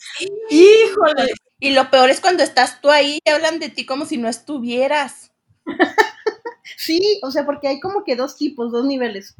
¡Híjole! 0.51 1.33
Y 1.59 1.71
lo 1.71 1.89
peor 1.89 2.11
es 2.11 2.21
cuando 2.21 2.43
estás 2.43 2.81
tú 2.81 2.91
ahí 2.91 3.17
y 3.25 3.29
hablan 3.31 3.57
de 3.57 3.69
ti 3.69 3.87
como 3.87 4.05
si 4.05 4.17
no 4.17 4.29
estuvieras. 4.29 5.31
Sí, 6.77 7.19
o 7.23 7.31
sea, 7.31 7.45
porque 7.47 7.67
hay 7.67 7.79
como 7.79 8.03
que 8.03 8.15
dos 8.15 8.37
tipos, 8.37 8.71
dos 8.71 8.85
niveles. 8.85 9.35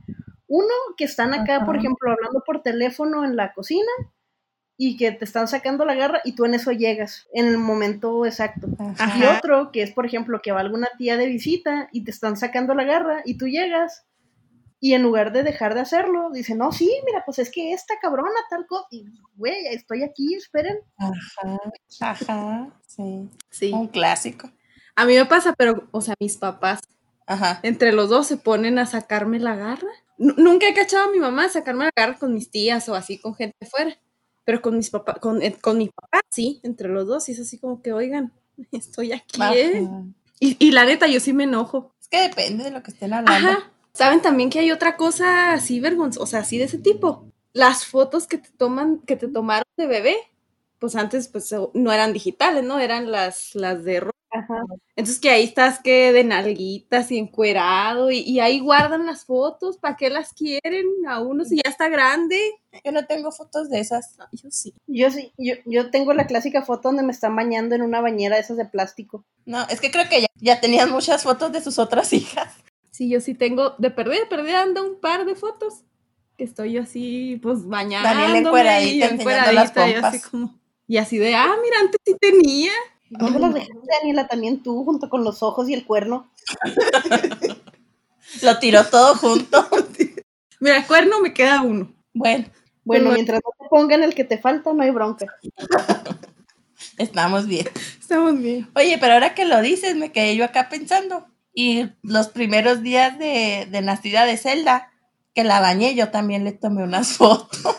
Uno 0.49 0.73
que 0.97 1.05
están 1.05 1.33
acá, 1.33 1.63
por 1.65 1.77
ejemplo, 1.77 2.11
hablando 2.11 2.43
por 2.45 2.61
teléfono 2.61 3.23
en 3.23 3.35
la 3.35 3.53
cocina 3.53 3.91
y 4.75 4.97
que 4.97 5.11
te 5.11 5.23
están 5.23 5.47
sacando 5.47 5.85
la 5.85 5.93
garra 5.93 6.21
y 6.25 6.33
tú 6.33 6.45
en 6.45 6.55
eso 6.55 6.71
llegas, 6.71 7.27
en 7.33 7.47
el 7.47 7.57
momento 7.57 8.25
exacto. 8.25 8.67
Ajá. 8.79 9.17
Y 9.17 9.23
otro 9.37 9.71
que 9.71 9.83
es, 9.83 9.91
por 9.91 10.05
ejemplo, 10.05 10.41
que 10.41 10.51
va 10.51 10.61
alguna 10.61 10.87
tía 10.97 11.17
de 11.17 11.27
visita 11.27 11.87
y 11.91 12.03
te 12.03 12.11
están 12.11 12.35
sacando 12.35 12.73
la 12.73 12.83
garra 12.83 13.21
y 13.25 13.37
tú 13.37 13.47
llegas 13.47 14.05
y 14.79 14.93
en 14.93 15.03
lugar 15.03 15.33
de 15.33 15.43
dejar 15.43 15.75
de 15.75 15.81
hacerlo, 15.81 16.29
dicen, 16.31 16.57
no, 16.57 16.71
sí, 16.71 16.89
mira, 17.05 17.23
pues 17.25 17.39
es 17.39 17.51
que 17.51 17.73
esta 17.73 17.95
cabrona 18.01 18.39
tal 18.49 18.65
cosa, 18.65 18.87
y 18.91 19.05
güey, 19.35 19.67
estoy 19.67 20.03
aquí, 20.03 20.33
esperen. 20.35 20.79
Ajá, 20.97 21.57
ajá, 21.99 22.69
sí. 22.87 23.29
Sí. 23.49 23.71
Un 23.73 23.89
clásico. 23.89 24.49
A 24.95 25.05
mí 25.05 25.15
me 25.15 25.25
pasa, 25.25 25.53
pero, 25.57 25.87
o 25.91 26.01
sea, 26.01 26.15
mis 26.19 26.37
papás, 26.37 26.79
Ajá. 27.27 27.59
entre 27.63 27.91
los 27.91 28.09
dos 28.09 28.27
se 28.27 28.37
ponen 28.37 28.79
a 28.79 28.85
sacarme 28.85 29.39
la 29.39 29.55
garra. 29.55 29.91
Nu- 30.19 30.35
Nunca 30.37 30.67
he 30.67 30.73
cachado 30.75 31.09
a 31.09 31.11
mi 31.11 31.17
mamá 31.19 31.45
a 31.45 31.49
sacarme 31.49 31.85
la 31.85 31.91
garra 31.95 32.17
con 32.19 32.33
mis 32.33 32.51
tías 32.51 32.87
o 32.89 32.93
así 32.95 33.17
con 33.17 33.33
gente 33.33 33.65
fuera. 33.65 33.97
Pero 34.45 34.61
con 34.61 34.77
mis 34.77 34.89
papás, 34.91 35.17
con, 35.19 35.41
eh, 35.41 35.55
con 35.59 35.77
mi 35.77 35.89
papá, 35.89 36.21
sí, 36.29 36.59
entre 36.63 36.89
los 36.89 37.07
dos, 37.07 37.27
y 37.29 37.31
es 37.31 37.39
así 37.39 37.57
como 37.59 37.81
que, 37.81 37.93
oigan, 37.93 38.33
estoy 38.71 39.11
aquí, 39.13 39.41
¿eh? 39.55 39.87
Y, 40.39 40.55
y 40.59 40.71
la 40.71 40.85
neta, 40.85 41.07
yo 41.07 41.19
sí 41.19 41.33
me 41.33 41.45
enojo. 41.45 41.93
Es 42.01 42.07
que 42.07 42.21
depende 42.21 42.63
de 42.65 42.71
lo 42.71 42.83
que 42.83 42.91
estén 42.91 43.13
hablando. 43.13 43.49
Ajá. 43.49 43.71
Saben 43.93 44.21
también 44.21 44.49
que 44.49 44.59
hay 44.59 44.71
otra 44.71 44.95
cosa 44.97 45.53
así 45.53 45.79
vergonzosa, 45.79 46.23
o 46.23 46.27
sea, 46.27 46.39
así 46.41 46.57
de 46.57 46.65
ese 46.65 46.77
tipo. 46.77 47.25
Las 47.53 47.85
fotos 47.85 48.27
que 48.27 48.37
te 48.37 48.49
toman, 48.51 48.99
que 48.99 49.15
te 49.15 49.27
tomaron 49.27 49.65
de 49.77 49.87
bebé, 49.87 50.15
pues 50.79 50.95
antes 50.95 51.27
pues 51.27 51.53
no 51.73 51.91
eran 51.91 52.13
digitales, 52.13 52.63
¿no? 52.63 52.79
Eran 52.79 53.11
las, 53.11 53.53
las 53.55 53.83
de 53.83 53.99
ro- 54.01 54.11
Ajá. 54.39 54.63
Entonces 54.95 55.19
que 55.19 55.29
ahí 55.29 55.43
estás 55.43 55.79
que 55.79 56.11
de 56.13 56.23
nalguitas 56.23 57.11
y 57.11 57.17
encuerado 57.17 58.11
y, 58.11 58.19
y 58.19 58.39
ahí 58.39 58.59
guardan 58.59 59.05
las 59.05 59.25
fotos, 59.25 59.77
¿para 59.77 59.95
qué 59.95 60.09
las 60.09 60.33
quieren 60.33 60.85
a 61.07 61.19
uno 61.21 61.43
si 61.45 61.57
ya 61.57 61.69
está 61.69 61.89
grande? 61.89 62.39
Yo 62.83 62.91
no 62.91 63.05
tengo 63.05 63.31
fotos 63.31 63.69
de 63.69 63.79
esas. 63.79 64.17
No, 64.17 64.25
yo 64.31 64.49
sí. 64.51 64.73
Yo 64.87 65.09
sí, 65.11 65.33
yo, 65.37 65.55
yo 65.65 65.89
tengo 65.91 66.13
la 66.13 66.27
clásica 66.27 66.61
foto 66.61 66.89
donde 66.89 67.03
me 67.03 67.11
están 67.11 67.35
bañando 67.35 67.75
en 67.75 67.81
una 67.81 68.01
bañera 68.01 68.35
de 68.35 68.41
esas 68.41 68.57
de 68.57 68.65
plástico. 68.65 69.25
No, 69.45 69.63
es 69.69 69.81
que 69.81 69.91
creo 69.91 70.07
que 70.09 70.21
ya, 70.21 70.27
ya 70.35 70.61
tenían 70.61 70.91
muchas 70.91 71.23
fotos 71.23 71.51
de 71.51 71.61
sus 71.61 71.79
otras 71.79 72.13
hijas. 72.13 72.53
Sí, 72.91 73.09
yo 73.09 73.21
sí 73.21 73.33
tengo, 73.33 73.75
de 73.77 73.91
perdida, 73.91 74.27
perdida 74.29 74.61
anda 74.61 74.81
un 74.81 74.99
par 74.99 75.25
de 75.25 75.35
fotos. 75.35 75.83
Que 76.37 76.43
estoy 76.45 76.73
yo 76.73 76.83
así, 76.83 77.37
pues 77.43 77.65
bañándome 77.67 78.37
encueradita, 78.39 79.05
y 79.07 79.09
enseñando 79.09 79.51
las 79.51 79.69
encueradita, 79.69 79.87
y 79.89 79.93
así 79.93 80.01
pompas. 80.19 80.29
como- 80.29 80.59
y 80.87 80.97
así 80.97 81.17
de, 81.17 81.35
ah, 81.35 81.55
mira, 81.61 81.79
antes 81.81 81.99
sí 82.05 82.15
tenía. 82.19 82.71
¿Dónde 83.09 83.39
las 83.39 83.53
dejaste, 83.53 83.73
Daniela? 83.99 84.27
También 84.27 84.61
tú, 84.63 84.83
junto 84.85 85.09
con 85.09 85.23
los 85.23 85.41
ojos 85.43 85.67
y 85.69 85.73
el 85.73 85.85
cuerno. 85.85 86.29
Lo 88.43 88.59
tiró 88.59 88.85
todo 88.85 89.15
junto. 89.15 89.67
Mira, 90.59 90.77
el 90.77 90.85
cuerno 90.85 91.19
me 91.21 91.33
queda 91.33 91.61
uno. 91.61 91.93
Bueno, 92.13 92.45
Bueno, 92.83 93.05
Pero- 93.05 93.15
mientras 93.15 93.41
no 93.43 93.51
te 93.57 93.69
pongan 93.69 94.03
el 94.03 94.13
que 94.15 94.23
te 94.23 94.37
falta, 94.37 94.73
no 94.73 94.83
hay 94.83 94.91
bronca. 94.91 95.25
estamos 96.97 97.47
bien. 97.47 97.67
Estamos 97.99 98.37
bien. 98.37 98.69
Oye, 98.75 98.97
pero 98.99 99.13
ahora 99.13 99.33
que 99.33 99.45
lo 99.45 99.61
dices, 99.61 99.95
me 99.95 100.11
quedé 100.11 100.35
yo 100.35 100.45
acá 100.45 100.69
pensando. 100.69 101.25
Y 101.53 101.89
los 102.03 102.27
primeros 102.29 102.83
días 102.83 103.17
de, 103.17 103.67
de 103.69 103.81
nacida 103.81 104.25
de 104.25 104.37
Zelda, 104.37 104.91
que 105.33 105.43
la 105.43 105.59
bañé, 105.59 105.95
yo 105.95 106.09
también 106.09 106.43
le 106.43 106.51
tomé 106.51 106.83
unas 106.83 107.13
fotos. 107.17 107.75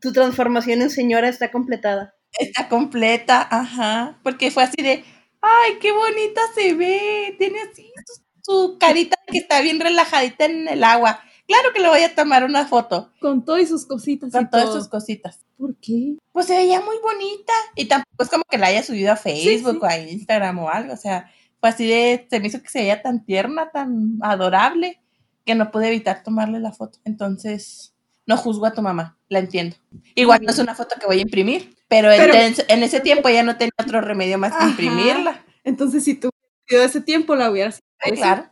Tu 0.00 0.12
transformación 0.12 0.80
en 0.82 0.90
señora 0.90 1.28
está 1.28 1.50
completada. 1.50 2.14
Está 2.38 2.68
completa, 2.68 3.46
ajá. 3.50 4.18
Porque 4.22 4.50
fue 4.50 4.62
así 4.64 4.82
de, 4.82 5.04
ay, 5.40 5.72
qué 5.80 5.92
bonita 5.92 6.40
se 6.54 6.74
ve. 6.74 7.34
Tiene 7.38 7.60
así 7.60 7.90
su, 8.06 8.22
su 8.52 8.78
carita 8.78 9.16
que 9.26 9.38
está 9.38 9.60
bien 9.60 9.80
relajadita 9.80 10.44
en 10.46 10.68
el 10.68 10.84
agua. 10.84 11.20
Claro 11.46 11.72
que 11.74 11.80
le 11.80 11.88
voy 11.88 12.02
a 12.02 12.14
tomar 12.14 12.44
una 12.44 12.66
foto 12.66 13.10
Con 13.20 13.42
todo 13.42 13.58
y 13.58 13.64
sus 13.66 13.86
cositas. 13.86 14.28
y 14.28 14.32
con 14.32 14.50
todas 14.50 14.66
todo. 14.66 14.78
sus 14.78 14.88
cositas. 14.88 15.40
¿Por 15.56 15.74
qué? 15.76 16.16
Pues 16.32 16.46
se 16.46 16.54
veía 16.56 16.80
muy 16.82 16.96
bonita. 17.02 17.52
Y 17.74 17.86
tampoco 17.86 18.22
es 18.22 18.28
como 18.28 18.44
que 18.48 18.58
la 18.58 18.66
haya 18.66 18.82
subido 18.82 19.12
a 19.12 19.16
Facebook 19.16 19.72
sí. 19.72 19.78
o 19.80 19.86
a 19.86 19.98
Instagram 19.98 20.58
o 20.58 20.68
algo. 20.68 20.92
O 20.92 20.96
sea, 20.96 21.30
fue 21.58 21.70
así 21.70 21.86
de, 21.86 22.26
se 22.30 22.38
me 22.38 22.48
hizo 22.48 22.62
que 22.62 22.68
se 22.68 22.80
veía 22.80 23.00
tan 23.00 23.24
tierna, 23.24 23.70
tan 23.70 24.18
adorable, 24.20 25.00
que 25.46 25.54
no 25.54 25.70
pude 25.70 25.88
evitar 25.88 26.22
tomarle 26.22 26.60
la 26.60 26.72
foto. 26.72 26.98
Entonces, 27.04 27.94
no 28.26 28.36
juzgo 28.36 28.66
a 28.66 28.74
tu 28.74 28.82
mamá, 28.82 29.18
la 29.30 29.38
entiendo. 29.38 29.76
Igual 30.14 30.42
no 30.42 30.50
es 30.50 30.58
una 30.58 30.74
foto 30.74 30.96
que 31.00 31.06
voy 31.06 31.18
a 31.18 31.22
imprimir, 31.22 31.74
pero, 31.88 32.10
en- 32.12 32.18
Pero- 32.20 32.34
en, 32.34 32.54
en 32.68 32.82
ese 32.82 33.00
tiempo 33.00 33.28
ya 33.28 33.42
no 33.42 33.56
tenía 33.56 33.72
otro 33.82 34.00
remedio 34.00 34.38
más 34.38 34.52
que 34.52 34.58
Ajá. 34.58 34.68
imprimirla. 34.68 35.44
Entonces, 35.64 36.04
si 36.04 36.14
tú 36.14 36.30
de 36.68 36.84
ese 36.84 37.00
tiempo 37.00 37.34
la 37.34 37.50
hubieras 37.50 37.80
claro. 37.98 38.50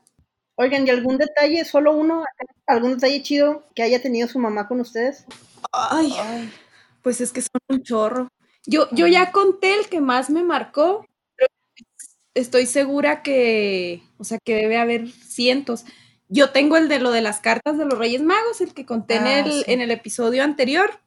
Oigan, 0.59 0.87
¿y 0.87 0.91
algún 0.91 1.19
detalle, 1.19 1.65
solo 1.67 1.93
uno, 1.95 2.25
algún 2.67 2.95
detalle 2.95 3.23
chido 3.23 3.67
que 3.75 3.83
haya 3.83 4.01
tenido 4.01 4.27
su 4.27 4.39
mamá 4.39 4.67
con 4.69 4.81
ustedes? 4.81 5.27
Ay, 5.71 6.15
Ay, 6.19 6.51
pues 7.03 7.21
es 7.21 7.31
que 7.31 7.43
son 7.43 7.61
un 7.69 7.83
chorro. 7.83 8.29
Yo, 8.65 8.89
yo 8.93 9.07
ya 9.07 9.33
conté 9.33 9.79
el 9.79 9.87
que 9.89 10.01
más 10.01 10.31
me 10.31 10.43
marcó, 10.43 11.05
pero 11.37 11.49
estoy 12.35 12.65
segura 12.65 13.23
que, 13.23 14.03
o 14.17 14.25
sea, 14.25 14.39
que 14.43 14.55
debe 14.55 14.79
haber 14.79 15.09
cientos. 15.11 15.85
Yo 16.29 16.51
tengo 16.51 16.77
el 16.79 16.89
de 16.89 17.01
lo 17.01 17.11
de 17.11 17.21
las 17.21 17.41
cartas 17.41 17.77
de 17.77 17.85
los 17.85 17.99
Reyes 17.99 18.23
Magos, 18.23 18.61
el 18.63 18.73
que 18.73 18.87
conté 18.87 19.17
en, 19.17 19.27
Ah, 19.27 19.39
el, 19.41 19.53
sí. 19.53 19.65
en 19.67 19.83
el 19.83 19.91
episodio 19.91 20.43
anterior. 20.43 20.99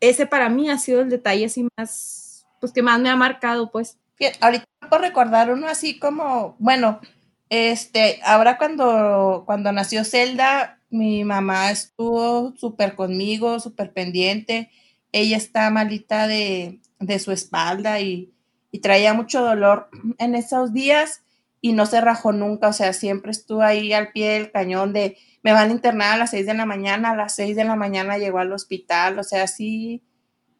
Ese 0.00 0.26
para 0.26 0.48
mí 0.48 0.70
ha 0.70 0.78
sido 0.78 1.00
el 1.00 1.10
detalle 1.10 1.46
así 1.46 1.66
más, 1.76 2.46
pues 2.60 2.72
que 2.72 2.82
más 2.82 3.00
me 3.00 3.10
ha 3.10 3.16
marcado, 3.16 3.70
pues. 3.70 3.98
Ahorita 4.40 4.64
puedo 4.88 5.02
recordar 5.02 5.52
uno 5.52 5.66
así 5.66 5.98
como, 5.98 6.56
bueno, 6.58 7.00
este, 7.48 8.20
ahora 8.24 8.58
cuando, 8.58 9.44
cuando 9.46 9.72
nació 9.72 10.04
Zelda, 10.04 10.80
mi 10.90 11.24
mamá 11.24 11.70
estuvo 11.70 12.54
súper 12.56 12.94
conmigo, 12.94 13.60
súper 13.60 13.92
pendiente. 13.92 14.70
Ella 15.12 15.36
está 15.36 15.70
malita 15.70 16.26
de, 16.26 16.80
de 17.00 17.18
su 17.18 17.32
espalda 17.32 18.00
y, 18.00 18.32
y 18.70 18.80
traía 18.80 19.14
mucho 19.14 19.42
dolor 19.42 19.88
en 20.18 20.34
esos 20.34 20.72
días 20.72 21.22
y 21.60 21.72
no 21.72 21.86
se 21.86 22.00
rajó 22.00 22.32
nunca, 22.32 22.68
o 22.68 22.72
sea, 22.72 22.92
siempre 22.92 23.30
estuvo 23.30 23.62
ahí 23.62 23.92
al 23.92 24.12
pie 24.12 24.32
del 24.32 24.52
cañón 24.52 24.92
de, 24.92 25.16
me 25.44 25.52
van 25.52 25.68
a 25.68 25.72
internar 25.72 26.14
a 26.14 26.16
las 26.16 26.30
6 26.30 26.46
de 26.46 26.54
la 26.54 26.64
mañana, 26.64 27.10
a 27.10 27.16
las 27.16 27.34
6 27.36 27.54
de 27.54 27.64
la 27.64 27.76
mañana 27.76 28.16
llegó 28.16 28.38
al 28.38 28.52
hospital, 28.52 29.18
o 29.18 29.22
sea, 29.22 29.46
sí 29.46 30.02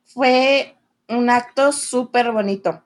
fue 0.04 0.76
un 1.08 1.30
acto 1.30 1.72
súper 1.72 2.30
bonito. 2.32 2.84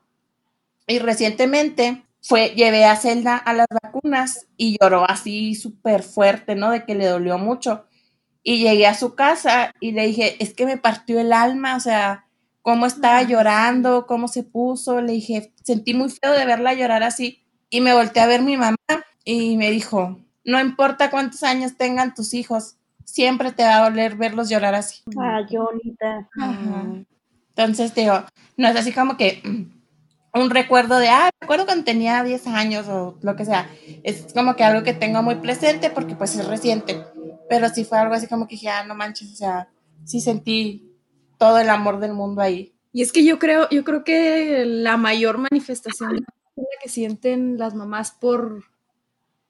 Y 0.86 1.00
recientemente 1.00 2.04
fue, 2.22 2.50
llevé 2.50 2.84
a 2.84 2.96
Zelda 2.96 3.36
a 3.36 3.52
las 3.52 3.66
vacunas 3.82 4.46
y 4.56 4.78
lloró 4.80 5.10
así 5.10 5.56
súper 5.56 6.04
fuerte, 6.04 6.54
¿no? 6.54 6.70
De 6.70 6.84
que 6.84 6.94
le 6.94 7.06
dolió 7.06 7.36
mucho. 7.36 7.86
Y 8.44 8.60
llegué 8.60 8.86
a 8.86 8.94
su 8.94 9.16
casa 9.16 9.72
y 9.80 9.90
le 9.90 10.06
dije, 10.06 10.36
es 10.38 10.54
que 10.54 10.66
me 10.66 10.78
partió 10.78 11.18
el 11.18 11.32
alma, 11.32 11.76
o 11.76 11.80
sea, 11.80 12.26
cómo 12.62 12.86
estaba 12.86 13.22
llorando, 13.24 14.06
cómo 14.06 14.28
se 14.28 14.44
puso. 14.44 15.00
Le 15.00 15.14
dije, 15.14 15.52
sentí 15.64 15.94
muy 15.94 16.10
feo 16.10 16.32
de 16.32 16.46
verla 16.46 16.74
llorar 16.74 17.02
así. 17.02 17.44
Y 17.70 17.80
me 17.80 17.92
volteé 17.92 18.22
a 18.22 18.26
ver 18.26 18.42
mi 18.42 18.56
mamá 18.56 18.76
y 19.24 19.56
me 19.56 19.70
dijo, 19.70 20.18
no 20.48 20.58
importa 20.58 21.10
cuántos 21.10 21.42
años 21.42 21.76
tengan 21.76 22.14
tus 22.14 22.32
hijos, 22.32 22.76
siempre 23.04 23.52
te 23.52 23.64
va 23.64 23.76
a 23.76 23.90
doler 23.90 24.16
verlos 24.16 24.48
llorar 24.48 24.74
así. 24.74 25.02
Ah. 25.18 25.46
Ajá. 26.40 26.84
Entonces, 27.54 27.94
digo, 27.94 28.24
no 28.56 28.68
es 28.68 28.74
así 28.74 28.92
como 28.92 29.18
que 29.18 29.42
mm, 29.44 30.40
un 30.40 30.48
recuerdo 30.48 30.98
de, 30.98 31.10
ah, 31.10 31.28
recuerdo 31.38 31.66
cuando 31.66 31.84
tenía 31.84 32.24
10 32.24 32.46
años 32.46 32.88
o 32.88 33.18
lo 33.20 33.36
que 33.36 33.44
sea. 33.44 33.68
Es 34.02 34.32
como 34.32 34.56
que 34.56 34.64
algo 34.64 34.82
que 34.84 34.94
tengo 34.94 35.22
muy 35.22 35.34
presente 35.34 35.90
porque 35.90 36.14
pues 36.14 36.34
es 36.34 36.46
reciente. 36.46 37.04
Pero 37.50 37.68
sí 37.68 37.84
fue 37.84 37.98
algo 37.98 38.14
así 38.14 38.26
como 38.26 38.48
que 38.48 38.54
dije, 38.54 38.70
ah, 38.70 38.84
no 38.86 38.94
manches, 38.94 39.30
o 39.30 39.36
sea, 39.36 39.68
sí 40.04 40.22
sentí 40.22 40.96
todo 41.36 41.58
el 41.58 41.68
amor 41.68 42.00
del 42.00 42.14
mundo 42.14 42.40
ahí. 42.40 42.72
Y 42.94 43.02
es 43.02 43.12
que 43.12 43.22
yo 43.22 43.38
creo, 43.38 43.68
yo 43.68 43.84
creo 43.84 44.02
que 44.02 44.64
la 44.64 44.96
mayor 44.96 45.36
manifestación 45.36 46.24
que 46.82 46.88
sienten 46.88 47.58
las 47.58 47.74
mamás 47.74 48.12
por, 48.12 48.64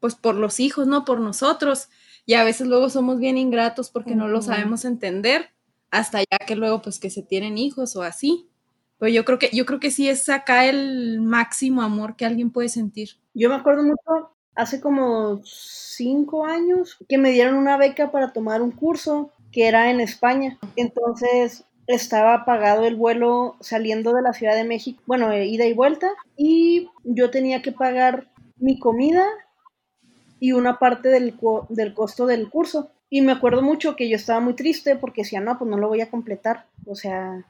pues 0.01 0.15
por 0.15 0.35
los 0.35 0.61
hijos, 0.61 0.87
¿no? 0.87 1.05
Por 1.05 1.21
nosotros. 1.21 1.89
Y 2.27 2.35
a 2.35 2.45
veces 2.45 2.67
luego 2.67 2.91
somos 2.91 3.19
bien 3.19 3.39
ingratos 3.39 3.91
porque 3.91 4.15
no 4.15 4.29
lo 4.29 4.43
sabemos 4.43 4.85
entender, 4.85 5.51
hasta 5.91 6.21
ya 6.21 6.39
que 6.47 6.57
luego 6.57 6.83
pues 6.83 6.99
que 6.99 7.11
se 7.11 7.23
tienen 7.23 7.57
hijos 7.57 7.97
o 7.97 8.03
así. 8.03 8.49
Pero 8.99 9.11
yo 9.11 9.25
creo 9.25 9.39
que, 9.39 9.51
yo 9.53 9.65
creo 9.65 9.81
que 9.81 9.91
sí 9.91 10.09
es 10.09 10.29
acá 10.29 10.67
el 10.67 11.21
máximo 11.21 11.83
amor 11.83 12.17
que 12.17 12.27
alguien 12.27 12.51
puede 12.51 12.69
sentir. 12.69 13.11
Yo 13.33 13.49
me 13.49 13.55
acuerdo 13.55 13.83
mucho, 13.85 14.33
hace 14.55 14.81
como 14.81 15.41
cinco 15.45 16.45
años, 16.45 16.99
que 17.09 17.17
me 17.17 17.31
dieron 17.31 17.55
una 17.55 17.77
beca 17.77 18.11
para 18.11 18.33
tomar 18.33 18.61
un 18.61 18.73
curso 18.73 19.33
que 19.53 19.69
era 19.69 19.91
en 19.91 20.01
España. 20.01 20.59
Entonces 20.77 21.65
estaba 21.87 22.45
pagado 22.45 22.85
el 22.85 22.97
vuelo 22.97 23.57
saliendo 23.61 24.13
de 24.13 24.21
la 24.23 24.35
Ciudad 24.35 24.55
de 24.55 24.65
México, 24.65 25.03
bueno, 25.07 25.33
eh, 25.33 25.47
ida 25.47 25.65
y 25.65 25.73
vuelta, 25.73 26.11
y 26.37 26.91
yo 27.03 27.31
tenía 27.31 27.63
que 27.63 27.73
pagar 27.73 28.31
mi 28.59 28.79
comida 28.79 29.25
y 30.41 30.53
una 30.53 30.78
parte 30.78 31.09
del, 31.09 31.39
del 31.68 31.95
costo 31.95 32.26
del 32.26 32.51
curso. 32.51 32.91
Y 33.11 33.22
me 33.22 33.32
acuerdo 33.32 33.62
mucho 33.62 33.97
que 33.97 34.09
yo 34.09 34.16
estaba 34.16 34.41
muy 34.41 34.55
triste 34.55 34.97
porque 34.97 35.22
decía, 35.22 35.41
no, 35.41 35.59
pues 35.59 35.70
no 35.70 35.78
lo 35.78 35.89
voy 35.89 36.01
a 36.01 36.11
completar. 36.11 36.66
O 36.86 36.95
sea, 36.95 37.45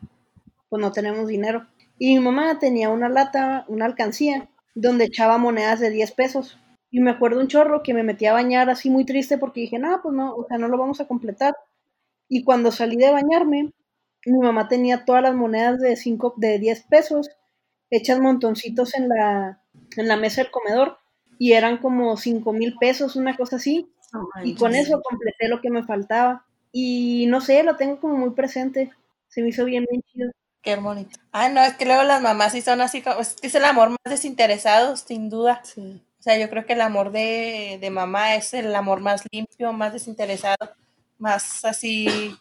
pues 0.68 0.80
no 0.80 0.92
tenemos 0.92 1.26
dinero. 1.26 1.66
Y 1.98 2.14
mi 2.14 2.24
mamá 2.24 2.58
tenía 2.58 2.90
una 2.90 3.08
lata, 3.08 3.64
una 3.68 3.86
alcancía, 3.86 4.48
donde 4.74 5.06
echaba 5.06 5.38
monedas 5.38 5.80
de 5.80 5.90
10 5.90 6.12
pesos. 6.12 6.58
Y 6.90 7.00
me 7.00 7.10
acuerdo 7.10 7.40
un 7.40 7.48
chorro 7.48 7.82
que 7.82 7.92
me 7.94 8.02
metí 8.04 8.26
a 8.26 8.32
bañar 8.32 8.70
así 8.70 8.88
muy 8.88 9.04
triste 9.04 9.36
porque 9.36 9.60
dije, 9.62 9.78
no, 9.78 10.00
pues 10.02 10.14
no, 10.14 10.34
o 10.34 10.46
sea, 10.46 10.58
no 10.58 10.68
lo 10.68 10.78
vamos 10.78 11.00
a 11.00 11.08
completar. 11.08 11.56
Y 12.28 12.44
cuando 12.44 12.70
salí 12.70 12.96
de 12.96 13.10
bañarme, 13.10 13.72
mi 14.26 14.38
mamá 14.38 14.68
tenía 14.68 15.04
todas 15.04 15.22
las 15.22 15.34
monedas 15.34 15.80
de, 15.80 15.96
cinco, 15.96 16.34
de 16.36 16.58
10 16.58 16.84
pesos 16.84 17.30
hechas 17.90 18.20
montoncitos 18.20 18.94
en 18.94 19.08
la, 19.08 19.62
en 19.96 20.08
la 20.08 20.16
mesa 20.16 20.42
del 20.42 20.50
comedor. 20.50 20.98
Y 21.38 21.52
eran 21.52 21.78
como 21.78 22.16
5 22.16 22.52
mil 22.52 22.76
pesos, 22.78 23.16
una 23.16 23.36
cosa 23.36 23.56
así. 23.56 23.88
Y 24.42 24.54
con 24.54 24.74
eso 24.74 25.00
completé 25.02 25.48
lo 25.48 25.60
que 25.60 25.70
me 25.70 25.84
faltaba. 25.84 26.44
Y 26.72 27.26
no 27.28 27.40
sé, 27.40 27.62
lo 27.62 27.76
tengo 27.76 28.00
como 28.00 28.16
muy 28.16 28.30
presente. 28.30 28.90
Se 29.28 29.42
me 29.42 29.48
hizo 29.48 29.64
bien, 29.64 29.86
bien 29.90 30.02
chido. 30.02 30.30
Qué 30.62 30.76
bonito. 30.76 31.18
Ah, 31.32 31.48
no, 31.48 31.62
es 31.62 31.74
que 31.74 31.86
luego 31.86 32.02
las 32.02 32.20
mamás 32.20 32.52
sí 32.52 32.60
son 32.60 32.80
así 32.80 33.02
como, 33.02 33.20
es, 33.20 33.36
es 33.42 33.54
el 33.54 33.64
amor 33.64 33.90
más 33.90 33.98
desinteresado, 34.04 34.96
sin 34.96 35.30
duda. 35.30 35.60
Sí. 35.64 36.02
O 36.18 36.22
sea, 36.22 36.36
yo 36.36 36.50
creo 36.50 36.66
que 36.66 36.72
el 36.72 36.80
amor 36.80 37.12
de, 37.12 37.78
de 37.80 37.90
mamá 37.90 38.34
es 38.34 38.52
el 38.52 38.74
amor 38.74 39.00
más 39.00 39.22
limpio, 39.30 39.72
más 39.72 39.92
desinteresado, 39.92 40.56
más 41.18 41.64
así 41.64 42.34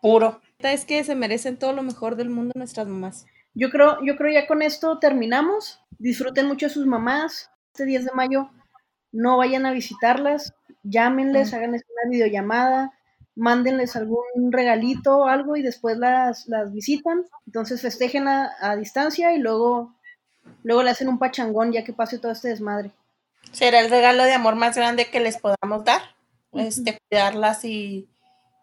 puro. 0.00 0.40
Es 0.58 0.84
que 0.84 1.04
se 1.04 1.14
merecen 1.14 1.56
todo 1.56 1.72
lo 1.72 1.82
mejor 1.82 2.16
del 2.16 2.30
mundo 2.30 2.52
nuestras 2.56 2.86
mamás. 2.88 3.26
Yo 3.54 3.70
creo, 3.70 3.98
yo 4.04 4.16
creo 4.16 4.32
ya 4.32 4.46
con 4.46 4.62
esto 4.62 4.98
terminamos. 4.98 5.80
Disfruten 5.98 6.46
mucho 6.46 6.66
a 6.66 6.70
sus 6.70 6.86
mamás. 6.86 7.51
Este 7.72 7.86
10 7.86 8.04
de 8.04 8.12
mayo 8.12 8.50
no 9.12 9.38
vayan 9.38 9.64
a 9.64 9.72
visitarlas. 9.72 10.52
Llámenles, 10.82 11.54
háganles 11.54 11.84
una 11.88 12.10
videollamada, 12.10 12.92
mándenles 13.34 13.96
algún 13.96 14.50
regalito 14.50 15.16
o 15.16 15.26
algo 15.26 15.56
y 15.56 15.62
después 15.62 15.96
las, 15.96 16.46
las 16.48 16.70
visitan. 16.70 17.24
Entonces 17.46 17.80
festejen 17.80 18.28
a, 18.28 18.50
a 18.60 18.76
distancia 18.76 19.34
y 19.34 19.38
luego, 19.38 19.94
luego 20.62 20.82
le 20.82 20.90
hacen 20.90 21.08
un 21.08 21.18
pachangón 21.18 21.72
ya 21.72 21.82
que 21.82 21.94
pase 21.94 22.18
todo 22.18 22.32
este 22.32 22.48
desmadre. 22.48 22.90
Será 23.52 23.80
el 23.80 23.88
regalo 23.88 24.24
de 24.24 24.34
amor 24.34 24.54
más 24.54 24.76
grande 24.76 25.08
que 25.10 25.20
les 25.20 25.38
podamos 25.38 25.82
dar. 25.84 26.02
Este, 26.52 26.98
cuidarlas 27.08 27.64
y, 27.64 28.06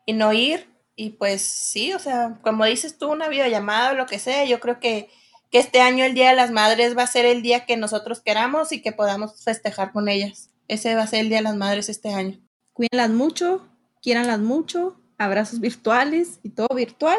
y 0.05 0.14
no 0.14 0.34
ir. 0.34 0.70
Y 0.95 1.12
pues 1.12 1.41
sí, 1.41 1.93
o 1.93 1.99
sea, 1.99 2.38
como 2.43 2.66
dices 2.66 2.99
tú, 2.99 3.12
una 3.12 3.28
videollamada 3.28 3.91
o 3.91 3.95
lo 3.95 4.05
que 4.05 4.20
sea, 4.20 4.45
yo 4.45 4.60
creo 4.60 4.80
que, 4.80 5.10
que 5.50 5.60
este 5.60 5.82
año 5.82 6.06
el 6.06 6.14
Día 6.14 6.30
de 6.30 6.36
las 6.36 6.52
Madres 6.52 6.97
va 6.97 7.04
a 7.04 7.08
ser 7.08 7.26
el 7.26 7.41
día 7.41 7.66
que 7.66 7.78
nosotros 7.78 8.22
queramos 8.22 8.72
y 8.72 8.82
que 8.82 8.91
podamos 8.91 9.43
festejar 9.43 9.91
con 9.91 10.08
ellas. 10.10 10.50
Ese 10.68 10.95
va 10.95 11.04
a 11.04 11.08
ser 11.08 11.22
el 11.22 11.30
Día 11.30 11.38
de 11.39 11.43
las 11.43 11.56
Madres 11.56 11.89
este 11.89 12.14
año. 12.14 12.39
Cuídenlas 12.74 13.10
mucho, 13.10 13.68
quiéranlas 14.02 14.39
mucho, 14.39 15.00
abrazos 15.18 15.60
virtuales 15.60 16.39
y 16.43 16.50
todo 16.50 16.68
virtual. 16.76 17.18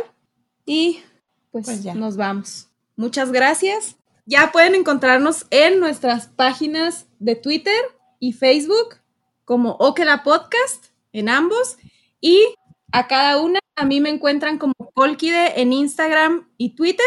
Y 0.64 1.03
pues, 1.51 1.66
Pues 1.66 1.83
ya. 1.83 1.95
nos 1.95 2.16
vamos. 2.16 2.68
Muchas 2.97 3.33
gracias. 3.33 3.97
Ya 4.26 4.53
pueden 4.53 4.74
encontrarnos 4.74 5.47
en 5.51 5.81
nuestras 5.81 6.28
páginas 6.28 7.07
de 7.18 7.35
Twitter 7.35 7.81
y 8.20 8.33
Facebook 8.33 8.97
como 9.45 9.72
Okela 9.81 10.22
Podcast 10.22 10.87
en 11.12 11.28
ambos. 11.28 11.76
Y 12.20 12.55
a 12.93 13.09
cada 13.09 13.41
una, 13.41 13.59
a 13.74 13.85
mí 13.85 14.01
me 14.01 14.11
encuentran 14.11 14.59
como 14.59 14.74
Polkide 14.95 15.61
en 15.61 15.72
Instagram 15.72 16.49
y 16.57 16.76
Twitter. 16.76 17.07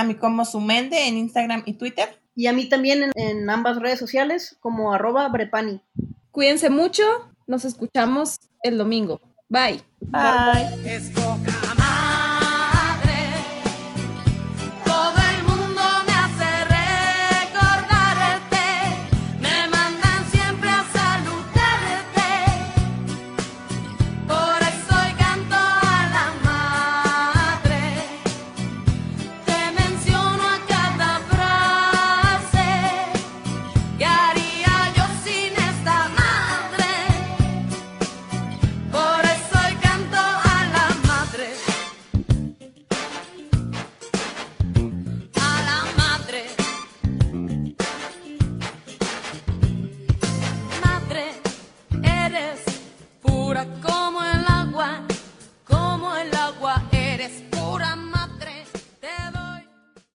A 0.00 0.04
mí 0.04 0.14
como 0.14 0.44
Sumende 0.44 1.06
en 1.06 1.18
Instagram 1.18 1.62
y 1.66 1.74
Twitter. 1.74 2.08
Y 2.34 2.46
a 2.46 2.52
mí 2.52 2.68
también 2.68 3.02
en, 3.02 3.12
en 3.16 3.50
ambas 3.50 3.78
redes 3.78 3.98
sociales 3.98 4.56
como 4.60 4.92
arroba 4.92 5.28
brepani. 5.28 5.82
Cuídense 6.30 6.70
mucho. 6.70 7.04
Nos 7.46 7.64
escuchamos 7.64 8.38
el 8.62 8.78
domingo. 8.78 9.20
Bye. 9.48 9.82
Bye. 10.00 10.94
Escoge 10.94 11.49